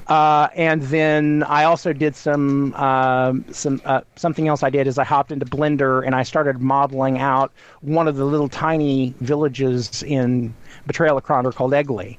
Uh, 0.07 0.49
and 0.55 0.83
then 0.83 1.43
I 1.45 1.64
also 1.64 1.93
did 1.93 2.16
some 2.16 2.74
um, 2.74 3.45
some 3.53 3.80
uh, 3.85 4.03
something 4.16 4.49
else. 4.49 4.62
I 4.62 4.70
did 4.70 4.87
is 4.87 4.99
I 4.99 5.05
hopped 5.05 5.33
into 5.33 5.47
Blender 5.47 6.05
and 6.05 6.14
I 6.14 6.22
started 6.22 6.61
modeling 6.61 7.18
out 7.18 7.53
one 7.80 8.09
of 8.09 8.16
the 8.16 8.24
little 8.24 8.49
tiny 8.49 9.14
villages 9.20 10.03
in 10.03 10.55
Betrayal 10.87 11.18
of 11.18 11.24
Krondor 11.24 11.55
called 11.55 11.72
Egley. 11.72 12.18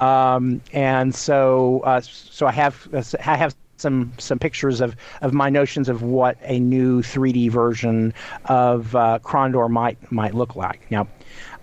Um, 0.00 0.60
and 0.72 1.14
so, 1.14 1.80
uh, 1.84 2.00
so 2.00 2.46
I 2.46 2.52
have 2.52 2.88
I 3.26 3.36
have 3.36 3.54
some 3.78 4.12
some 4.18 4.38
pictures 4.38 4.80
of, 4.80 4.96
of 5.22 5.32
my 5.32 5.50
notions 5.50 5.88
of 5.88 6.02
what 6.02 6.36
a 6.42 6.58
new 6.58 7.02
3D 7.02 7.50
version 7.50 8.14
of 8.46 8.94
uh, 8.96 9.18
Krondor 9.22 9.68
might 9.70 9.98
might 10.10 10.34
look 10.34 10.56
like. 10.56 10.90
Now, 10.90 11.06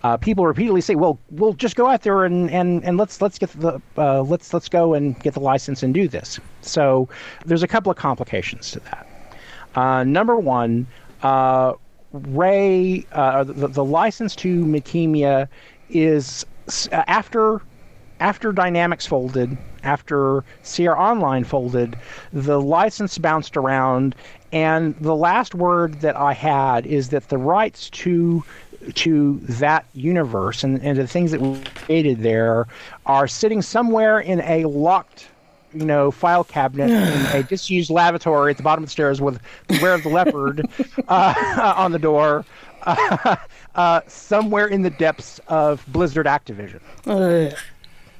uh, 0.03 0.17
people 0.17 0.45
repeatedly 0.45 0.81
say, 0.81 0.95
"Well, 0.95 1.19
we'll 1.31 1.53
just 1.53 1.75
go 1.75 1.87
out 1.87 2.01
there 2.03 2.25
and, 2.25 2.49
and, 2.51 2.83
and 2.83 2.97
let's 2.97 3.21
let's 3.21 3.37
get 3.37 3.49
the 3.51 3.81
uh, 3.97 4.21
let's 4.21 4.53
let's 4.53 4.69
go 4.69 4.93
and 4.93 5.19
get 5.21 5.33
the 5.33 5.39
license 5.39 5.83
and 5.83 5.93
do 5.93 6.07
this." 6.07 6.39
So 6.61 7.07
there's 7.45 7.63
a 7.63 7.67
couple 7.67 7.91
of 7.91 7.97
complications 7.97 8.71
to 8.71 8.79
that. 8.81 9.07
Uh, 9.75 10.03
number 10.03 10.35
one, 10.37 10.85
uh, 11.23 11.73
Ray, 12.11 13.05
uh, 13.11 13.43
the, 13.43 13.67
the 13.67 13.83
license 13.83 14.35
to 14.37 14.63
Midkemia 14.65 15.47
is 15.89 16.45
s- 16.67 16.87
after 16.91 17.61
after 18.23 18.53
Dynamix 18.53 19.05
folded, 19.05 19.57
after 19.83 20.45
Sierra 20.61 20.97
Online 20.97 21.43
folded, 21.43 21.97
the 22.31 22.61
license 22.61 23.17
bounced 23.17 23.57
around, 23.57 24.15
and 24.53 24.95
the 25.01 25.13
last 25.13 25.53
word 25.53 25.99
that 25.99 26.15
I 26.15 26.31
had 26.31 26.85
is 26.85 27.09
that 27.09 27.27
the 27.27 27.37
rights 27.37 27.89
to 27.89 28.43
to 28.95 29.39
that 29.43 29.85
universe 29.93 30.63
and, 30.63 30.81
and 30.81 30.97
the 30.97 31.07
things 31.07 31.31
that 31.31 31.41
we 31.41 31.61
created 31.75 32.19
there 32.19 32.67
are 33.05 33.27
sitting 33.27 33.61
somewhere 33.61 34.19
in 34.19 34.39
a 34.41 34.65
locked 34.65 35.27
you 35.73 35.85
know, 35.85 36.11
file 36.11 36.43
cabinet 36.43 36.91
in 36.91 37.39
a 37.39 37.43
disused 37.49 37.89
lavatory 37.89 38.51
at 38.51 38.57
the 38.57 38.63
bottom 38.63 38.83
of 38.83 38.89
the 38.89 38.91
stairs 38.91 39.19
with 39.19 39.41
Beware 39.67 39.95
of 39.95 40.03
the 40.03 40.09
Leopard 40.09 40.65
uh, 41.07 41.73
on 41.77 41.91
the 41.91 41.99
door, 41.99 42.45
uh, 42.83 43.35
uh, 43.75 44.01
somewhere 44.07 44.67
in 44.67 44.81
the 44.81 44.91
depths 44.91 45.39
of 45.47 45.83
Blizzard 45.87 46.25
Activision. 46.25 46.79
Ugh. 47.07 47.57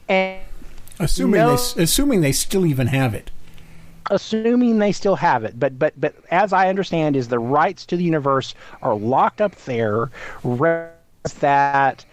And 0.08 0.42
Assuming 1.00 1.46
No. 1.46 1.46
they 1.46 1.84
assuming 1.84 2.22
they 2.22 2.32
still 2.32 2.66
even 2.66 2.88
have 2.88 3.14
it. 3.14 3.30
assuming 4.10 4.80
they 4.80 4.92
still 4.92 5.16
have 5.16 5.44
it, 5.44 5.60
but 5.60 5.78
but 5.80 5.94
but 6.00 6.16
as 6.32 6.54
I 6.54 6.70
understand, 6.70 7.16
is 7.16 7.28
the 7.30 7.40
rights 7.40 7.86
to 7.88 7.98
the 7.98 8.04
universe 8.04 8.54
are 8.82 8.96
locked 8.96 9.42
up 9.42 9.56
there, 9.66 10.12
that 11.40 12.06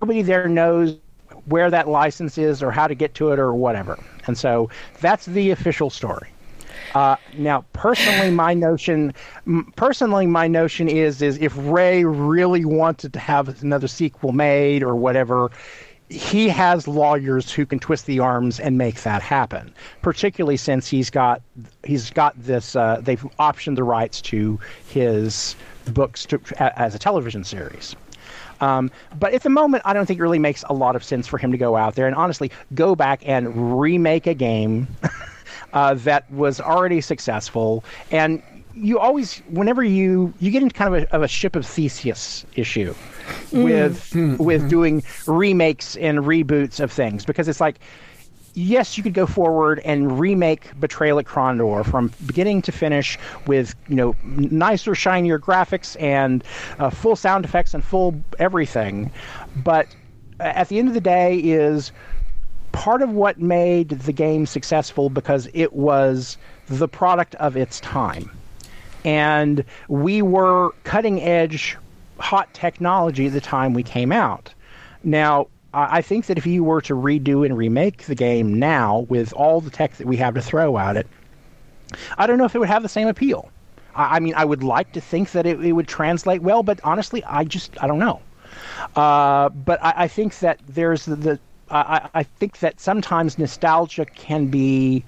nobody 0.00 0.22
there 0.22 0.48
knows 0.48 0.98
where 1.46 1.70
that 1.70 1.88
license 1.88 2.38
is 2.38 2.62
or 2.62 2.70
how 2.70 2.86
to 2.86 2.94
get 2.94 3.14
to 3.14 3.32
it 3.32 3.38
or 3.38 3.54
whatever. 3.54 3.98
And 4.26 4.36
so 4.38 4.70
that's 5.00 5.26
the 5.26 5.50
official 5.50 5.90
story. 5.90 6.28
Uh, 6.94 7.16
now, 7.32 7.64
personally, 7.72 8.30
my 8.30 8.52
notion, 8.54 9.14
personally, 9.76 10.26
my 10.26 10.46
notion 10.46 10.88
is, 10.88 11.22
is 11.22 11.38
if 11.38 11.54
Ray 11.56 12.04
really 12.04 12.64
wanted 12.66 13.12
to 13.14 13.18
have 13.18 13.62
another 13.62 13.88
sequel 13.88 14.32
made 14.32 14.82
or 14.82 14.94
whatever, 14.94 15.50
he 16.12 16.48
has 16.48 16.86
lawyers 16.86 17.50
who 17.50 17.64
can 17.64 17.78
twist 17.78 18.06
the 18.06 18.20
arms 18.20 18.60
and 18.60 18.76
make 18.76 19.02
that 19.02 19.22
happen. 19.22 19.72
Particularly 20.02 20.56
since 20.56 20.88
he's 20.88 21.10
got 21.10 21.40
he's 21.84 22.10
got 22.10 22.34
this, 22.42 22.76
uh, 22.76 23.00
they've 23.02 23.22
optioned 23.38 23.76
the 23.76 23.84
rights 23.84 24.20
to 24.22 24.60
his 24.88 25.56
books 25.92 26.26
to, 26.26 26.40
as 26.78 26.94
a 26.94 26.98
television 26.98 27.44
series. 27.44 27.96
Um, 28.60 28.90
but 29.18 29.32
at 29.32 29.42
the 29.42 29.50
moment, 29.50 29.82
I 29.84 29.92
don't 29.92 30.06
think 30.06 30.20
it 30.20 30.22
really 30.22 30.38
makes 30.38 30.62
a 30.68 30.74
lot 30.74 30.94
of 30.94 31.02
sense 31.02 31.26
for 31.26 31.36
him 31.36 31.50
to 31.50 31.58
go 31.58 31.76
out 31.76 31.96
there 31.96 32.06
and 32.06 32.14
honestly 32.14 32.50
go 32.74 32.94
back 32.94 33.26
and 33.26 33.80
remake 33.80 34.28
a 34.28 34.34
game 34.34 34.86
uh, 35.72 35.94
that 35.94 36.30
was 36.30 36.60
already 36.60 37.00
successful. 37.00 37.82
And 38.12 38.40
you 38.74 38.98
always, 38.98 39.38
whenever 39.50 39.82
you 39.82 40.32
you 40.38 40.50
get 40.50 40.62
into 40.62 40.74
kind 40.74 40.94
of 40.94 41.02
a, 41.02 41.14
of 41.14 41.22
a 41.22 41.28
ship 41.28 41.56
of 41.56 41.66
Theseus 41.66 42.46
issue 42.54 42.94
with 43.52 44.14
with 44.38 44.68
doing 44.68 45.02
remakes 45.26 45.96
and 45.96 46.20
reboots 46.20 46.80
of 46.80 46.92
things 46.92 47.24
because 47.24 47.48
it's 47.48 47.60
like. 47.60 47.78
Yes, 48.54 48.98
you 48.98 49.02
could 49.02 49.14
go 49.14 49.24
forward 49.24 49.80
and 49.82 50.20
remake 50.20 50.78
Betrayal 50.78 51.18
at 51.18 51.24
Krondor 51.24 51.86
from 51.86 52.12
beginning 52.26 52.60
to 52.60 52.70
finish 52.70 53.18
with 53.46 53.74
you 53.88 53.96
know 53.96 54.14
nicer, 54.24 54.94
shinier 54.94 55.38
graphics 55.38 55.98
and 55.98 56.44
uh, 56.78 56.90
full 56.90 57.16
sound 57.16 57.46
effects 57.46 57.72
and 57.72 57.82
full 57.82 58.14
everything, 58.38 59.10
but 59.64 59.86
at 60.42 60.68
the 60.68 60.78
end 60.78 60.88
of 60.88 60.92
the 60.94 61.00
day, 61.00 61.38
is 61.38 61.92
part 62.72 63.02
of 63.02 63.10
what 63.10 63.38
made 63.38 63.90
the 63.90 64.12
game 64.12 64.46
successful 64.46 65.10
because 65.10 65.48
it 65.54 65.72
was 65.72 66.36
the 66.66 66.88
product 66.88 67.34
of 67.36 67.56
its 67.56 67.80
time. 67.80 68.30
And 69.04 69.64
we 69.88 70.22
were 70.22 70.70
cutting 70.84 71.20
edge, 71.20 71.76
hot 72.22 72.52
technology 72.54 73.26
at 73.26 73.32
the 73.32 73.40
time 73.40 73.74
we 73.74 73.82
came 73.82 74.12
out. 74.12 74.54
Now, 75.02 75.48
I 75.74 76.02
think 76.02 76.26
that 76.26 76.38
if 76.38 76.46
you 76.46 76.62
were 76.62 76.80
to 76.82 76.94
redo 76.94 77.44
and 77.44 77.56
remake 77.56 78.04
the 78.04 78.14
game 78.14 78.58
now 78.58 79.00
with 79.08 79.32
all 79.32 79.60
the 79.60 79.70
tech 79.70 79.96
that 79.96 80.06
we 80.06 80.16
have 80.18 80.34
to 80.34 80.42
throw 80.42 80.78
at 80.78 80.96
it, 80.96 81.06
I 82.18 82.26
don't 82.26 82.38
know 82.38 82.44
if 82.44 82.54
it 82.54 82.58
would 82.58 82.68
have 82.68 82.82
the 82.82 82.88
same 82.88 83.08
appeal. 83.08 83.50
I, 83.94 84.16
I 84.16 84.20
mean, 84.20 84.34
I 84.36 84.44
would 84.44 84.62
like 84.62 84.92
to 84.92 85.00
think 85.00 85.32
that 85.32 85.46
it, 85.46 85.64
it 85.64 85.72
would 85.72 85.88
translate 85.88 86.42
well, 86.42 86.62
but 86.62 86.78
honestly, 86.84 87.24
I 87.24 87.44
just 87.44 87.82
I 87.82 87.86
don't 87.86 87.98
know. 87.98 88.20
Uh, 88.94 89.48
but 89.48 89.82
I, 89.82 89.94
I 90.04 90.08
think 90.08 90.38
that 90.40 90.60
there's 90.68 91.06
the, 91.06 91.16
the 91.16 91.40
I- 91.70 92.08
I 92.14 92.22
think 92.22 92.58
that 92.58 92.78
sometimes 92.80 93.38
nostalgia 93.38 94.04
can 94.04 94.46
be 94.48 95.04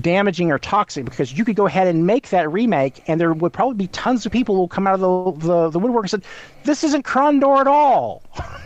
damaging 0.00 0.50
or 0.50 0.58
toxic 0.58 1.04
because 1.04 1.32
you 1.32 1.44
could 1.44 1.56
go 1.56 1.66
ahead 1.66 1.86
and 1.86 2.06
make 2.06 2.30
that 2.30 2.50
remake, 2.50 3.02
and 3.06 3.20
there 3.20 3.32
would 3.32 3.52
probably 3.52 3.76
be 3.76 3.86
tons 3.88 4.26
of 4.26 4.32
people 4.32 4.54
who 4.54 4.62
will 4.62 4.68
come 4.68 4.86
out 4.86 5.00
of 5.00 5.00
the 5.40 5.46
the, 5.46 5.70
the 5.70 5.78
woodwork 5.78 6.04
and 6.04 6.10
said, 6.10 6.24
"This 6.64 6.84
isn't 6.84 7.04
Krondor 7.04 7.60
at 7.60 7.66
all." 7.66 8.22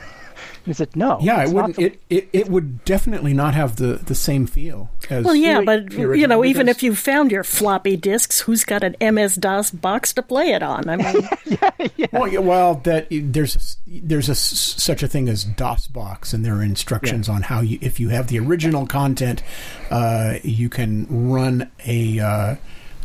And 0.68 0.74
I 0.74 0.76
said, 0.76 0.94
no. 0.96 1.18
Yeah, 1.22 1.40
it's 1.42 1.50
it 1.50 1.54
wouldn't. 1.54 1.76
the- 1.76 1.84
It, 1.84 2.00
it 2.10 2.28
it 2.34 2.48
would 2.50 2.84
definitely 2.84 3.32
not 3.32 3.54
have 3.54 3.76
the, 3.76 3.94
the 3.94 4.14
same 4.14 4.46
feel 4.46 4.90
as. 5.08 5.24
Well, 5.24 5.34
yeah, 5.34 5.60
the- 5.60 5.64
but 5.64 5.90
the 5.90 5.96
you 5.96 6.08
original, 6.10 6.28
know, 6.28 6.44
even 6.44 6.68
if 6.68 6.82
you 6.82 6.94
found 6.94 7.32
your 7.32 7.42
floppy 7.42 7.96
disks, 7.96 8.40
who's 8.40 8.64
got 8.66 8.84
an 8.84 8.94
MS 9.00 9.36
DOS 9.36 9.70
box 9.70 10.12
to 10.12 10.22
play 10.22 10.50
it 10.52 10.62
on? 10.62 10.88
I 10.90 10.96
mean, 10.96 11.28
Well, 12.12 12.28
yeah, 12.28 12.40
well, 12.40 12.74
that 12.84 13.06
there's 13.10 13.78
there's 13.86 14.28
a 14.28 14.32
s- 14.32 14.74
such 14.76 15.02
a 15.02 15.08
thing 15.08 15.28
as 15.30 15.46
DOSBox, 15.46 16.34
and 16.34 16.44
there 16.44 16.56
are 16.56 16.62
instructions 16.62 17.28
on 17.30 17.42
how 17.42 17.60
you, 17.62 17.78
if 17.80 17.98
you 17.98 18.10
have 18.10 18.28
the 18.28 18.38
original 18.38 18.86
content, 18.86 19.42
uh, 19.90 20.34
you 20.42 20.68
can 20.68 21.06
run 21.30 21.70
a 21.86 22.18
uh, 22.20 22.54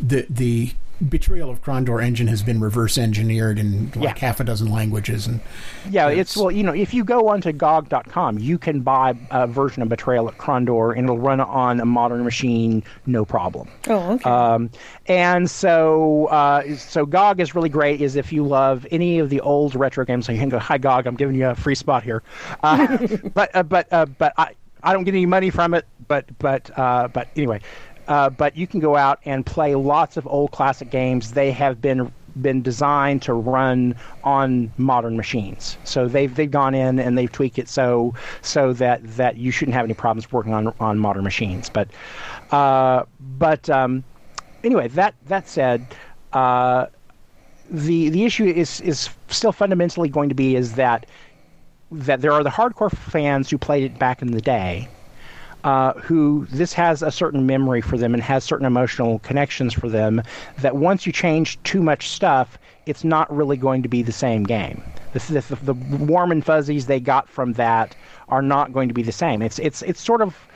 the 0.02 0.26
the 0.30 0.72
Betrayal 1.10 1.50
of 1.50 1.62
Krondor 1.62 2.02
engine 2.02 2.28
has 2.28 2.44
been 2.44 2.60
reverse 2.62 2.98
engineered 2.98 3.60
in 3.60 3.92
like 3.96 4.22
Yeah. 4.22 4.28
half 4.28 4.40
a 4.40 4.44
dozen 4.44 4.72
languages, 4.72 5.28
and 5.28 5.42
Yeah, 5.90 6.08
it's 6.10 6.38
well, 6.38 6.50
you 6.52 6.64
know, 6.64 6.72
if 6.74 6.94
you 6.94 7.04
go 7.04 7.28
onto 7.28 7.52
GOG.com, 7.52 8.40
you 8.40 8.58
can 8.58 8.82
buy 8.82 9.14
a 9.32 9.46
version 9.48 9.82
of 9.82 9.90
Betrayal 9.90 10.28
at 10.30 10.38
Krondor, 10.38 10.96
and 10.96 11.06
it'll 11.06 11.18
run 11.18 11.42
on 11.42 11.80
a 11.82 11.86
modern 11.86 12.24
machine, 12.24 12.84
no 13.06 13.26
problem. 13.26 13.68
oh, 13.90 14.14
okay. 14.14 14.30
Um, 14.30 14.70
and 15.08 15.50
so, 15.50 16.28
uh, 16.28 16.76
so 16.78 17.06
GOG 17.06 17.40
is 17.42 17.54
really 17.56 17.70
great. 17.70 18.00
Is 18.00 18.16
if 18.16 18.32
you 18.32 18.46
love 18.46 18.86
any 18.92 19.20
of 19.20 19.30
the 19.30 19.42
old 19.42 19.76
retro 19.76 20.06
games, 20.06 20.28
so 20.28 20.32
you 20.32 20.40
can 20.40 20.50
go, 20.50 20.60
"Hi 20.60 20.78
GOG, 20.78 21.06
I'm 21.08 21.16
giving 21.16 21.36
you 21.36 21.48
a 21.50 21.56
free 21.56 21.76
spot 21.76 22.04
here," 22.04 22.24
uh, 22.64 22.98
but 23.34 23.54
uh, 23.56 23.64
but 23.64 23.92
uh, 23.92 24.06
but 24.06 24.34
I 24.38 24.52
I 24.84 24.94
don't 24.94 25.04
get 25.04 25.16
any 25.16 25.26
money 25.26 25.50
from 25.50 25.74
it. 25.74 25.86
But 26.08 26.26
but 26.40 26.70
uh, 26.78 27.08
but 27.08 27.30
anyway, 27.36 27.62
uh, 28.08 28.30
but 28.30 28.56
you 28.58 28.68
can 28.68 28.80
go 28.80 28.96
out 28.96 29.20
and 29.26 29.46
play 29.46 29.76
lots 29.76 30.18
of 30.18 30.28
old 30.28 30.52
classic 30.52 30.90
games. 30.90 31.32
They 31.32 31.52
have 31.52 31.82
been 31.82 32.12
been 32.42 32.62
designed 32.64 33.22
to 33.22 33.34
run 33.34 33.96
on 34.24 34.72
modern 34.78 35.16
machines. 35.16 35.78
So 35.84 36.08
they've 36.08 36.34
they've 36.34 36.50
gone 36.50 36.74
in 36.74 37.00
and 37.00 37.18
they've 37.18 37.32
tweaked 37.32 37.60
it 37.60 37.70
so 37.70 38.14
so 38.42 38.74
that 38.74 39.02
that 39.18 39.38
you 39.38 39.52
shouldn't 39.52 39.76
have 39.76 39.86
any 39.86 39.94
problems 39.94 40.32
working 40.32 40.54
on 40.54 40.74
on 40.80 41.00
modern 41.00 41.24
machines. 41.24 41.70
But 41.70 41.90
uh, 42.52 43.04
but 43.20 43.70
um, 43.70 44.04
anyway, 44.64 44.88
that 44.90 45.16
that 45.28 45.48
said, 45.48 45.86
uh, 46.34 46.88
the 47.70 48.10
the 48.10 48.26
issue 48.26 48.46
is 48.46 48.82
is 48.82 49.10
still 49.30 49.52
fundamentally 49.52 50.10
going 50.10 50.30
to 50.30 50.36
be 50.36 50.56
is 50.56 50.74
that 50.74 51.06
that 51.92 52.22
there 52.22 52.32
are 52.34 52.44
the 52.44 52.50
hardcore 52.50 52.92
fans 52.92 53.50
who 53.50 53.58
played 53.58 53.84
it 53.84 54.00
back 54.00 54.22
in 54.22 54.32
the 54.32 54.42
day. 54.42 54.88
Uh, 55.64 55.94
who 55.94 56.46
this 56.52 56.74
has 56.74 57.02
a 57.02 57.10
certain 57.12 57.46
memory 57.46 57.80
for 57.80 57.98
them 57.98 58.14
and 58.14 58.22
has 58.22 58.44
certain 58.44 58.66
emotional 58.66 59.20
connections 59.20 59.74
for 59.74 59.88
them 59.88 60.22
that 60.58 60.76
once 60.76 61.06
you 61.06 61.14
change 61.14 61.62
too 61.64 61.82
much 61.82 62.10
stuff, 62.10 62.58
it's 62.86 63.06
not 63.06 63.34
really 63.34 63.56
going 63.56 63.82
to 63.82 63.88
be 63.88 64.02
the 64.04 64.12
same 64.12 64.44
game. 64.44 64.84
The, 65.14 65.20
the, 65.20 65.56
the 65.62 65.74
warm 65.74 66.32
and 66.32 66.44
fuzzies 66.46 66.88
they 66.88 67.00
got 67.00 67.30
from 67.30 67.54
that 67.54 67.96
are 68.28 68.42
not 68.42 68.74
going 68.74 68.90
to 68.90 68.94
be 68.94 69.04
the 69.04 69.12
same. 69.12 69.42
It's 69.42 69.58
it's 69.60 69.82
it's 69.84 70.02
sort 70.02 70.22
of 70.22 70.48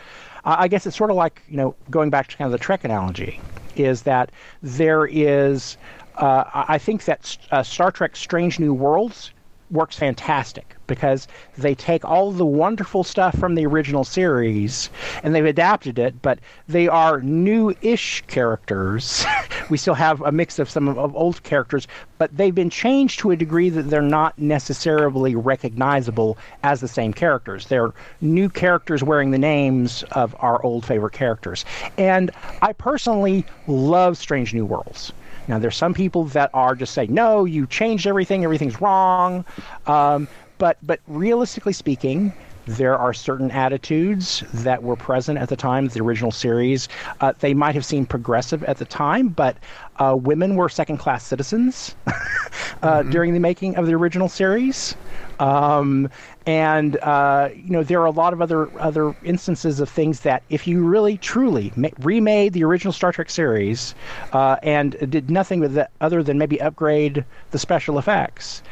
I 0.43 0.68
guess 0.68 0.86
it's 0.86 0.97
sort 0.97 1.10
of 1.10 1.16
like 1.16 1.41
you 1.47 1.58
know 1.58 1.76
going 1.89 2.10
back 2.10 2.28
to 2.28 2.38
kind 2.38 2.47
of 2.47 2.51
the 2.51 2.58
Trek 2.58 2.84
analogy, 2.84 3.41
is 3.76 4.03
that 4.03 4.32
there 4.62 5.05
is 5.05 5.78
uh, 6.16 6.43
I 6.53 6.66
I 6.76 6.78
think 6.78 7.05
that 7.05 7.38
uh, 7.51 7.64
Star 7.64 7.91
Trek: 7.91 8.16
Strange 8.16 8.60
New 8.60 8.74
Worlds 8.74 9.32
works 9.70 9.97
fantastic 9.97 10.76
because 10.88 11.28
they 11.57 11.76
take 11.76 12.05
all 12.05 12.32
the 12.32 12.45
wonderful 12.45 13.03
stuff 13.03 13.38
from 13.38 13.55
the 13.55 13.65
original 13.65 14.03
series 14.03 14.89
and 15.22 15.36
they've 15.36 15.45
adapted 15.45 15.99
it, 15.99 16.22
but 16.22 16.39
they 16.68 16.88
are 16.88 17.22
new-ish 17.22 18.24
characters. 18.28 19.26
we 19.70 19.78
still 19.78 19.93
have 19.93 20.22
a 20.22 20.32
mix 20.32 20.59
of 20.59 20.70
some 20.70 20.88
of, 20.88 20.97
of 20.97 21.15
old 21.15 21.43
characters, 21.43 21.88
but 22.18 22.36
they've 22.36 22.55
been 22.55 22.70
changed 22.70 23.20
to 23.20 23.32
a 23.32 23.36
degree 23.36 23.70
that 23.70 23.84
they're 23.84 24.01
not 24.01 24.38
necessarily 24.39 25.36
recognizable 25.36 26.38
as 26.63 26.80
the 26.80 26.88
same 26.88 27.13
characters. 27.13 27.68
They're 27.68 27.93
new 28.22 28.49
characters 28.49 29.03
wearing 29.03 29.32
the 29.32 29.38
names 29.38 30.03
of 30.13 30.36
our 30.39 30.63
old 30.63 30.86
favorite 30.86 31.13
characters. 31.13 31.65
And 31.97 32.32
I 32.61 32.74
personally 32.74 33.45
love 33.68 34.18
Strange 34.18 34.53
New 34.53 34.65
Worlds. 34.65 35.11
Now, 35.48 35.60
there's 35.60 35.78
some 35.78 35.93
people 35.93 36.26
that 36.26 36.50
are 36.54 36.76
just 36.76 36.93
saying, 36.93 37.14
no, 37.14 37.45
you 37.45 37.68
changed 37.68 38.08
everything, 38.08 38.43
everything's 38.43 38.82
wrong. 38.82 39.45
Um, 39.86 40.28
but, 40.58 40.78
but 40.82 41.00
realistically 41.08 41.74
speaking, 41.74 42.34
there 42.68 42.98
are 42.98 43.14
certain 43.14 43.50
attitudes 43.50 44.43
that 44.54 44.84
were 44.84 44.98
present 44.98 45.39
at 45.39 45.48
the 45.48 45.56
time 45.56 45.86
of 45.86 45.93
the 45.93 46.02
original 46.02 46.32
series. 46.32 46.89
Uh, 47.22 47.34
they 47.39 47.54
might 47.54 47.76
have 47.76 47.86
seemed 47.86 48.10
progressive 48.10 48.64
at 48.66 48.78
the 48.78 48.86
time, 48.86 49.30
but 49.30 49.56
uh, 49.98 50.16
women 50.20 50.56
were 50.56 50.68
second 50.68 50.98
class 50.98 51.26
citizens 51.26 51.95
uh, 52.84 53.04
during 53.04 53.34
the 53.34 53.39
making 53.39 53.78
of 53.78 53.88
the 53.88 53.93
original 53.93 54.28
series. 54.28 54.95
Um, 55.40 56.10
and 56.46 56.98
uh, 56.98 57.50
you 57.56 57.70
know 57.70 57.84
there 57.84 58.02
are 58.02 58.06
a 58.06 58.12
lot 58.12 58.34
of 58.34 58.42
other 58.42 58.70
other 58.80 59.16
instances 59.24 59.80
of 59.80 59.90
things 59.90 60.22
that 60.22 60.44
if 60.50 60.68
you 60.68 60.84
really 60.84 61.18
truly 61.18 61.72
ma- 61.76 61.90
remade 62.00 62.54
the 62.54 62.64
original 62.64 62.92
Star 62.94 63.12
Trek 63.12 63.30
series 63.30 63.94
uh, 64.34 64.58
and 64.64 64.98
did 65.12 65.30
nothing 65.30 65.60
with 65.60 65.74
that 65.74 65.92
other 66.02 66.24
than 66.24 66.38
maybe 66.38 66.60
upgrade 66.62 67.24
the 67.52 67.60
special 67.60 68.00
effects, 68.00 68.64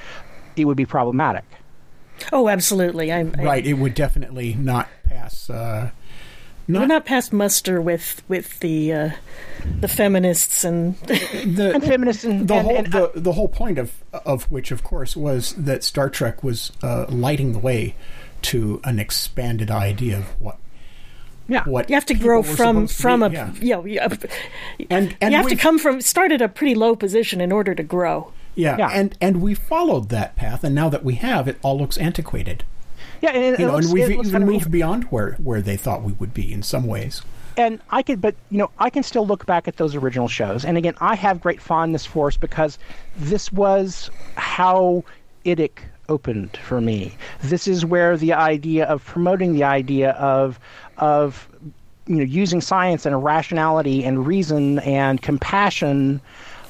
it 0.56 0.66
would 0.66 0.78
be 0.78 0.86
problematic. 0.86 1.46
oh, 2.32 2.48
absolutely. 2.50 3.12
I, 3.12 3.20
I, 3.20 3.24
right, 3.44 3.66
it 3.66 3.74
would 3.74 3.94
definitely 3.94 4.56
not 4.56 4.90
pass. 5.04 5.50
Uh, 5.50 5.92
We're 6.68 6.80
not, 6.80 6.88
not 6.88 7.06
past 7.06 7.32
muster 7.32 7.80
with 7.82 8.24
with 8.28 8.60
the 8.60 8.92
uh, 8.94 9.10
the 9.82 9.88
feminists 9.88 10.64
and 10.64 10.96
the 11.00 11.72
And 11.76 11.84
feminists 11.84 12.24
and, 12.24 12.48
the 12.48 12.54
and- 12.56 12.66
whole 12.68 12.76
and- 12.78 12.92
the, 12.92 13.12
the 13.16 13.34
whole 13.34 13.48
point 13.48 13.78
of 13.78 13.92
of 14.12 14.46
which 14.52 14.72
of 14.72 14.84
course 14.84 15.16
was 15.16 15.54
that 15.54 15.84
Star 15.84 16.10
Trek 16.10 16.44
was 16.44 16.72
uh, 16.82 17.06
lighting 17.10 17.54
the 17.54 17.60
way 17.60 17.96
to 18.44 18.82
an 18.84 19.00
expanded 19.00 19.70
idea 19.72 20.18
of 20.18 20.26
what 20.42 20.58
yeah. 21.48 21.64
what 21.66 21.90
you 21.90 21.96
have 21.96 22.06
to 22.08 22.14
grow 22.16 22.42
from 22.42 22.88
from 22.88 23.22
a 23.22 23.30
yeah. 23.30 23.52
you 23.62 23.70
know, 23.76 23.86
you, 23.86 24.00
and 24.90 25.16
and 25.22 25.32
you 25.32 25.38
have 25.38 25.48
to 25.48 25.56
come 25.56 25.78
from 25.78 26.02
start 26.02 26.32
at 26.32 26.42
a 26.42 26.48
pretty 26.48 26.74
low 26.76 26.96
position 26.96 27.40
in 27.42 27.52
order 27.52 27.76
to 27.76 27.84
grow. 27.84 28.32
yeah, 28.56 28.76
Yeah. 28.78 28.90
and 28.92 29.16
and 29.22 29.42
we 29.42 29.54
followed 29.54 30.10
that 30.10 30.36
path 30.36 30.64
and 30.64 30.74
now 30.74 30.90
that 30.90 31.04
we 31.04 31.16
have 31.16 31.48
it 31.48 31.58
all 31.62 31.78
looks 31.78 31.98
antiquated 32.00 32.64
Yeah, 33.22 33.32
and, 33.32 33.44
it 33.56 33.60
you 33.60 33.66
know 33.68 33.74
looks- 33.74 33.86
and 33.86 33.94
we've 33.94 34.10
even 34.12 34.32
kind 34.32 34.44
of 34.44 34.50
moved 34.50 34.72
beyond 34.72 35.06
where 35.06 35.34
where 35.34 35.62
they 35.62 35.78
thought 35.78 36.04
we 36.04 36.14
would 36.14 36.34
be 36.34 36.52
in 36.52 36.64
some 36.64 36.86
ways. 36.86 37.22
And 37.58 37.80
I 37.90 38.04
could, 38.04 38.20
but 38.20 38.36
you 38.52 38.58
know, 38.58 38.70
I 38.80 38.90
can 38.90 39.02
still 39.02 39.26
look 39.26 39.46
back 39.46 39.68
at 39.68 39.78
those 39.78 39.96
original 39.96 40.28
shows, 40.28 40.66
and 40.66 40.78
again, 40.78 40.96
I 41.00 41.16
have 41.16 41.40
great 41.40 41.62
fondness 41.62 42.06
for 42.06 42.28
us 42.28 42.36
because 42.36 42.78
this 43.18 43.52
was 43.54 44.10
how 44.36 45.04
IDIC 45.46 45.80
opened 46.10 46.58
for 46.58 46.82
me. 46.82 47.16
This 47.42 47.68
is 47.68 47.86
where 47.86 48.18
the 48.18 48.34
idea 48.34 48.86
of 48.86 49.04
promoting 49.06 49.54
the 49.54 49.64
idea 49.64 50.12
of 50.12 50.60
of 50.98 51.48
you 52.08 52.18
know 52.18 52.24
using 52.24 52.60
science 52.62 53.06
and 53.06 53.24
rationality 53.24 54.04
and 54.04 54.28
reason 54.28 54.80
and 54.80 55.22
compassion 55.22 56.20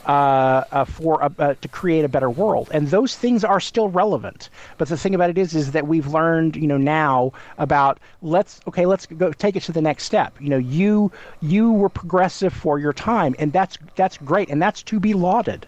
uh, 0.06 0.64
uh, 0.72 0.86
for 0.86 1.22
a, 1.22 1.32
uh, 1.40 1.54
to 1.62 1.68
create 1.68 2.06
a 2.06 2.10
better 2.10 2.30
world, 2.30 2.70
and 2.74 2.90
those 2.90 3.16
things 3.16 3.44
are 3.44 3.60
still 3.60 3.90
relevant. 3.90 4.50
But 4.78 4.88
the 4.88 4.98
thing 4.98 5.16
about 5.16 5.30
it 5.30 5.38
is, 5.38 5.56
is 5.56 5.72
that 5.72 5.88
we've 5.88 6.08
learned, 6.08 6.56
you 6.56 6.68
know, 6.68 6.78
now 6.78 7.32
about 7.58 8.00
let's 8.22 8.62
okay, 8.68 8.86
let's 8.86 9.06
go 9.06 9.32
take 9.32 9.56
it 9.56 9.64
to 9.64 9.72
the 9.72 9.82
next 9.82 10.04
step. 10.04 10.34
You 10.40 10.50
know, 10.50 10.58
you 10.58 11.12
you 11.42 11.72
were 11.72 11.90
progressive 11.90 12.54
for 12.54 12.80
your 12.80 12.94
time, 12.94 13.36
and 13.40 13.52
that's 13.52 13.78
that's 13.96 14.18
great, 14.18 14.50
and 14.50 14.62
that's 14.62 14.84
to 14.84 15.00
be 15.00 15.14
lauded. 15.14 15.68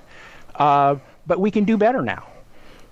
Uh, 0.55 0.95
but 1.25 1.39
we 1.39 1.51
can 1.51 1.65
do 1.65 1.77
better 1.77 2.01
now. 2.01 2.23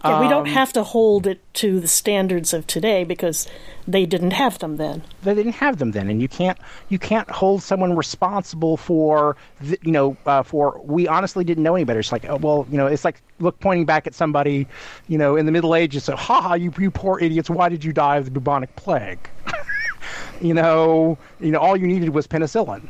Yeah, 0.07 0.19
we 0.19 0.25
Um, 0.25 0.29
don't 0.31 0.45
have 0.47 0.71
to 0.73 0.83
hold 0.83 1.25
it 1.25 1.41
to 1.55 1.79
the 1.79 1.87
standards 1.87 2.53
of 2.53 2.67
today 2.67 3.03
because 3.03 3.47
they 3.87 4.05
didn't 4.05 4.31
have 4.31 4.59
them 4.59 4.77
then. 4.77 5.03
they 5.23 5.33
didn't 5.33 5.53
have 5.53 5.77
them 5.77 5.91
then, 5.91 6.09
and 6.09 6.21
you 6.21 6.27
can't 6.27 6.57
you 6.89 6.99
can't 6.99 7.29
hold 7.29 7.63
someone 7.63 7.95
responsible 7.95 8.77
for 8.77 9.35
th- 9.65 9.79
you 9.83 9.91
know 9.91 10.15
uh, 10.25 10.43
for 10.43 10.79
we 10.83 11.07
honestly 11.07 11.43
didn't 11.43 11.63
know 11.63 11.75
any 11.75 11.83
better. 11.85 11.99
It's 11.99 12.11
like 12.11 12.25
oh, 12.29 12.37
well 12.37 12.67
you 12.69 12.77
know 12.77 12.87
it's 12.87 13.03
like 13.05 13.21
look 13.39 13.59
pointing 13.59 13.85
back 13.85 14.05
at 14.07 14.13
somebody 14.13 14.67
you 15.07 15.17
know 15.17 15.35
in 15.35 15.45
the 15.45 15.51
Middle 15.51 15.73
Ages. 15.75 16.03
So 16.03 16.15
ha 16.15 16.41
ha 16.41 16.53
you 16.55 16.71
you 16.79 16.91
poor 16.91 17.19
idiots! 17.19 17.49
Why 17.49 17.69
did 17.69 17.83
you 17.83 17.91
die 17.93 18.17
of 18.17 18.25
the 18.25 18.31
bubonic 18.31 18.75
plague? 18.75 19.19
you 20.41 20.53
know 20.53 21.17
you 21.39 21.51
know 21.51 21.59
all 21.59 21.75
you 21.77 21.87
needed 21.87 22.09
was 22.09 22.27
penicillin. 22.27 22.87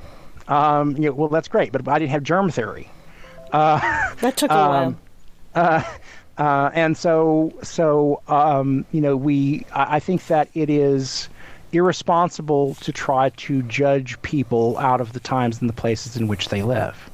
Um, 0.48 0.96
you 0.98 1.04
know, 1.04 1.12
well 1.14 1.30
that's 1.30 1.48
great, 1.48 1.72
but 1.72 1.88
I 1.88 1.98
didn't 2.00 2.12
have 2.12 2.24
germ 2.24 2.50
theory. 2.52 2.90
That 3.52 4.34
took 4.36 4.52
a 4.52 4.54
Um, 4.54 4.70
while. 4.70 4.96
uh, 5.56 5.84
and 6.38 6.98
so 6.98 7.54
so 7.64 8.22
um, 8.28 8.86
you 8.92 9.02
know 9.02 9.16
we 9.16 9.66
I, 9.74 9.96
I 9.96 10.00
think 10.00 10.28
that 10.28 10.50
it 10.54 10.70
is 10.70 11.30
irresponsible 11.72 12.76
to 12.76 12.92
try 12.92 13.30
to 13.30 13.62
judge 13.64 14.22
people 14.22 14.78
out 14.78 15.02
of 15.02 15.14
the 15.14 15.20
times 15.20 15.60
and 15.60 15.70
the 15.70 15.74
places 15.74 16.16
in 16.16 16.28
which 16.28 16.50
they 16.50 16.64
live. 16.64 17.10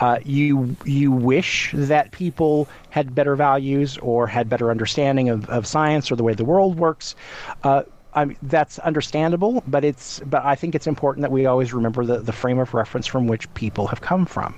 Uh, 0.00 0.18
you 0.24 0.74
you 0.84 1.12
wish 1.12 1.72
that 1.74 2.10
people 2.10 2.68
had 2.88 3.14
better 3.14 3.36
values 3.36 3.98
or 3.98 4.26
had 4.26 4.48
better 4.48 4.70
understanding 4.70 5.28
of, 5.28 5.48
of 5.50 5.66
science 5.66 6.10
or 6.10 6.16
the 6.16 6.22
way 6.22 6.32
the 6.32 6.44
world 6.44 6.78
works. 6.78 7.14
Uh, 7.62 7.82
I 8.14 8.24
mean, 8.24 8.36
that's 8.42 8.78
understandable, 8.80 9.62
but 9.68 9.84
it's 9.84 10.20
but 10.20 10.44
I 10.44 10.54
think 10.54 10.74
it's 10.74 10.86
important 10.86 11.22
that 11.22 11.30
we 11.30 11.46
always 11.46 11.72
remember 11.72 12.04
the, 12.04 12.18
the 12.18 12.32
frame 12.32 12.58
of 12.58 12.72
reference 12.74 13.06
from 13.06 13.26
which 13.26 13.52
people 13.54 13.86
have 13.88 14.00
come 14.00 14.26
from. 14.26 14.54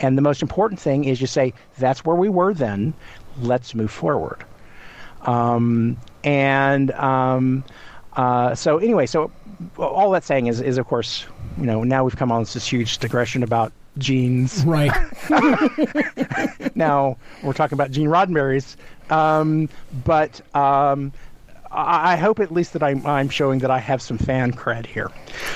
And 0.00 0.16
the 0.16 0.22
most 0.22 0.42
important 0.42 0.80
thing 0.80 1.04
is 1.04 1.20
you 1.20 1.26
say 1.26 1.52
that's 1.78 2.04
where 2.04 2.16
we 2.16 2.28
were 2.28 2.54
then. 2.54 2.94
Let's 3.40 3.74
move 3.74 3.90
forward. 3.90 4.44
Um, 5.22 5.96
and 6.24 6.90
um, 6.92 7.64
uh, 8.14 8.54
so 8.54 8.78
anyway, 8.78 9.06
so 9.06 9.30
all 9.76 10.10
that's 10.10 10.26
saying 10.26 10.46
is, 10.46 10.60
is 10.60 10.78
of 10.78 10.86
course, 10.86 11.26
you 11.58 11.66
know, 11.66 11.82
now 11.84 12.04
we've 12.04 12.16
come 12.16 12.30
on 12.32 12.42
this 12.44 12.66
huge 12.66 12.98
digression 12.98 13.42
about 13.42 13.72
genes. 13.98 14.64
Right. 14.64 14.92
now 16.76 17.16
we're 17.42 17.52
talking 17.52 17.74
about 17.74 17.90
Gene 17.90 18.08
Roddenberry's, 18.08 18.76
um, 19.10 19.68
but 20.04 20.40
um, 20.54 21.12
I, 21.70 22.14
I 22.14 22.16
hope 22.16 22.40
at 22.40 22.52
least 22.52 22.72
that 22.74 22.82
I'm, 22.82 23.04
I'm 23.06 23.28
showing 23.28 23.58
that 23.60 23.70
I 23.70 23.78
have 23.78 24.00
some 24.00 24.18
fan 24.18 24.52
cred 24.52 24.86
here. 24.86 25.10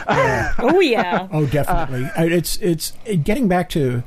Oh 0.59 0.81
yeah. 0.81 1.29
Oh, 1.31 1.47
definitely. 1.47 2.05
Uh, 2.17 2.25
it's 2.25 2.57
it's 2.59 2.93
getting 3.23 3.49
back 3.49 3.69
to 3.71 4.03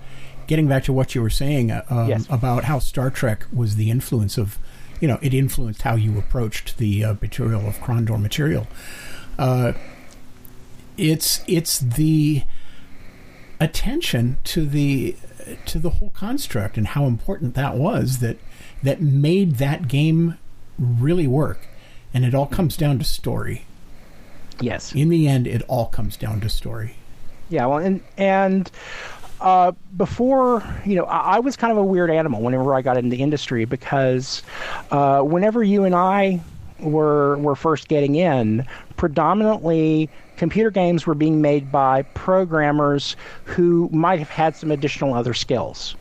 getting 0.48 0.68
back 0.68 0.84
to 0.86 0.94
what 0.94 1.16
you 1.16 1.22
were 1.22 1.30
saying 1.30 1.72
uh, 1.72 1.84
um, 1.90 2.10
Yes. 2.10 2.28
about 2.30 2.66
how 2.66 2.80
Star 2.80 3.10
Trek 3.10 3.46
was 3.54 3.76
the 3.76 3.90
influence 3.92 4.38
of, 4.38 4.58
you 5.02 5.08
know, 5.08 5.20
it 5.22 5.34
influenced 5.34 5.82
how 5.84 5.96
you 5.96 6.18
approached 6.18 6.78
the 6.78 7.04
uh, 7.04 7.16
material 7.22 7.68
of 7.68 7.78
Krondor 7.80 8.22
material. 8.22 8.68
Uh, 9.38 9.74
it's 10.98 11.44
it's 11.48 11.80
the 11.80 12.44
attention 13.60 14.38
to 14.44 14.66
the 14.66 15.16
to 15.66 15.80
the 15.80 15.90
whole 15.92 16.10
construct 16.12 16.78
and 16.78 16.88
how 16.88 17.06
important 17.06 17.54
that 17.56 17.76
was 17.76 18.20
that 18.20 18.38
that 18.84 19.02
made 19.02 19.56
that 19.56 19.88
game 19.88 20.38
really 20.78 21.28
work. 21.28 21.68
And 22.14 22.24
it 22.24 22.34
all 22.34 22.48
comes 22.48 22.78
down 22.78 22.98
to 23.00 23.04
story. 23.04 23.66
Yes. 24.62 24.96
In 24.96 25.10
the 25.10 25.28
end, 25.28 25.48
it 25.48 25.62
all 25.68 25.88
comes 25.88 26.16
down 26.16 26.40
to 26.42 26.50
story. 26.50 26.96
Yeah, 27.50 27.66
well, 27.66 27.80
and 27.80 28.02
and 28.18 28.72
uh, 29.42 29.72
before 29.98 30.64
you 30.86 30.96
know, 30.96 31.06
I, 31.06 31.36
I 31.36 31.40
was 31.40 31.56
kind 31.56 31.72
of 31.72 31.78
a 31.78 31.84
weird 31.84 32.10
animal 32.10 32.42
whenever 32.42 32.74
I 32.74 32.82
got 32.82 32.98
into 32.98 33.10
the 33.10 33.22
industry 33.22 33.66
because 33.66 34.44
uh, 34.92 35.22
whenever 35.22 35.64
you 35.64 35.84
and 35.84 35.96
I 35.96 36.42
were 36.80 37.38
were 37.38 37.56
first 37.56 37.88
getting 37.88 38.16
in, 38.16 38.66
predominantly 38.98 40.10
computer 40.38 40.72
games 40.72 41.06
were 41.06 41.16
being 41.16 41.42
made 41.42 41.72
by 41.72 42.02
programmers 42.02 43.16
who 43.46 43.90
might 43.92 44.20
have 44.20 44.30
had 44.30 44.56
some 44.56 44.72
additional 44.72 45.14
other 45.14 45.34
skills. 45.34 45.96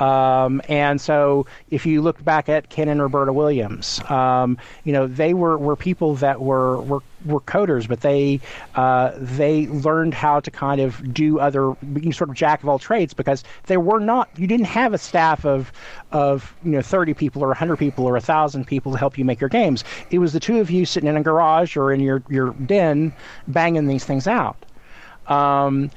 Um, 0.00 0.62
and 0.68 1.00
so, 1.00 1.46
if 1.70 1.86
you 1.86 2.02
look 2.02 2.22
back 2.24 2.48
at 2.48 2.70
Ken 2.70 2.88
and 2.88 3.00
Roberta 3.00 3.32
Williams, 3.32 4.00
um, 4.10 4.58
you 4.84 4.92
know 4.92 5.06
they 5.06 5.34
were, 5.34 5.58
were 5.58 5.76
people 5.76 6.14
that 6.16 6.40
were, 6.40 6.80
were 6.82 7.02
were 7.24 7.40
coders, 7.40 7.86
but 7.86 8.00
they 8.00 8.40
uh, 8.74 9.12
they 9.16 9.66
learned 9.66 10.14
how 10.14 10.40
to 10.40 10.50
kind 10.50 10.80
of 10.80 11.12
do 11.12 11.38
other 11.38 11.74
sort 12.12 12.30
of 12.30 12.34
jack 12.34 12.62
of 12.62 12.68
all 12.68 12.78
trades 12.78 13.14
because 13.14 13.44
there 13.66 13.80
were 13.80 14.00
not 14.00 14.28
you 14.36 14.46
didn't 14.46 14.66
have 14.66 14.94
a 14.94 14.98
staff 14.98 15.44
of 15.44 15.72
of 16.12 16.54
you 16.64 16.70
know 16.70 16.82
30 16.82 17.14
people 17.14 17.42
or 17.42 17.48
100 17.48 17.76
people 17.76 18.06
or 18.06 18.12
1000 18.12 18.66
people 18.66 18.92
to 18.92 18.98
help 18.98 19.18
you 19.18 19.24
make 19.24 19.40
your 19.40 19.50
games. 19.50 19.84
It 20.10 20.18
was 20.18 20.32
the 20.32 20.40
two 20.40 20.60
of 20.60 20.70
you 20.70 20.86
sitting 20.86 21.08
in 21.08 21.16
a 21.16 21.22
garage 21.22 21.76
or 21.76 21.92
in 21.92 22.00
your 22.00 22.22
your 22.28 22.52
den 22.54 23.12
banging 23.48 23.86
these 23.86 24.04
things 24.04 24.26
out 24.26 24.56
um, 25.30 25.90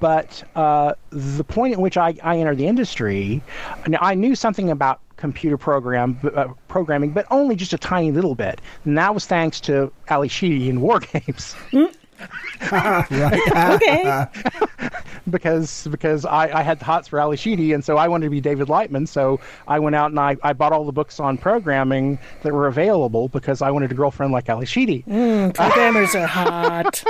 but 0.00 0.42
uh, 0.56 0.94
the 1.10 1.44
point 1.44 1.74
at 1.74 1.78
which 1.78 1.96
I, 1.96 2.14
I 2.22 2.38
entered 2.38 2.58
the 2.58 2.66
industry, 2.66 3.42
now, 3.86 3.98
I 4.00 4.14
knew 4.14 4.34
something 4.34 4.70
about 4.70 5.00
computer 5.16 5.58
program 5.58 6.18
uh, 6.34 6.48
programming, 6.68 7.10
but 7.10 7.26
only 7.30 7.54
just 7.54 7.72
a 7.72 7.78
tiny 7.78 8.10
little 8.10 8.34
bit. 8.34 8.60
And 8.84 8.96
that 8.96 9.12
was 9.12 9.26
thanks 9.26 9.60
to 9.62 9.92
Ally 10.08 10.28
Sheedy 10.28 10.68
in 10.68 10.80
War 10.80 11.00
Games. 11.12 11.54
Okay. 12.72 14.26
because 15.30 15.86
because 15.86 16.24
I, 16.24 16.58
I 16.58 16.62
had 16.62 16.80
the 16.80 16.84
hots 16.84 17.06
for 17.06 17.20
Ally 17.20 17.36
Sheedy, 17.36 17.72
and 17.72 17.84
so 17.84 17.96
I 17.96 18.08
wanted 18.08 18.26
to 18.26 18.30
be 18.30 18.40
David 18.40 18.66
Lightman. 18.66 19.06
So 19.06 19.38
I 19.68 19.78
went 19.78 19.94
out 19.94 20.10
and 20.10 20.18
I, 20.18 20.36
I 20.42 20.52
bought 20.52 20.72
all 20.72 20.84
the 20.84 20.92
books 20.92 21.20
on 21.20 21.38
programming 21.38 22.18
that 22.42 22.52
were 22.52 22.66
available 22.66 23.28
because 23.28 23.62
I 23.62 23.70
wanted 23.70 23.92
a 23.92 23.94
girlfriend 23.94 24.32
like 24.32 24.48
Ally 24.48 24.64
Sheedy. 24.64 25.02
Programmers 25.02 26.16
are 26.16 26.26
hot. 26.26 27.04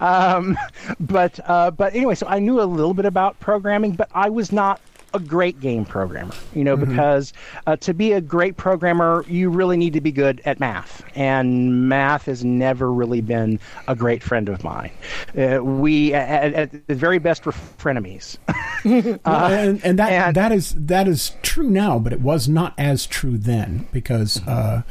Um, 0.00 0.56
but 1.00 1.38
uh, 1.48 1.70
but 1.70 1.94
anyway, 1.94 2.14
so 2.14 2.26
I 2.26 2.38
knew 2.38 2.60
a 2.60 2.64
little 2.64 2.94
bit 2.94 3.04
about 3.06 3.38
programming, 3.40 3.92
but 3.92 4.08
I 4.14 4.28
was 4.30 4.52
not 4.52 4.80
a 5.14 5.20
great 5.20 5.60
game 5.60 5.84
programmer. 5.84 6.34
You 6.54 6.64
know, 6.64 6.74
because 6.76 7.34
uh, 7.66 7.76
to 7.76 7.92
be 7.92 8.12
a 8.12 8.20
great 8.20 8.56
programmer, 8.56 9.24
you 9.28 9.50
really 9.50 9.76
need 9.76 9.92
to 9.92 10.00
be 10.00 10.10
good 10.10 10.40
at 10.46 10.58
math, 10.58 11.04
and 11.14 11.88
math 11.88 12.24
has 12.26 12.44
never 12.44 12.90
really 12.92 13.20
been 13.20 13.60
a 13.88 13.94
great 13.94 14.22
friend 14.22 14.48
of 14.48 14.64
mine. 14.64 14.90
Uh, 15.38 15.62
we 15.62 16.14
at, 16.14 16.54
at 16.54 16.86
the 16.88 16.94
very 16.94 17.18
best 17.18 17.44
were 17.46 17.52
frenemies. 17.52 18.38
Well, 19.24 19.44
and, 19.52 19.84
and 19.84 19.98
that 19.98 20.10
and- 20.12 20.36
that 20.36 20.50
is 20.52 20.74
that 20.76 21.06
is 21.06 21.32
true 21.42 21.70
now, 21.70 21.98
but 21.98 22.12
it 22.12 22.20
was 22.20 22.48
not 22.48 22.74
as 22.78 23.06
true 23.06 23.38
then 23.38 23.86
because 23.92 24.40
uh, 24.46 24.82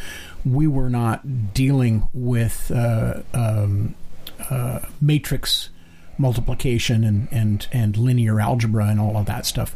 we 0.45 0.65
were 0.67 0.89
not 0.89 1.53
dealing 1.53 2.07
with 2.13 2.71
uh, 2.73 3.21
um, 3.33 3.95
uh, 4.51 4.79
matrix 5.01 5.69
multiplication 6.17 7.03
and, 7.03 7.27
and, 7.31 7.67
and 7.71 7.97
linear 7.97 8.39
algebra 8.39 8.85
and 8.87 8.99
all 8.99 9.17
of 9.17 9.25
that 9.25 9.45
stuff. 9.45 9.75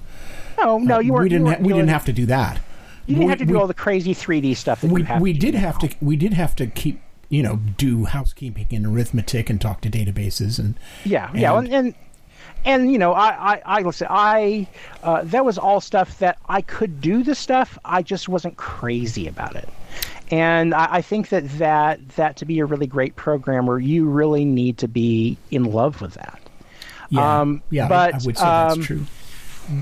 no, 0.58 0.78
no, 0.78 1.00
you 1.00 1.12
weren't. 1.14 1.24
we 1.24 1.30
didn't 1.30 1.48
You 1.48 1.54
ha- 1.54 1.58
we 1.62 1.74
didn't 1.74 1.90
have 1.90 2.06
to 2.06 2.14
do 2.14 2.26
that. 2.28 2.60
You 3.08 3.16
didn't 3.16 3.26
We- 3.26 3.30
have 3.32 3.40
to 3.40 3.46
do 3.46 3.54
we- 3.54 3.60
all 3.60 3.68
the 3.68 3.74
crazy 3.74 4.14
3D 4.14 4.56
stuff 4.56 4.82
that 4.82 4.92
we 4.92 5.04
we 5.20 5.34
to 5.34 5.40
did 5.40 5.52
do 5.54 5.58
have 5.58 5.80
to 5.80 5.90
we 6.02 6.16
did 6.16 6.34
have 6.34 6.56
to 6.58 6.68
keep 6.68 7.02
you 7.30 7.42
know 7.42 7.56
do 7.78 8.06
housekeeping 8.06 8.68
and 8.72 8.86
arithmetic 8.86 9.50
and 9.50 9.60
talk 9.60 9.82
to 9.82 9.90
databases 9.90 10.60
and 10.60 10.76
Yeah, 11.04 11.32
yeah, 11.34 11.58
and- 11.58 11.68
and 11.68 11.76
and, 11.88 11.96
and 12.84 12.92
you 12.92 12.98
know, 13.00 13.14
I 13.14 13.54
I 13.56 13.62
I 13.66 13.82
listen, 13.82 14.08
I 14.10 14.68
uh, 15.04 15.22
that 15.26 15.46
was 15.46 15.58
all 15.58 15.82
stuff 15.82 16.20
that 16.20 16.38
I 16.48 16.62
could 16.62 17.00
do 17.02 17.24
the 17.24 17.36
stuff. 17.36 17.78
I 17.86 18.02
just 18.02 18.28
wasn't 18.30 18.58
crazy 18.58 19.28
about 19.28 19.56
it. 19.56 19.70
And 20.32 20.74
I, 20.74 20.88
I 20.96 21.02
think 21.02 21.30
that, 21.30 21.48
that 21.60 22.08
that 22.16 22.36
to 22.38 22.46
be 22.46 22.60
a 22.60 22.66
really 22.66 22.88
great 22.88 23.16
programmer, 23.16 23.80
you 23.80 24.06
really 24.06 24.46
need 24.46 24.78
to 24.80 24.88
be 24.88 25.38
in 25.52 25.66
love 25.66 26.02
with 26.02 26.14
that. 26.16 26.40
yeah 27.10 27.42
Um, 27.42 27.62
yeah 27.70 27.86
I- 27.86 27.90
but, 27.90 28.14
I, 28.16 28.20
would 28.26 28.38
say 28.38 28.44
um, 28.46 28.78
that's 28.80 28.88
true. 28.88 29.06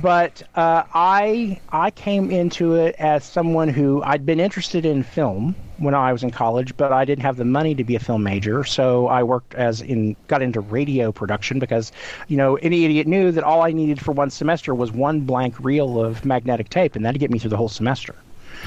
But 0.02 0.44
uh, 0.56 0.84
I 0.94 1.60
I 1.70 1.91
came 1.91 2.32
into 2.32 2.76
it 2.76 2.96
as 3.00 3.26
someone 3.26 3.68
who 3.68 4.02
I'd 4.04 4.26
been 4.26 4.39
interested 4.39 4.86
in 4.86 5.04
film 5.04 5.56
when 5.78 5.94
I 5.94 6.14
was 6.14 6.24
in 6.24 6.32
college, 6.32 6.78
but 6.78 6.94
I 6.94 7.04
didn't 7.04 7.24
have 7.24 7.36
the 7.36 7.44
money 7.44 7.76
to 7.76 7.84
be 7.84 7.94
a 7.96 8.00
film 8.00 8.24
major, 8.24 8.64
so 8.64 9.08
I 9.08 9.24
worked 9.24 9.56
as 9.56 9.82
in 9.82 10.16
got 10.30 10.41
into 10.41 10.62
radio 10.62 11.12
production 11.12 11.60
because 11.60 11.91
you 12.30 12.38
know 12.38 12.56
any 12.58 12.86
idiot 12.86 13.08
knew 13.08 13.30
that 13.34 13.44
all 13.44 13.62
I 13.62 13.74
needed 13.74 14.00
for 14.00 14.14
one 14.14 14.30
semester 14.30 14.74
was 14.74 14.94
one 14.94 15.20
blank 15.22 15.56
reel 15.60 16.02
of 16.02 16.24
magnetic 16.24 16.70
tape, 16.70 16.96
and 16.96 17.04
that'd 17.04 17.20
get 17.20 17.30
me 17.30 17.38
through 17.38 17.50
the 17.50 17.58
whole 17.58 17.68
semester. 17.68 18.16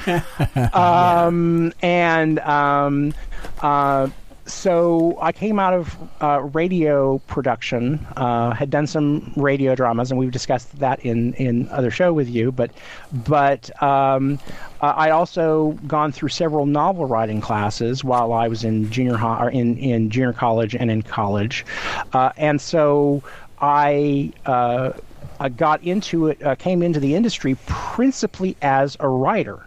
um, 0.73 1.73
and 1.81 2.39
um, 2.39 3.13
uh, 3.61 4.09
so 4.47 5.17
I 5.21 5.31
came 5.31 5.59
out 5.59 5.73
of 5.73 5.97
uh, 6.21 6.41
radio 6.41 7.17
production, 7.19 8.05
uh, 8.15 8.53
had 8.53 8.69
done 8.69 8.87
some 8.87 9.33
radio 9.35 9.75
dramas, 9.75 10.09
and 10.09 10.19
we've 10.19 10.31
discussed 10.31 10.79
that 10.79 10.99
in, 11.01 11.33
in 11.33 11.67
other 11.69 11.91
show 11.91 12.13
with 12.13 12.29
you. 12.29 12.51
But 12.51 12.71
but 13.11 13.69
um, 13.83 14.39
uh, 14.81 14.93
I 14.95 15.09
also 15.09 15.71
gone 15.85 16.11
through 16.11 16.29
several 16.29 16.65
novel 16.65 17.05
writing 17.05 17.41
classes 17.41 18.03
while 18.03 18.33
I 18.33 18.47
was 18.47 18.63
in 18.63 18.89
junior 18.89 19.17
high, 19.17 19.45
or 19.45 19.49
in 19.49 19.77
in 19.77 20.09
junior 20.09 20.33
college 20.33 20.75
and 20.75 20.89
in 20.89 21.01
college, 21.03 21.65
uh, 22.13 22.31
and 22.37 22.59
so 22.59 23.21
I. 23.59 24.31
Uh, 24.45 24.93
I 25.39 25.49
got 25.49 25.83
into 25.83 26.25
it, 26.29 26.41
uh, 26.41 26.55
came 26.55 26.81
into 26.81 26.99
the 26.99 27.13
industry 27.13 27.55
principally 27.67 28.57
as 28.63 28.97
a 28.99 29.07
writer. 29.07 29.66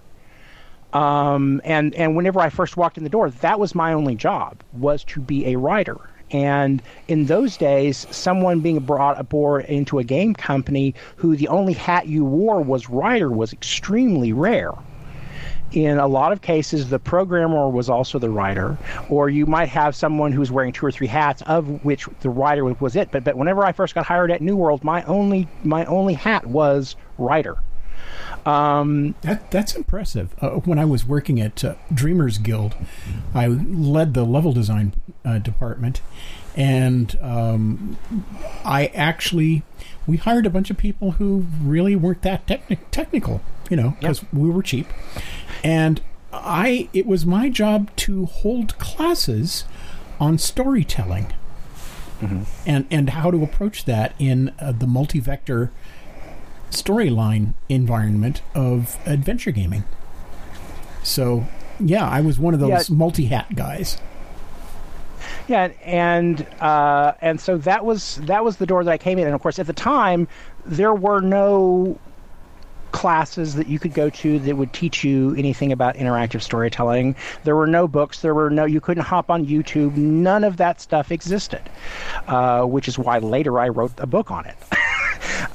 Um, 0.92 1.60
and 1.64 1.94
and 1.94 2.16
whenever 2.16 2.40
I 2.40 2.50
first 2.50 2.76
walked 2.76 2.98
in 2.98 3.04
the 3.04 3.10
door, 3.10 3.30
that 3.30 3.60
was 3.60 3.74
my 3.74 3.92
only 3.92 4.14
job 4.16 4.62
was 4.72 5.04
to 5.04 5.20
be 5.20 5.46
a 5.46 5.56
writer. 5.56 5.96
And 6.32 6.82
in 7.08 7.26
those 7.26 7.56
days, 7.56 8.06
someone 8.10 8.60
being 8.60 8.80
brought 8.80 9.18
aboard 9.18 9.64
into 9.64 9.98
a 9.98 10.04
game 10.04 10.34
company 10.34 10.94
who 11.16 11.36
the 11.36 11.48
only 11.48 11.72
hat 11.72 12.06
you 12.06 12.24
wore 12.24 12.60
was 12.60 12.88
writer 12.88 13.30
was 13.30 13.52
extremely 13.52 14.32
rare. 14.32 14.72
In 15.72 15.98
a 15.98 16.08
lot 16.08 16.32
of 16.32 16.40
cases, 16.40 16.90
the 16.90 16.98
programmer 16.98 17.68
was 17.68 17.88
also 17.88 18.18
the 18.18 18.30
writer, 18.30 18.76
or 19.08 19.28
you 19.28 19.46
might 19.46 19.68
have 19.68 19.94
someone 19.94 20.32
who's 20.32 20.50
wearing 20.50 20.72
two 20.72 20.86
or 20.86 20.90
three 20.90 21.06
hats, 21.06 21.42
of 21.42 21.84
which 21.84 22.08
the 22.20 22.30
writer 22.30 22.64
was 22.64 22.96
it. 22.96 23.10
But 23.12 23.22
but 23.22 23.36
whenever 23.36 23.64
I 23.64 23.70
first 23.70 23.94
got 23.94 24.06
hired 24.06 24.32
at 24.32 24.40
New 24.40 24.56
World, 24.56 24.82
my 24.82 25.04
only 25.04 25.46
my 25.62 25.84
only 25.84 26.14
hat 26.14 26.46
was 26.46 26.96
writer. 27.18 27.56
Um, 28.46 29.14
That, 29.22 29.50
that's 29.50 29.74
impressive. 29.74 30.34
Uh, 30.40 30.50
when 30.50 30.78
I 30.78 30.84
was 30.84 31.04
working 31.06 31.40
at 31.40 31.62
uh, 31.64 31.74
Dreamers 31.92 32.38
Guild, 32.38 32.74
I 33.34 33.46
led 33.46 34.14
the 34.14 34.24
level 34.24 34.52
design 34.52 34.94
uh, 35.24 35.38
department, 35.38 36.00
and 36.56 37.18
um, 37.20 37.96
I 38.64 38.86
actually 38.94 39.62
we 40.06 40.16
hired 40.16 40.46
a 40.46 40.50
bunch 40.50 40.70
of 40.70 40.76
people 40.76 41.12
who 41.12 41.46
really 41.62 41.94
weren't 41.94 42.22
that 42.22 42.46
techni- 42.46 42.78
technical, 42.90 43.42
you 43.68 43.76
know, 43.76 43.96
because 44.00 44.24
we 44.32 44.48
were 44.50 44.62
cheap, 44.62 44.86
and 45.62 46.00
I 46.32 46.88
it 46.92 47.06
was 47.06 47.26
my 47.26 47.48
job 47.50 47.94
to 47.96 48.24
hold 48.26 48.78
classes 48.78 49.64
on 50.18 50.38
storytelling. 50.38 51.32
And 52.66 52.86
and 52.90 53.08
how 53.10 53.30
to 53.30 53.42
approach 53.42 53.86
that 53.86 54.14
in 54.18 54.52
uh, 54.58 54.72
the 54.72 54.86
multi-vector 54.86 55.70
storyline 56.70 57.54
environment 57.68 58.42
of 58.54 58.98
adventure 59.06 59.50
gaming. 59.50 59.84
So 61.02 61.46
Yeah, 61.82 62.06
I 62.06 62.20
was 62.20 62.38
one 62.38 62.52
of 62.52 62.60
those 62.60 62.90
Yeah. 62.90 62.94
multi 62.96 63.24
hat 63.26 63.54
guys. 63.54 63.96
Yeah, 65.48 65.68
and 65.84 66.46
uh, 66.60 67.12
and 67.20 67.40
so 67.40 67.56
that 67.58 67.84
was 67.84 68.16
that 68.24 68.44
was 68.44 68.56
the 68.58 68.66
door 68.66 68.84
that 68.84 68.90
I 68.90 68.98
came 68.98 69.18
in, 69.18 69.24
and 69.26 69.34
of 69.34 69.40
course 69.42 69.58
at 69.58 69.66
the 69.66 69.72
time 69.72 70.28
there 70.66 70.94
were 70.94 71.20
no 71.20 71.98
classes 72.92 73.54
that 73.54 73.66
you 73.68 73.78
could 73.78 73.94
go 73.94 74.10
to 74.10 74.38
that 74.40 74.56
would 74.56 74.72
teach 74.72 75.02
you 75.04 75.34
anything 75.36 75.72
about 75.72 75.94
interactive 75.96 76.42
storytelling. 76.42 77.14
There 77.44 77.56
were 77.56 77.66
no 77.66 77.88
books. 77.88 78.20
There 78.20 78.34
were 78.34 78.50
no. 78.50 78.64
You 78.64 78.80
couldn't 78.80 79.04
hop 79.04 79.30
on 79.30 79.46
YouTube. 79.46 79.96
None 79.96 80.44
of 80.44 80.56
that 80.58 80.80
stuff 80.80 81.10
existed, 81.10 81.62
uh, 82.28 82.62
which 82.64 82.88
is 82.88 82.98
why 82.98 83.18
later 83.18 83.58
I 83.58 83.68
wrote 83.68 83.92
a 83.98 84.06
book 84.06 84.30
on 84.30 84.44
it. 84.46 84.56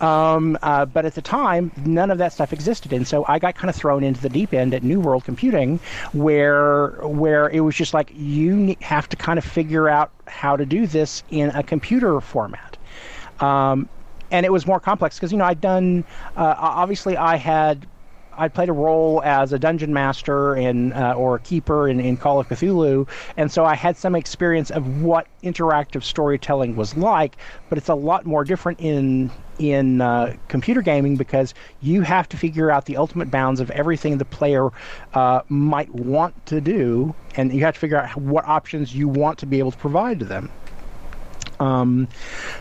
Um, 0.01 0.57
uh, 0.61 0.85
but 0.85 1.05
at 1.05 1.15
the 1.15 1.21
time, 1.21 1.71
none 1.85 2.11
of 2.11 2.17
that 2.17 2.33
stuff 2.33 2.53
existed, 2.53 2.93
and 2.93 3.07
so 3.07 3.25
I 3.27 3.39
got 3.39 3.55
kind 3.55 3.69
of 3.69 3.75
thrown 3.75 4.03
into 4.03 4.21
the 4.21 4.29
deep 4.29 4.53
end 4.53 4.73
at 4.73 4.83
New 4.83 4.99
World 4.99 5.23
Computing, 5.23 5.79
where 6.13 6.89
where 7.07 7.49
it 7.49 7.61
was 7.61 7.75
just 7.75 7.93
like 7.93 8.11
you 8.13 8.75
have 8.81 9.07
to 9.09 9.15
kind 9.15 9.37
of 9.37 9.45
figure 9.45 9.89
out 9.89 10.11
how 10.27 10.55
to 10.55 10.65
do 10.65 10.87
this 10.87 11.23
in 11.29 11.49
a 11.51 11.63
computer 11.63 12.19
format. 12.21 12.77
Um, 13.39 13.89
and 14.31 14.45
it 14.45 14.51
was 14.51 14.65
more 14.65 14.79
complex 14.79 15.17
because 15.17 15.31
you 15.31 15.37
know 15.37 15.45
I'd 15.45 15.61
done 15.61 16.03
uh, 16.35 16.55
obviously 16.57 17.15
I 17.17 17.35
had 17.35 17.87
I 18.37 18.47
played 18.47 18.69
a 18.69 18.73
role 18.73 19.21
as 19.23 19.53
a 19.53 19.59
dungeon 19.59 19.93
master 19.93 20.55
and 20.55 20.93
uh, 20.93 21.13
or 21.13 21.35
a 21.35 21.39
keeper 21.39 21.87
in, 21.87 21.99
in 21.99 22.17
Call 22.17 22.39
of 22.39 22.47
Cthulhu, 22.47 23.07
and 23.37 23.51
so 23.51 23.65
I 23.65 23.75
had 23.75 23.97
some 23.97 24.15
experience 24.15 24.71
of 24.71 25.01
what 25.01 25.27
interactive 25.43 26.03
storytelling 26.03 26.75
was 26.75 26.95
like. 26.97 27.37
But 27.69 27.77
it's 27.77 27.89
a 27.89 27.95
lot 27.95 28.25
more 28.25 28.43
different 28.43 28.79
in 28.79 29.31
in 29.57 30.01
uh, 30.01 30.35
computer 30.47 30.81
gaming 30.81 31.15
because 31.15 31.53
you 31.81 32.01
have 32.01 32.27
to 32.29 32.37
figure 32.37 32.69
out 32.69 32.85
the 32.85 32.97
ultimate 32.97 33.31
bounds 33.31 33.59
of 33.59 33.71
everything 33.71 34.17
the 34.17 34.25
player 34.25 34.69
uh, 35.13 35.41
might 35.49 35.93
want 35.93 36.45
to 36.47 36.59
do, 36.61 37.15
and 37.35 37.53
you 37.53 37.61
have 37.61 37.75
to 37.75 37.79
figure 37.79 37.97
out 37.97 38.15
what 38.17 38.45
options 38.45 38.93
you 38.93 39.07
want 39.07 39.39
to 39.39 39.45
be 39.45 39.59
able 39.59 39.71
to 39.71 39.77
provide 39.77 40.19
to 40.19 40.25
them. 40.25 40.49
Um, 41.59 42.07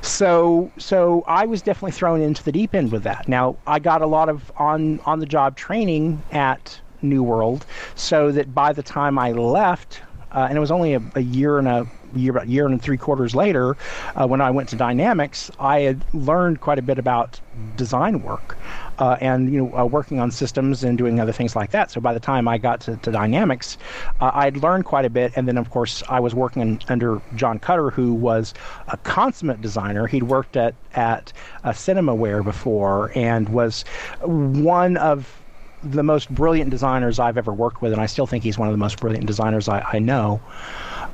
so 0.02 0.70
so 0.78 1.24
I 1.26 1.46
was 1.46 1.62
definitely 1.62 1.92
thrown 1.92 2.20
into 2.20 2.42
the 2.42 2.52
deep 2.52 2.74
end 2.74 2.92
with 2.92 3.02
that. 3.04 3.28
Now 3.28 3.56
I 3.66 3.78
got 3.78 4.02
a 4.02 4.06
lot 4.06 4.28
of 4.28 4.52
on 4.56 5.00
on 5.00 5.20
the 5.20 5.26
job 5.26 5.56
training 5.56 6.22
at 6.32 6.80
New 7.02 7.22
World, 7.22 7.66
so 7.94 8.32
that 8.32 8.54
by 8.54 8.72
the 8.72 8.82
time 8.82 9.18
I 9.18 9.32
left, 9.32 10.02
uh, 10.32 10.46
and 10.48 10.56
it 10.56 10.60
was 10.60 10.70
only 10.70 10.94
a, 10.94 11.02
a 11.14 11.20
year 11.20 11.58
and 11.58 11.68
a 11.68 11.86
year 12.14 12.30
about 12.30 12.48
year 12.48 12.66
and 12.66 12.80
three 12.80 12.96
quarters 12.96 13.34
later, 13.34 13.76
uh, 14.14 14.26
when 14.26 14.40
I 14.40 14.50
went 14.50 14.68
to 14.70 14.76
Dynamix, 14.76 15.50
I 15.58 15.80
had 15.80 16.04
learned 16.14 16.60
quite 16.60 16.78
a 16.78 16.82
bit 16.82 16.98
about 16.98 17.40
design 17.76 18.22
work. 18.22 18.56
Uh, 18.98 19.16
and 19.20 19.52
you 19.52 19.64
know, 19.64 19.78
uh, 19.78 19.84
working 19.84 20.20
on 20.20 20.30
systems 20.30 20.84
and 20.84 20.96
doing 20.98 21.20
other 21.20 21.32
things 21.32 21.56
like 21.56 21.70
that. 21.70 21.90
So 21.90 22.00
by 22.00 22.14
the 22.14 22.20
time 22.20 22.46
I 22.48 22.58
got 22.58 22.80
to, 22.82 22.96
to 22.96 23.10
Dynamix, 23.10 23.76
uh, 24.20 24.30
I'd 24.34 24.58
learned 24.58 24.84
quite 24.84 25.04
a 25.04 25.10
bit. 25.10 25.32
And 25.36 25.48
then, 25.48 25.56
of 25.56 25.70
course, 25.70 26.02
I 26.08 26.20
was 26.20 26.34
working 26.34 26.62
in, 26.62 26.80
under 26.88 27.20
John 27.34 27.58
Cutter, 27.58 27.90
who 27.90 28.14
was 28.14 28.54
a 28.88 28.96
consummate 28.98 29.60
designer. 29.60 30.06
He'd 30.06 30.24
worked 30.24 30.56
at 30.56 30.74
at 30.94 31.32
uh, 31.64 31.70
CinemaWare 31.70 32.44
before 32.44 33.10
and 33.14 33.48
was 33.48 33.82
one 34.22 34.96
of 34.96 35.40
the 35.82 36.02
most 36.02 36.34
brilliant 36.34 36.70
designers 36.70 37.18
I've 37.18 37.36
ever 37.36 37.52
worked 37.52 37.82
with, 37.82 37.92
and 37.92 38.00
I 38.00 38.06
still 38.06 38.26
think 38.26 38.42
he's 38.42 38.58
one 38.58 38.68
of 38.68 38.72
the 38.72 38.78
most 38.78 39.00
brilliant 39.00 39.26
designers 39.26 39.68
I, 39.68 39.80
I 39.92 39.98
know. 39.98 40.40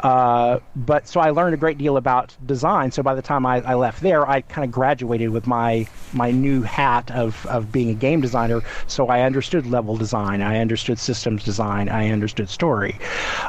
Uh, 0.03 0.59
but 0.77 1.07
so 1.07 1.21
I 1.21 1.31
learned 1.31 1.55
a 1.55 1.59
great 1.59 1.79
deal 1.79 1.97
about 1.97 2.35
design. 2.47 2.91
So 2.91 3.03
by 3.03 3.15
the 3.15 3.23
time 3.23 3.45
I, 3.45 3.61
I 3.63 3.75
left 3.75 4.01
there, 4.01 4.29
I 4.29 4.41
kind 4.41 4.65
of 4.65 4.71
graduated 4.71 5.31
with 5.31 5.47
my 5.47 5.87
my 6.13 6.31
new 6.31 6.63
hat 6.63 7.11
of, 7.11 7.45
of 7.47 7.71
being 7.71 7.91
a 7.91 7.95
game 7.95 8.21
designer. 8.21 8.63
So 8.87 9.09
I 9.09 9.23
understood 9.23 9.67
level 9.67 9.97
design, 9.97 10.41
I 10.41 10.59
understood 10.59 10.99
systems 10.99 11.45
design, 11.45 11.89
I 11.89 12.11
understood 12.11 12.49
story. 12.49 12.99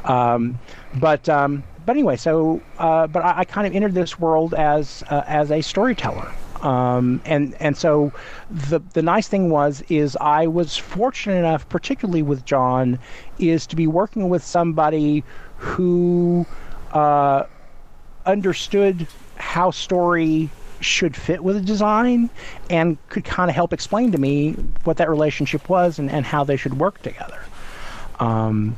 Um, 0.04 0.60
but 0.96 1.30
um, 1.30 1.64
but 1.86 1.96
anyway, 1.96 2.18
so 2.18 2.62
uh, 2.78 3.08
but 3.08 3.24
I, 3.24 3.40
I 3.40 3.46
kind 3.46 3.66
of 3.66 3.74
entered 3.74 3.94
this 3.94 4.20
world 4.20 4.54
as 4.54 5.04
uh, 5.10 5.24
as 5.28 5.52
a 5.52 5.62
storyteller. 5.62 6.32
Um, 6.62 7.22
and 7.26 7.56
and 7.60 7.76
so 7.76 8.12
the 8.52 8.80
the 8.94 9.02
nice 9.02 9.28
thing 9.28 9.50
was 9.50 9.84
is 9.90 10.16
I 10.22 10.48
was 10.48 10.78
fortunate 10.78 11.38
enough, 11.38 11.68
particularly 11.70 12.22
with 12.22 12.46
John, 12.46 13.00
is 13.40 13.66
to 13.68 13.76
be 13.76 13.88
working 13.88 14.30
with 14.30 14.44
somebody 14.44 15.24
who 15.62 16.44
uh, 16.92 17.44
understood 18.26 19.06
how 19.38 19.70
story 19.70 20.50
should 20.80 21.16
fit 21.16 21.44
with 21.44 21.56
a 21.56 21.62
design 21.62 22.32
and 22.72 22.98
could 23.10 23.24
kind 23.24 23.48
of 23.48 23.56
help 23.56 23.72
explain 23.72 24.12
to 24.12 24.18
me 24.18 24.54
what 24.86 24.98
that 24.98 25.08
relationship 25.08 25.70
was 25.70 26.00
and, 26.00 26.10
and 26.10 26.26
how 26.26 26.44
they 26.44 26.58
should 26.58 26.80
work 26.80 27.00
together. 27.04 27.40
Um, 28.20 28.76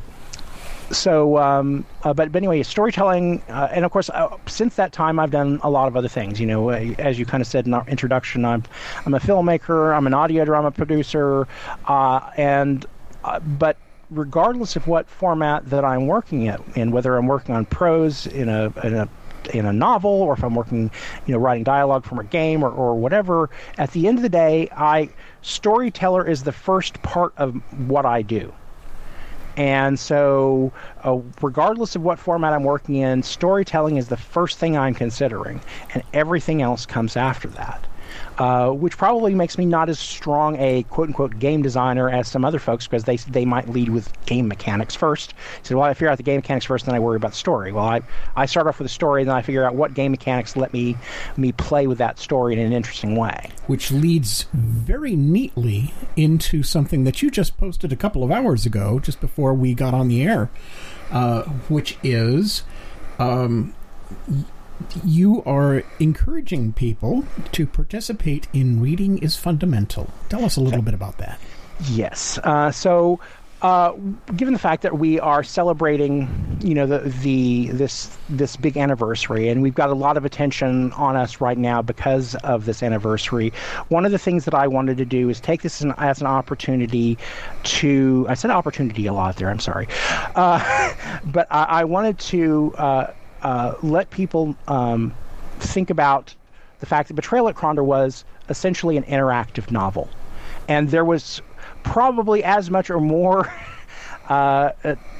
so, 0.91 1.37
um, 1.37 1.85
uh, 2.03 2.13
but, 2.13 2.33
but 2.33 2.39
anyway, 2.39 2.61
storytelling, 2.63 3.41
uh, 3.47 3.69
and 3.71 3.85
of 3.85 3.91
course, 3.91 4.09
uh, 4.09 4.35
since 4.45 4.75
that 4.75 4.91
time, 4.91 5.19
I've 5.19 5.31
done 5.31 5.61
a 5.63 5.69
lot 5.69 5.87
of 5.87 5.95
other 5.95 6.09
things. 6.09 6.37
You 6.37 6.47
know, 6.47 6.69
uh, 6.69 6.93
as 6.99 7.17
you 7.17 7.25
kind 7.25 7.39
of 7.39 7.47
said 7.47 7.65
in 7.65 7.73
our 7.73 7.87
introduction, 7.87 8.43
I'm, 8.43 8.63
I'm 9.05 9.13
a 9.13 9.19
filmmaker, 9.21 9.95
I'm 9.95 10.05
an 10.05 10.13
audio 10.13 10.43
drama 10.43 10.69
producer, 10.71 11.47
uh, 11.87 12.29
and 12.35 12.85
uh, 13.23 13.39
but 13.39 13.77
regardless 14.13 14.75
of 14.75 14.87
what 14.87 15.09
format 15.09 15.69
that 15.69 15.83
I'm 15.83 16.07
working 16.07 16.47
at, 16.47 16.61
and 16.75 16.93
whether 16.93 17.15
I'm 17.17 17.27
working 17.27 17.55
on 17.55 17.65
prose 17.65 18.27
in 18.27 18.49
a 18.49 18.71
in 18.83 18.93
a 18.95 19.09
in 19.53 19.65
a 19.65 19.73
novel 19.73 20.09
or 20.09 20.33
if 20.33 20.43
I'm 20.43 20.55
working, 20.55 20.89
you 21.25 21.33
know, 21.33 21.37
writing 21.37 21.63
dialogue 21.63 22.05
from 22.05 22.19
a 22.19 22.23
game 22.23 22.63
or, 22.63 22.69
or 22.69 22.95
whatever, 22.95 23.49
at 23.77 23.91
the 23.91 24.07
end 24.07 24.17
of 24.17 24.21
the 24.21 24.29
day, 24.29 24.69
I 24.71 25.09
storyteller 25.41 26.25
is 26.25 26.43
the 26.43 26.51
first 26.51 27.01
part 27.01 27.33
of 27.37 27.55
what 27.87 28.05
I 28.05 28.21
do. 28.21 28.53
And 29.55 29.99
so, 29.99 30.71
uh, 31.03 31.19
regardless 31.41 31.95
of 31.95 32.01
what 32.01 32.17
format 32.17 32.53
I'm 32.53 32.63
working 32.63 32.95
in, 32.95 33.21
storytelling 33.21 33.97
is 33.97 34.07
the 34.07 34.17
first 34.17 34.57
thing 34.57 34.75
I'm 34.75 34.95
considering, 34.95 35.61
and 35.93 36.01
everything 36.11 36.63
else 36.63 36.87
comes 36.87 37.15
after 37.15 37.47
that. 37.49 37.85
Uh, 38.37 38.71
which 38.71 38.97
probably 38.97 39.35
makes 39.35 39.57
me 39.57 39.65
not 39.65 39.89
as 39.89 39.99
strong 39.99 40.55
a 40.57 40.83
quote 40.83 41.09
unquote 41.09 41.37
game 41.37 41.61
designer 41.61 42.09
as 42.09 42.27
some 42.27 42.43
other 42.43 42.59
folks 42.59 42.87
because 42.87 43.03
they 43.03 43.17
they 43.17 43.45
might 43.45 43.69
lead 43.69 43.89
with 43.89 44.11
game 44.25 44.47
mechanics 44.47 44.95
first. 44.95 45.33
So, 45.61 45.77
well, 45.77 45.85
I 45.85 45.93
figure 45.93 46.09
out 46.09 46.17
the 46.17 46.23
game 46.23 46.37
mechanics 46.37 46.65
first, 46.65 46.85
then 46.85 46.95
I 46.95 46.99
worry 46.99 47.17
about 47.17 47.31
the 47.31 47.37
story. 47.37 47.71
Well, 47.71 47.85
I, 47.85 48.01
I 48.35 48.45
start 48.47 48.67
off 48.67 48.79
with 48.79 48.85
the 48.85 48.93
story, 48.93 49.21
and 49.21 49.29
then 49.29 49.35
I 49.35 49.41
figure 49.41 49.63
out 49.65 49.75
what 49.75 49.93
game 49.93 50.11
mechanics 50.11 50.55
let 50.55 50.73
me 50.73 50.97
me 51.37 51.51
play 51.51 51.85
with 51.87 51.99
that 51.99 52.17
story 52.17 52.53
in 52.53 52.59
an 52.59 52.73
interesting 52.73 53.15
way. 53.15 53.51
which 53.67 53.91
leads 53.91 54.45
very 54.53 55.15
neatly 55.15 55.93
into 56.15 56.63
something 56.63 57.03
that 57.03 57.21
you 57.21 57.31
just 57.31 57.57
posted 57.57 57.91
a 57.93 57.95
couple 57.95 58.23
of 58.23 58.31
hours 58.31 58.65
ago, 58.65 58.99
just 58.99 59.21
before 59.21 59.53
we 59.53 59.73
got 59.73 59.93
on 59.93 60.07
the 60.07 60.23
air, 60.23 60.49
uh, 61.11 61.43
which 61.69 61.97
is 62.03 62.63
um, 63.19 63.73
you 65.05 65.43
are 65.45 65.83
encouraging 65.99 66.73
people 66.73 67.25
to 67.51 67.65
participate 67.65 68.47
in 68.53 68.81
Reading 68.81 69.17
is 69.19 69.35
Fundamental. 69.35 70.09
Tell 70.29 70.45
us 70.45 70.55
a 70.57 70.61
little 70.61 70.81
bit 70.81 70.93
about 70.93 71.17
that. 71.19 71.39
Yes. 71.89 72.37
Uh, 72.43 72.71
so, 72.71 73.19
uh, 73.61 73.93
given 74.35 74.53
the 74.53 74.59
fact 74.59 74.81
that 74.81 74.99
we 74.99 75.21
are 75.21 75.41
celebrating, 75.41 76.27
you 76.61 76.73
know, 76.73 76.85
the 76.85 76.99
the 76.99 77.69
this 77.69 78.15
this 78.29 78.57
big 78.57 78.75
anniversary, 78.75 79.47
and 79.47 79.61
we've 79.61 79.73
got 79.73 79.89
a 79.89 79.93
lot 79.93 80.17
of 80.17 80.25
attention 80.25 80.91
on 80.93 81.15
us 81.15 81.39
right 81.39 81.57
now 81.57 81.81
because 81.81 82.35
of 82.35 82.65
this 82.65 82.83
anniversary. 82.83 83.53
One 83.87 84.05
of 84.05 84.11
the 84.11 84.19
things 84.19 84.43
that 84.45 84.53
I 84.53 84.67
wanted 84.67 84.97
to 84.97 85.05
do 85.05 85.29
is 85.29 85.39
take 85.39 85.61
this 85.61 85.77
as 85.77 85.85
an, 85.85 85.93
as 85.97 86.19
an 86.19 86.27
opportunity 86.27 87.17
to. 87.63 88.25
I 88.27 88.33
said 88.33 88.51
opportunity 88.51 89.07
a 89.07 89.13
lot 89.13 89.37
there. 89.37 89.49
I'm 89.49 89.59
sorry, 89.59 89.87
uh, 90.35 90.93
but 91.25 91.47
I, 91.49 91.63
I 91.63 91.83
wanted 91.85 92.19
to 92.19 92.73
uh, 93.43 93.75
let 93.83 94.09
people 94.09 94.55
um, 94.67 95.13
think 95.59 95.89
about 95.89 96.33
the 96.79 96.85
fact 96.85 97.07
that 97.07 97.13
Betrayal 97.13 97.47
at 97.47 97.55
Krondor 97.55 97.85
was 97.85 98.25
essentially 98.49 98.97
an 98.97 99.03
interactive 99.03 99.71
novel, 99.71 100.09
and 100.67 100.89
there 100.89 101.05
was 101.05 101.41
probably 101.83 102.43
as 102.43 102.69
much 102.69 102.89
or 102.89 102.99
more 102.99 103.53
uh, 104.29 104.71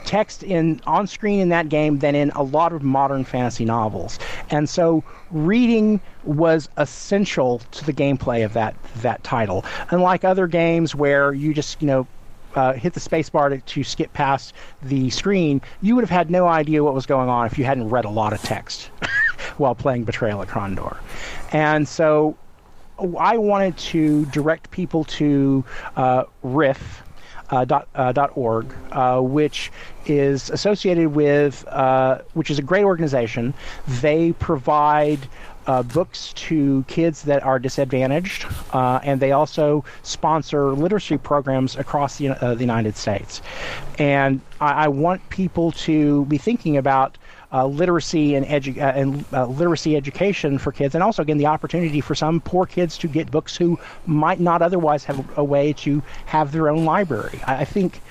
text 0.06 0.44
in 0.44 0.82
on 0.86 1.08
screen 1.08 1.40
in 1.40 1.50
that 1.50 1.70
game 1.70 2.00
than 2.00 2.16
in 2.16 2.32
a 2.32 2.44
lot 2.44 2.74
of 2.74 2.82
modern 2.82 3.24
fantasy 3.24 3.66
novels. 3.66 4.20
And 4.50 4.70
so 4.70 5.04
reading 5.32 6.02
was 6.24 6.70
essential 6.78 7.60
to 7.72 7.86
the 7.86 7.94
gameplay 7.94 8.46
of 8.46 8.54
that 8.54 8.76
that 8.98 9.24
title. 9.24 9.66
Unlike 9.90 10.24
other 10.24 10.48
games 10.48 10.96
where 10.96 11.34
you 11.34 11.54
just 11.54 11.82
you 11.82 11.88
know 11.88 12.08
uh, 12.56 12.74
hit 12.74 12.94
the 12.94 13.00
spacebar 13.00 13.50
to, 13.50 13.60
to 13.60 13.84
skip 13.84 14.14
past 14.14 14.54
the 14.82 15.10
screen, 15.10 15.62
you 15.82 15.96
would 15.96 16.04
have 16.04 16.10
had 16.10 16.30
no 16.30 16.48
idea 16.48 16.84
what 16.84 16.94
was 16.94 17.06
going 17.06 17.30
on 17.30 17.46
if 17.46 17.58
you 17.58 17.66
hadn't 17.66 17.90
read 17.90 18.06
a 18.06 18.10
lot 18.10 18.34
of 18.34 18.42
text 18.42 18.86
while 19.58 19.76
playing 19.76 20.04
Betrayal 20.04 20.42
at 20.42 20.48
Krondor. 20.48 20.98
And 21.52 21.88
so 21.88 22.38
I 23.20 23.38
wanted 23.38 23.78
to 23.78 24.26
direct 24.28 24.72
people 24.72 25.04
to 25.06 25.64
uh, 25.96 26.24
RIF, 26.44 27.04
uh, 27.50 27.66
dot, 27.66 27.88
uh, 27.96 28.12
dot 28.12 28.32
org, 28.36 28.74
uh, 28.92 29.20
which 29.20 29.72
is 30.06 30.50
associated 30.50 31.10
with, 31.10 31.66
uh, 31.68 32.20
which 32.34 32.50
is 32.50 32.60
a 32.60 32.62
great 32.62 32.84
organization. 32.84 33.54
They 34.02 34.34
provide 34.34 35.20
uh, 35.68 35.84
books 35.84 36.34
to 36.34 36.84
kids 36.88 37.24
that 37.24 37.44
are 37.44 37.60
disadvantaged, 37.60 38.46
uh, 38.74 39.00
and 39.04 39.20
they 39.20 39.32
also 39.32 39.84
sponsor 40.02 40.72
literacy 40.72 41.18
programs 41.18 41.76
across 41.76 42.18
the, 42.18 42.30
uh, 42.30 42.54
the 42.56 42.62
United 42.62 42.96
States. 42.96 43.42
And 44.00 44.42
I, 44.60 44.86
I, 44.86 44.88
want 44.88 45.28
people 45.30 45.72
to 45.72 46.26
be 46.26 46.38
thinking 46.38 46.78
about. 46.78 47.18
Uh, 47.56 47.68
literacy 47.68 48.34
and, 48.34 48.48
edu- 48.48 48.78
uh, 48.78 49.00
and 49.00 49.26
uh, 49.32 49.46
literacy 49.46 49.96
education 49.96 50.58
for 50.58 50.72
kids, 50.72 50.96
and 50.96 51.04
also 51.04 51.22
again 51.22 51.38
the 51.38 51.46
opportunity 51.46 52.02
for 52.02 52.16
some 52.16 52.42
poor 52.42 52.66
kids 52.66 52.98
to 52.98 53.08
get 53.08 53.30
books 53.30 53.56
who 53.56 53.80
might 54.08 54.40
not 54.40 54.64
otherwise 54.64 55.04
have 55.04 55.38
a 55.38 55.44
way 55.44 55.72
to 55.72 56.02
have 56.26 56.52
their 56.52 56.68
own 56.68 56.84
library. 56.84 57.40
I, 57.46 57.58
I 57.58 57.66
think 57.66 58.02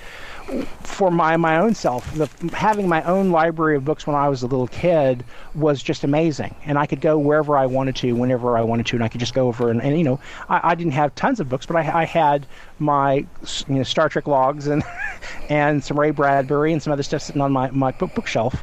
for 0.82 1.10
my 1.10 1.36
my 1.36 1.58
own 1.58 1.74
self, 1.74 2.12
the, 2.14 2.28
having 2.54 2.88
my 2.88 3.02
own 3.04 3.30
library 3.30 3.76
of 3.76 3.84
books 3.84 4.06
when 4.06 4.16
I 4.16 4.28
was 4.28 4.42
a 4.42 4.46
little 4.46 4.68
kid 4.68 5.24
was 5.54 5.82
just 5.82 6.04
amazing, 6.04 6.54
and 6.64 6.78
I 6.78 6.86
could 6.86 7.00
go 7.00 7.18
wherever 7.18 7.56
I 7.56 7.66
wanted 7.66 7.96
to, 7.96 8.12
whenever 8.12 8.56
I 8.56 8.62
wanted 8.62 8.86
to, 8.86 8.96
and 8.96 9.04
I 9.04 9.08
could 9.08 9.20
just 9.20 9.34
go 9.34 9.48
over 9.48 9.70
and, 9.70 9.82
and 9.82 9.96
you 9.96 10.04
know, 10.04 10.20
I, 10.48 10.70
I 10.70 10.74
didn't 10.74 10.92
have 10.92 11.14
tons 11.14 11.40
of 11.40 11.48
books, 11.48 11.66
but 11.66 11.76
I, 11.76 12.02
I 12.02 12.04
had 12.04 12.46
my 12.78 13.26
you 13.68 13.74
know 13.74 13.82
Star 13.82 14.08
Trek 14.08 14.26
logs 14.26 14.66
and 14.66 14.82
and 15.48 15.82
some 15.82 15.98
Ray 15.98 16.10
Bradbury 16.10 16.72
and 16.72 16.82
some 16.82 16.92
other 16.92 17.02
stuff 17.02 17.22
sitting 17.22 17.42
on 17.42 17.52
my 17.52 17.70
my 17.70 17.92
book 17.92 18.14
bookshelf, 18.14 18.62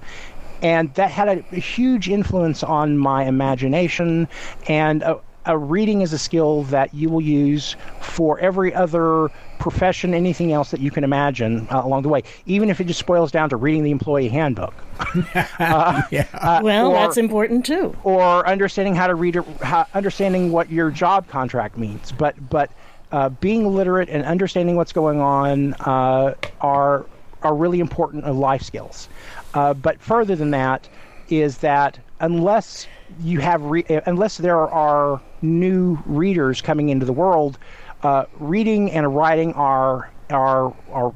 and 0.62 0.94
that 0.96 1.12
had 1.12 1.28
a, 1.28 1.44
a, 1.52 1.60
huge 1.60 2.10
influence 2.10 2.64
on 2.64 2.98
my 2.98 3.26
imagination 3.26 4.28
and 4.68 5.04
uh, 5.04 5.18
uh, 5.50 5.54
a 5.54 5.58
reading 5.58 6.02
is 6.02 6.14
a 6.14 6.18
skill 6.18 6.64
that 6.64 6.94
you 6.94 7.10
will 7.10 7.22
use 7.22 7.76
for 8.02 8.40
every 8.40 8.74
other 8.74 9.30
profession, 9.60 10.14
anything 10.14 10.52
else 10.52 10.72
that 10.72 10.80
you 10.80 10.92
can 10.92 11.04
imagine 11.04 11.68
uh, 11.72 11.82
along 11.84 12.04
the 12.04 12.10
way, 12.10 12.24
even 12.46 12.70
if 12.70 12.80
it 12.80 12.86
just 12.86 13.06
boils 13.06 13.32
down 13.32 13.50
to 13.50 13.58
reading 13.58 13.84
the 13.84 13.92
employee 13.92 14.30
handbook. 14.30 14.74
uh, 15.60 16.02
yeah. 16.12 16.28
uh, 16.34 16.62
well, 16.64 16.92
or, 16.92 16.94
that's 16.94 17.18
important 17.18 17.66
too. 17.66 17.96
Or 18.04 18.48
understanding 18.48 18.96
how 18.96 19.08
to 19.08 19.16
read, 19.16 19.36
how, 19.62 19.86
understanding 19.94 20.52
what 20.52 20.70
your 20.70 20.92
job 20.92 21.28
contract 21.28 21.78
means. 21.78 22.12
But 22.12 22.50
but 22.50 22.72
uh, 23.12 23.30
being 23.30 23.76
literate 23.76 24.10
and 24.10 24.24
understanding 24.24 24.76
what's 24.76 24.94
going 24.94 25.20
on 25.20 25.74
uh, 25.76 26.36
are 26.62 27.06
are 27.42 27.56
really 27.56 27.80
important 27.80 28.28
life 28.36 28.62
skills. 28.62 29.10
Uh, 29.54 29.74
but 29.74 30.00
further 30.00 30.36
than 30.36 30.52
that 30.52 30.88
is 31.30 31.60
that 31.60 32.00
unless 32.20 32.88
you 33.22 33.40
have 33.40 33.64
re- 33.64 33.86
unless 34.06 34.38
there 34.38 34.60
are 34.60 35.22
new 35.42 35.98
readers 36.06 36.62
coming 36.62 36.90
into 36.90 37.06
the 37.06 37.14
world, 37.14 37.58
uh, 38.04 38.26
reading 38.40 38.92
and 38.92 39.16
writing 39.16 39.54
are 39.54 40.10
are 40.30 40.74
are 40.92 41.14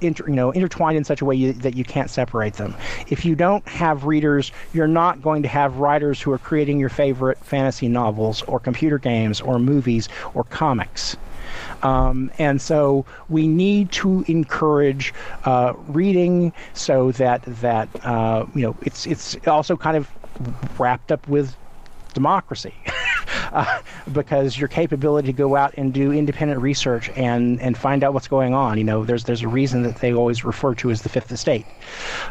inter, 0.00 0.28
you 0.28 0.34
know 0.34 0.50
intertwined 0.50 0.96
in 0.96 1.04
such 1.04 1.20
a 1.20 1.24
way 1.24 1.34
you, 1.34 1.52
that 1.52 1.76
you 1.76 1.84
can't 1.84 2.10
separate 2.10 2.54
them. 2.54 2.74
If 3.08 3.24
you 3.24 3.34
don't 3.34 3.66
have 3.68 4.04
readers, 4.04 4.52
you're 4.72 4.88
not 4.88 5.22
going 5.22 5.42
to 5.42 5.48
have 5.48 5.76
writers 5.76 6.20
who 6.20 6.32
are 6.32 6.38
creating 6.38 6.78
your 6.78 6.88
favorite 6.88 7.38
fantasy 7.38 7.88
novels 7.88 8.42
or 8.42 8.60
computer 8.60 8.98
games 8.98 9.40
or 9.40 9.58
movies 9.58 10.08
or 10.34 10.44
comics. 10.44 11.16
Um, 11.82 12.30
and 12.38 12.60
so 12.60 13.04
we 13.28 13.46
need 13.46 13.92
to 13.92 14.24
encourage 14.28 15.14
uh, 15.44 15.74
reading 15.88 16.52
so 16.74 17.12
that 17.12 17.42
that 17.46 17.88
uh, 18.04 18.46
you 18.54 18.62
know 18.62 18.76
it's 18.82 19.06
it's 19.06 19.36
also 19.46 19.76
kind 19.76 19.96
of 19.96 20.10
wrapped 20.78 21.12
up 21.12 21.26
with 21.28 21.54
democracy 22.14 22.74
uh, 23.52 23.80
because 24.12 24.58
your 24.58 24.68
capability 24.68 25.26
to 25.26 25.32
go 25.32 25.54
out 25.54 25.74
and 25.76 25.92
do 25.92 26.12
independent 26.12 26.60
research 26.60 27.10
and, 27.10 27.60
and 27.60 27.76
find 27.76 28.02
out 28.02 28.14
what's 28.14 28.28
going 28.28 28.54
on. 28.54 28.78
You 28.78 28.84
know, 28.84 29.04
there's 29.04 29.24
there's 29.24 29.42
a 29.42 29.48
reason 29.48 29.82
that 29.82 29.96
they 29.96 30.14
always 30.14 30.44
refer 30.44 30.74
to 30.76 30.90
as 30.90 31.02
the 31.02 31.08
fifth 31.08 31.30
estate. 31.30 31.66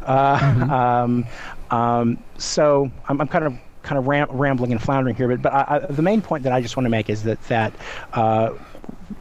Uh, 0.04 0.40
mm-hmm. 0.40 0.72
um, 0.72 1.26
um, 1.72 2.24
so 2.38 2.92
I'm, 3.08 3.22
I'm, 3.22 3.28
kind 3.28 3.46
of 3.46 3.54
kind 3.84 4.00
of 4.00 4.08
ram- 4.08 4.32
rambling 4.32 4.72
and 4.72 4.82
floundering 4.82 5.16
here, 5.16 5.28
but 5.28 5.42
but 5.42 5.54
I, 5.54 5.76
I, 5.76 5.80
the 5.80 6.02
main 6.02 6.22
point 6.22 6.44
that 6.44 6.54
I 6.54 6.62
just 6.62 6.76
want 6.76 6.86
to 6.86 6.92
make 6.92 7.10
is 7.10 7.24
that 7.24 7.42
that. 7.44 7.74
Uh, 8.14 8.54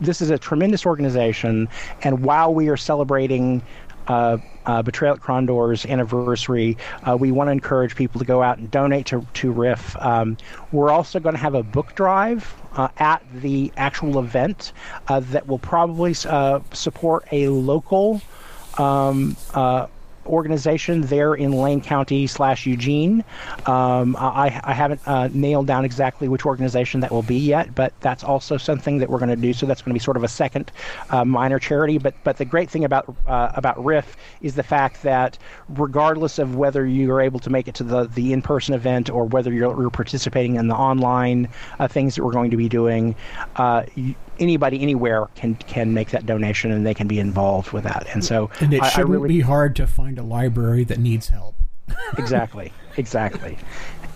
this 0.00 0.20
is 0.22 0.30
a 0.30 0.38
tremendous 0.38 0.86
organization, 0.86 1.68
and 2.02 2.22
while 2.22 2.54
we 2.54 2.68
are 2.68 2.76
celebrating 2.76 3.62
uh, 4.08 4.38
uh, 4.66 4.82
Betrayal 4.82 5.14
at 5.14 5.20
Krondor's 5.20 5.84
anniversary, 5.86 6.76
uh, 7.02 7.16
we 7.16 7.32
want 7.32 7.48
to 7.48 7.52
encourage 7.52 7.94
people 7.96 8.18
to 8.18 8.24
go 8.24 8.42
out 8.42 8.58
and 8.58 8.70
donate 8.70 9.06
to, 9.06 9.26
to 9.34 9.52
RIF. 9.52 9.96
Um, 10.00 10.36
we're 10.72 10.90
also 10.90 11.20
going 11.20 11.34
to 11.34 11.40
have 11.40 11.54
a 11.54 11.62
book 11.62 11.94
drive 11.94 12.54
uh, 12.72 12.88
at 12.98 13.22
the 13.40 13.72
actual 13.76 14.18
event 14.18 14.72
uh, 15.08 15.20
that 15.20 15.46
will 15.46 15.58
probably 15.58 16.14
uh, 16.26 16.60
support 16.72 17.26
a 17.32 17.48
local 17.48 18.20
um, 18.78 19.36
organization 20.26 21.02
there 21.02 21.34
in 21.34 21.52
Lane 21.52 21.80
County 21.80 22.26
slash 22.26 22.66
Eugene. 22.66 23.24
Um, 23.66 24.16
I, 24.16 24.60
I, 24.64 24.72
haven't 24.72 25.00
uh, 25.06 25.28
nailed 25.32 25.66
down 25.66 25.84
exactly 25.84 26.28
which 26.28 26.44
organization 26.46 27.00
that 27.00 27.10
will 27.10 27.22
be 27.22 27.38
yet, 27.38 27.74
but 27.74 27.92
that's 28.00 28.24
also 28.24 28.56
something 28.56 28.98
that 28.98 29.08
we're 29.08 29.18
going 29.18 29.30
to 29.30 29.36
do. 29.36 29.52
So 29.52 29.66
that's 29.66 29.82
going 29.82 29.90
to 29.90 29.94
be 29.94 30.02
sort 30.02 30.16
of 30.16 30.24
a 30.24 30.28
second 30.28 30.72
uh, 31.10 31.24
minor 31.24 31.58
charity. 31.58 31.98
But 31.98 32.14
but 32.24 32.36
the 32.36 32.44
great 32.44 32.70
thing 32.70 32.84
about 32.84 33.14
uh, 33.26 33.52
about 33.54 33.82
RIF 33.84 34.16
is 34.42 34.54
the 34.54 34.62
fact 34.62 35.02
that 35.02 35.38
regardless 35.68 36.38
of 36.38 36.56
whether 36.56 36.86
you 36.86 37.10
are 37.12 37.20
able 37.20 37.40
to 37.40 37.50
make 37.50 37.68
it 37.68 37.74
to 37.76 37.84
the 37.84 38.04
the 38.04 38.32
in 38.32 38.42
person 38.42 38.74
event 38.74 39.10
or 39.10 39.24
whether 39.24 39.52
you're, 39.52 39.80
you're, 39.80 39.90
participating 39.90 40.56
in 40.56 40.68
the 40.68 40.74
online 40.74 41.48
uh, 41.78 41.86
things 41.86 42.16
that 42.16 42.24
we're 42.24 42.32
going 42.32 42.50
to 42.50 42.56
be 42.56 42.68
doing, 42.68 43.14
uh, 43.56 43.84
you, 43.94 44.14
anybody 44.38 44.80
anywhere 44.82 45.26
can 45.34 45.54
can 45.54 45.94
make 45.94 46.10
that 46.10 46.26
donation 46.26 46.70
and 46.70 46.86
they 46.86 46.94
can 46.94 47.06
be 47.06 47.18
involved 47.18 47.72
with 47.72 47.84
that. 47.84 48.06
And 48.12 48.24
so 48.24 48.50
and 48.60 48.72
it 48.72 48.82
I, 48.82 48.88
shouldn't 48.88 49.10
I 49.10 49.12
really, 49.12 49.28
be 49.28 49.40
hard 49.40 49.76
to 49.76 49.86
find 49.86 50.18
a 50.18 50.22
library 50.22 50.84
that 50.84 50.98
needs 50.98 51.28
help. 51.28 51.54
exactly, 52.18 52.72
exactly. 52.96 53.58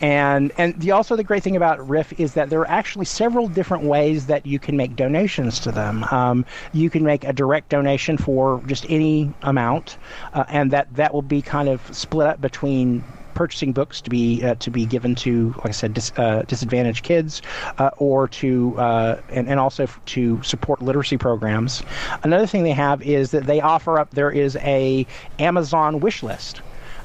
And 0.01 0.53
and 0.59 0.81
the 0.81 0.93
also 0.93 1.17
the 1.17 1.25
great 1.25 1.43
thing 1.43 1.57
about 1.57 1.87
RIF 1.89 2.19
is 2.21 2.35
that 2.35 2.51
there 2.51 2.61
are 2.61 2.69
actually 2.69 3.05
several 3.05 3.49
different 3.49 3.85
ways 3.85 4.27
that 4.27 4.47
you 4.47 4.59
can 4.59 4.77
make 4.77 4.95
donations 4.95 5.59
to 5.61 5.73
them. 5.73 6.05
Um, 6.05 6.45
you 6.73 6.89
can 6.89 7.03
make 7.03 7.25
a 7.25 7.33
direct 7.33 7.69
donation 7.69 8.17
for 8.17 8.63
just 8.67 8.87
any 8.89 9.33
amount, 9.43 9.99
uh, 10.35 10.45
and 10.49 10.71
that 10.71 10.95
that 10.95 11.13
will 11.13 11.23
be 11.23 11.43
kind 11.43 11.69
of 11.69 11.81
split 11.95 12.29
up 12.29 12.41
between 12.41 13.03
purchasing 13.39 13.73
books 13.73 14.01
to 14.01 14.11
be 14.11 14.43
uh, 14.43 14.57
to 14.57 14.69
be 14.69 14.85
given 14.85 15.15
to, 15.15 15.55
like 15.59 15.69
I 15.69 15.71
said, 15.71 15.95
dis, 15.95 16.13
uh, 16.17 16.43
disadvantaged 16.49 17.05
kids, 17.05 17.41
uh, 17.79 17.91
or 17.99 18.27
to 18.41 18.77
uh, 18.77 19.21
and, 19.29 19.49
and 19.49 19.61
also 19.61 19.87
to 20.07 20.43
support 20.43 20.83
literacy 20.83 21.19
programs. 21.19 21.85
Another 22.25 22.49
thing 22.49 22.65
they 22.65 22.73
have 22.73 23.01
is 23.01 23.31
that 23.31 23.47
they 23.47 23.61
offer 23.61 23.97
up. 24.01 24.11
There 24.11 24.33
is 24.33 24.57
a 24.57 25.07
Amazon 25.39 26.01
wish 26.01 26.25
list 26.25 26.63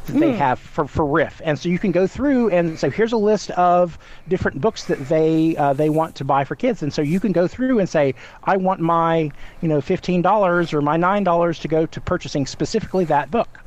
that 0.07 0.13
they 0.13 0.31
hmm. 0.31 0.38
have 0.38 0.59
for, 0.59 0.88
for 0.88 1.05
RIF. 1.05 1.39
And 1.45 1.57
so 1.57 1.69
you 1.69 1.79
can 1.79 1.91
go 1.91 2.07
through 2.07 2.49
and 2.49 2.77
say, 2.77 2.89
here's 2.89 3.13
a 3.13 3.17
list 3.31 3.51
of 3.51 3.97
different 4.27 4.59
books 4.59 4.86
that 4.86 5.07
they 5.07 5.55
uh, 5.55 5.73
they 5.73 5.89
want 5.89 6.15
to 6.15 6.25
buy 6.25 6.45
for 6.45 6.55
kids. 6.55 6.81
And 6.81 6.91
so 6.91 7.03
you 7.03 7.19
can 7.19 7.31
go 7.31 7.47
through 7.47 7.77
and 7.77 7.88
say, 7.88 8.15
I 8.43 8.57
want 8.57 8.79
my 8.79 9.31
you 9.61 9.67
know 9.67 9.81
fifteen 9.81 10.23
dollars 10.23 10.73
or 10.73 10.81
my 10.81 10.97
nine 10.97 11.23
dollars 11.23 11.59
to 11.59 11.67
go 11.67 11.86
to 11.86 12.01
purchasing 12.01 12.47
specifically 12.47 13.05
that 13.05 13.29
book 13.29 13.59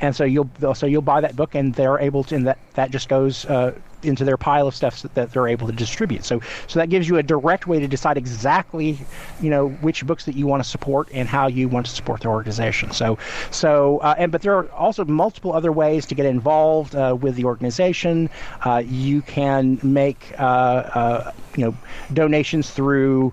and 0.00 0.14
so 0.14 0.24
you'll 0.24 0.50
so 0.74 0.86
you'll 0.86 1.02
buy 1.02 1.20
that 1.20 1.36
book, 1.36 1.54
and 1.54 1.74
they're 1.74 1.98
able 1.98 2.24
to, 2.24 2.34
and 2.34 2.46
that 2.46 2.58
that 2.74 2.90
just 2.90 3.08
goes 3.08 3.44
uh, 3.46 3.72
into 4.02 4.24
their 4.24 4.36
pile 4.36 4.66
of 4.66 4.74
stuff 4.74 5.02
that 5.02 5.32
they're 5.32 5.48
able 5.48 5.66
to 5.66 5.72
distribute. 5.72 6.24
So 6.24 6.40
so 6.66 6.78
that 6.78 6.88
gives 6.88 7.08
you 7.08 7.16
a 7.16 7.22
direct 7.22 7.66
way 7.66 7.80
to 7.80 7.88
decide 7.88 8.16
exactly, 8.16 8.98
you 9.40 9.50
know, 9.50 9.68
which 9.68 10.06
books 10.06 10.24
that 10.26 10.34
you 10.34 10.46
want 10.46 10.62
to 10.62 10.68
support 10.68 11.08
and 11.12 11.28
how 11.28 11.46
you 11.48 11.68
want 11.68 11.86
to 11.86 11.92
support 11.92 12.20
the 12.20 12.28
organization. 12.28 12.90
So 12.92 13.18
so 13.50 13.98
uh, 13.98 14.14
and 14.18 14.30
but 14.32 14.42
there 14.42 14.56
are 14.56 14.70
also 14.72 15.04
multiple 15.04 15.52
other 15.52 15.72
ways 15.72 16.06
to 16.06 16.14
get 16.14 16.26
involved 16.26 16.94
uh, 16.94 17.16
with 17.20 17.36
the 17.36 17.44
organization. 17.44 18.30
Uh, 18.64 18.82
you 18.84 19.22
can 19.22 19.78
make 19.82 20.34
uh, 20.38 20.42
uh, 20.42 21.32
you 21.56 21.64
know 21.64 21.76
donations 22.12 22.70
through 22.70 23.32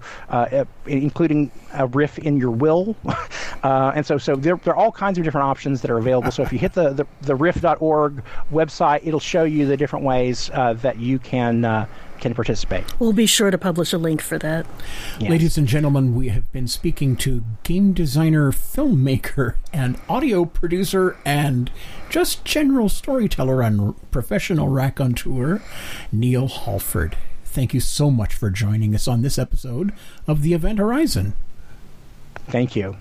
including 0.85 1.51
a 1.73 1.87
RIF 1.87 2.19
in 2.19 2.37
your 2.37 2.51
will. 2.51 2.95
Uh, 3.63 3.93
and 3.95 4.05
so, 4.05 4.17
so 4.17 4.35
there, 4.35 4.57
there, 4.57 4.73
are 4.73 4.77
all 4.77 4.91
kinds 4.91 5.17
of 5.17 5.23
different 5.23 5.45
options 5.45 5.81
that 5.81 5.89
are 5.89 5.97
available. 5.97 6.29
So 6.31 6.43
if 6.43 6.51
you 6.51 6.59
hit 6.59 6.73
the, 6.73 6.89
the, 6.89 7.07
the 7.21 7.33
RIF.org 7.33 8.21
website, 8.51 9.07
it'll 9.07 9.21
show 9.21 9.45
you 9.45 9.65
the 9.65 9.77
different 9.77 10.03
ways 10.03 10.49
uh, 10.53 10.73
that 10.73 10.99
you 10.99 11.17
can 11.17 11.63
uh, 11.63 11.85
can 12.19 12.33
participate. 12.33 12.83
We'll 12.99 13.13
be 13.13 13.25
sure 13.25 13.51
to 13.51 13.57
publish 13.57 13.93
a 13.93 13.97
link 13.97 14.21
for 14.21 14.37
that. 14.39 14.65
Yes. 15.17 15.29
Ladies 15.29 15.57
and 15.57 15.65
gentlemen, 15.65 16.13
we 16.13 16.27
have 16.29 16.51
been 16.51 16.67
speaking 16.67 17.15
to 17.17 17.45
game 17.63 17.93
designer, 17.93 18.51
filmmaker, 18.51 19.55
and 19.71 19.97
audio 20.09 20.43
producer, 20.43 21.15
and 21.23 21.71
just 22.09 22.43
general 22.43 22.89
storyteller 22.89 23.61
and 23.61 23.95
professional 24.11 24.67
raconteur, 24.67 25.61
Neal 26.11 26.49
Hallford. 26.49 27.15
Thank 27.53 27.75
you 27.75 27.81
so 27.81 28.09
much 28.09 28.33
for 28.33 28.49
joining 28.49 28.95
us 28.95 29.07
on 29.07 29.21
this 29.21 29.37
episode 29.37 29.93
of 30.25 30.41
the 30.41 30.55
Event 30.55 30.79
Horizon. 30.79 31.33
Thank 32.47 32.75
you. 32.75 32.97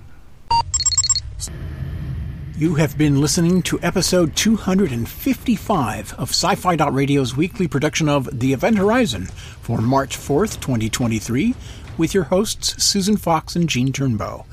You 2.59 2.75
have 2.75 2.99
been 2.99 3.19
listening 3.19 3.63
to 3.63 3.81
episode 3.81 4.37
255 4.37 6.13
of 6.19 6.29
Sci 6.29 6.55
Fi 6.57 6.75
Radio's 6.75 7.35
weekly 7.35 7.67
production 7.67 8.11
of 8.11 8.29
The 8.31 8.53
Event 8.53 8.77
Horizon 8.77 9.25
for 9.63 9.79
March 9.79 10.19
4th, 10.19 10.61
2023, 10.61 11.55
with 11.97 12.13
your 12.13 12.25
hosts 12.25 12.85
Susan 12.85 13.17
Fox 13.17 13.57
and 13.57 13.71
Gene 13.71 13.91
Turnbow. 13.91 14.45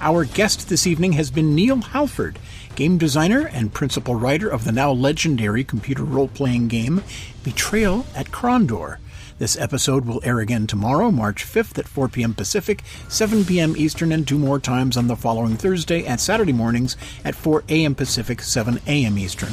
Our 0.00 0.24
guest 0.24 0.68
this 0.68 0.86
evening 0.86 1.14
has 1.14 1.32
been 1.32 1.56
Neal 1.56 1.80
Hallford, 1.80 2.38
game 2.76 2.96
designer 2.96 3.48
and 3.48 3.74
principal 3.74 4.14
writer 4.14 4.48
of 4.48 4.64
the 4.64 4.70
now 4.70 4.92
legendary 4.92 5.64
computer 5.64 6.04
role-playing 6.04 6.68
game 6.68 7.02
Betrayal 7.42 8.06
at 8.14 8.28
Krondor. 8.28 8.98
This 9.38 9.56
episode 9.56 10.04
will 10.04 10.20
air 10.24 10.40
again 10.40 10.66
tomorrow, 10.66 11.12
March 11.12 11.44
5th 11.44 11.78
at 11.78 11.86
4 11.86 12.08
p.m. 12.08 12.34
Pacific, 12.34 12.82
7 13.08 13.44
p.m. 13.44 13.76
Eastern, 13.76 14.10
and 14.10 14.26
two 14.26 14.36
more 14.36 14.58
times 14.58 14.96
on 14.96 15.06
the 15.06 15.14
following 15.14 15.56
Thursday 15.56 16.04
and 16.04 16.20
Saturday 16.20 16.52
mornings 16.52 16.96
at 17.24 17.36
4 17.36 17.62
a.m. 17.68 17.94
Pacific, 17.94 18.42
7 18.42 18.80
a.m. 18.88 19.16
Eastern. 19.16 19.52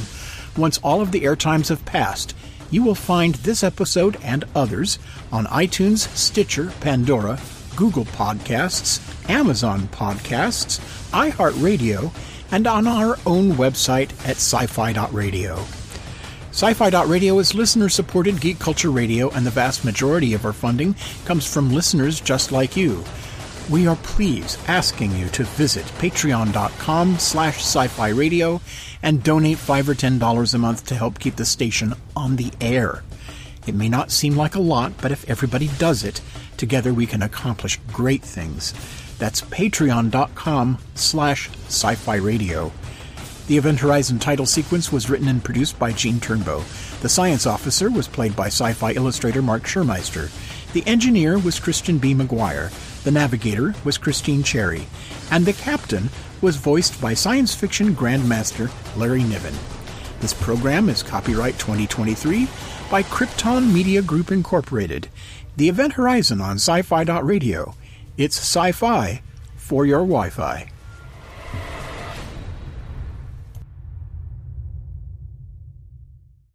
Once 0.57 0.79
all 0.79 1.01
of 1.01 1.11
the 1.11 1.23
air 1.23 1.35
times 1.35 1.69
have 1.69 1.85
passed, 1.85 2.35
you 2.71 2.81
will 2.81 2.95
find 2.95 3.35
this 3.35 3.63
episode 3.63 4.17
and 4.23 4.43
others 4.55 4.97
on 5.31 5.45
iTunes, 5.45 6.07
Stitcher, 6.15 6.73
Pandora, 6.79 7.39
Google 7.75 8.05
Podcasts, 8.05 9.29
Amazon 9.29 9.81
Podcasts, 9.89 10.79
iHeartRadio, 11.11 12.11
and 12.51 12.65
on 12.65 12.87
our 12.87 13.19
own 13.27 13.51
website 13.51 14.11
at 14.27 14.37
sci-fi.radio. 14.37 15.63
Sci-Fi.radio 16.55 17.37
is 17.39 17.53
listener-supported 17.53 18.39
geek 18.39 18.59
culture 18.59 18.89
radio, 18.89 19.29
and 19.31 19.45
the 19.45 19.51
vast 19.51 19.83
majority 19.83 20.33
of 20.33 20.45
our 20.45 20.53
funding 20.53 20.95
comes 21.25 21.45
from 21.45 21.73
listeners 21.73 22.21
just 22.21 22.53
like 22.53 22.77
you. 22.77 23.03
We 23.69 23.87
are 23.87 23.97
pleased 23.97 24.57
asking 24.65 25.17
you 25.17 25.27
to 25.31 25.43
visit 25.43 25.83
patreon.com 25.99 27.19
slash 27.19 27.57
sci-fi 27.57 28.07
radio 28.07 28.61
and 29.03 29.21
donate 29.21 29.57
5 29.57 29.89
or 29.89 29.95
$10 29.95 30.53
a 30.53 30.57
month 30.57 30.85
to 30.85 30.95
help 30.95 31.19
keep 31.19 31.35
the 31.35 31.43
station 31.43 31.93
on 32.15 32.37
the 32.37 32.53
air. 32.61 33.03
It 33.67 33.75
may 33.75 33.89
not 33.89 34.09
seem 34.09 34.37
like 34.37 34.55
a 34.55 34.61
lot, 34.61 34.93
but 35.01 35.11
if 35.11 35.29
everybody 35.29 35.69
does 35.77 36.05
it, 36.05 36.21
together 36.55 36.93
we 36.93 37.05
can 37.05 37.21
accomplish 37.21 37.81
great 37.91 38.23
things. 38.23 38.73
That's 39.19 39.41
patreon.com 39.41 40.77
slash 40.93 41.49
sci-fi 41.67 42.15
radio. 42.15 42.71
The 43.47 43.57
Event 43.57 43.79
Horizon 43.79 44.17
title 44.17 44.47
sequence 44.47 44.91
was 44.91 45.07
written 45.07 45.27
and 45.27 45.43
produced 45.43 45.77
by 45.77 45.91
Gene 45.91 46.19
Turnbow. 46.19 46.63
The 47.01 47.09
science 47.09 47.45
officer 47.45 47.91
was 47.91 48.07
played 48.07 48.35
by 48.35 48.47
sci 48.47 48.73
fi 48.73 48.93
illustrator 48.93 49.43
Mark 49.43 49.63
Schurmeister. 49.63 50.31
The 50.73 50.85
engineer 50.87 51.37
was 51.37 51.59
Christian 51.59 51.99
B. 51.99 52.15
McGuire. 52.15 52.71
The 53.03 53.11
navigator 53.11 53.75
was 53.83 53.99
Christine 53.99 54.41
Cherry. 54.41 54.87
And 55.29 55.45
the 55.45 55.53
captain 55.53 56.09
was 56.41 56.55
voiced 56.55 56.99
by 56.99 57.13
science 57.13 57.53
fiction 57.53 57.95
grandmaster 57.95 58.71
Larry 58.97 59.21
Niven. 59.23 59.53
This 60.21 60.33
program 60.33 60.89
is 60.89 61.03
copyright 61.03 61.59
2023 61.59 62.47
by 62.89 63.03
Krypton 63.03 63.71
Media 63.71 64.01
Group 64.01 64.31
Incorporated. 64.31 65.07
The 65.55 65.69
Event 65.69 65.93
Horizon 65.93 66.41
on 66.41 66.55
sci 66.55 66.81
fi.radio. 66.81 67.75
It's 68.17 68.39
sci 68.39 68.71
fi 68.71 69.21
for 69.55 69.85
your 69.85 69.99
Wi 69.99 70.31
Fi. 70.31 70.67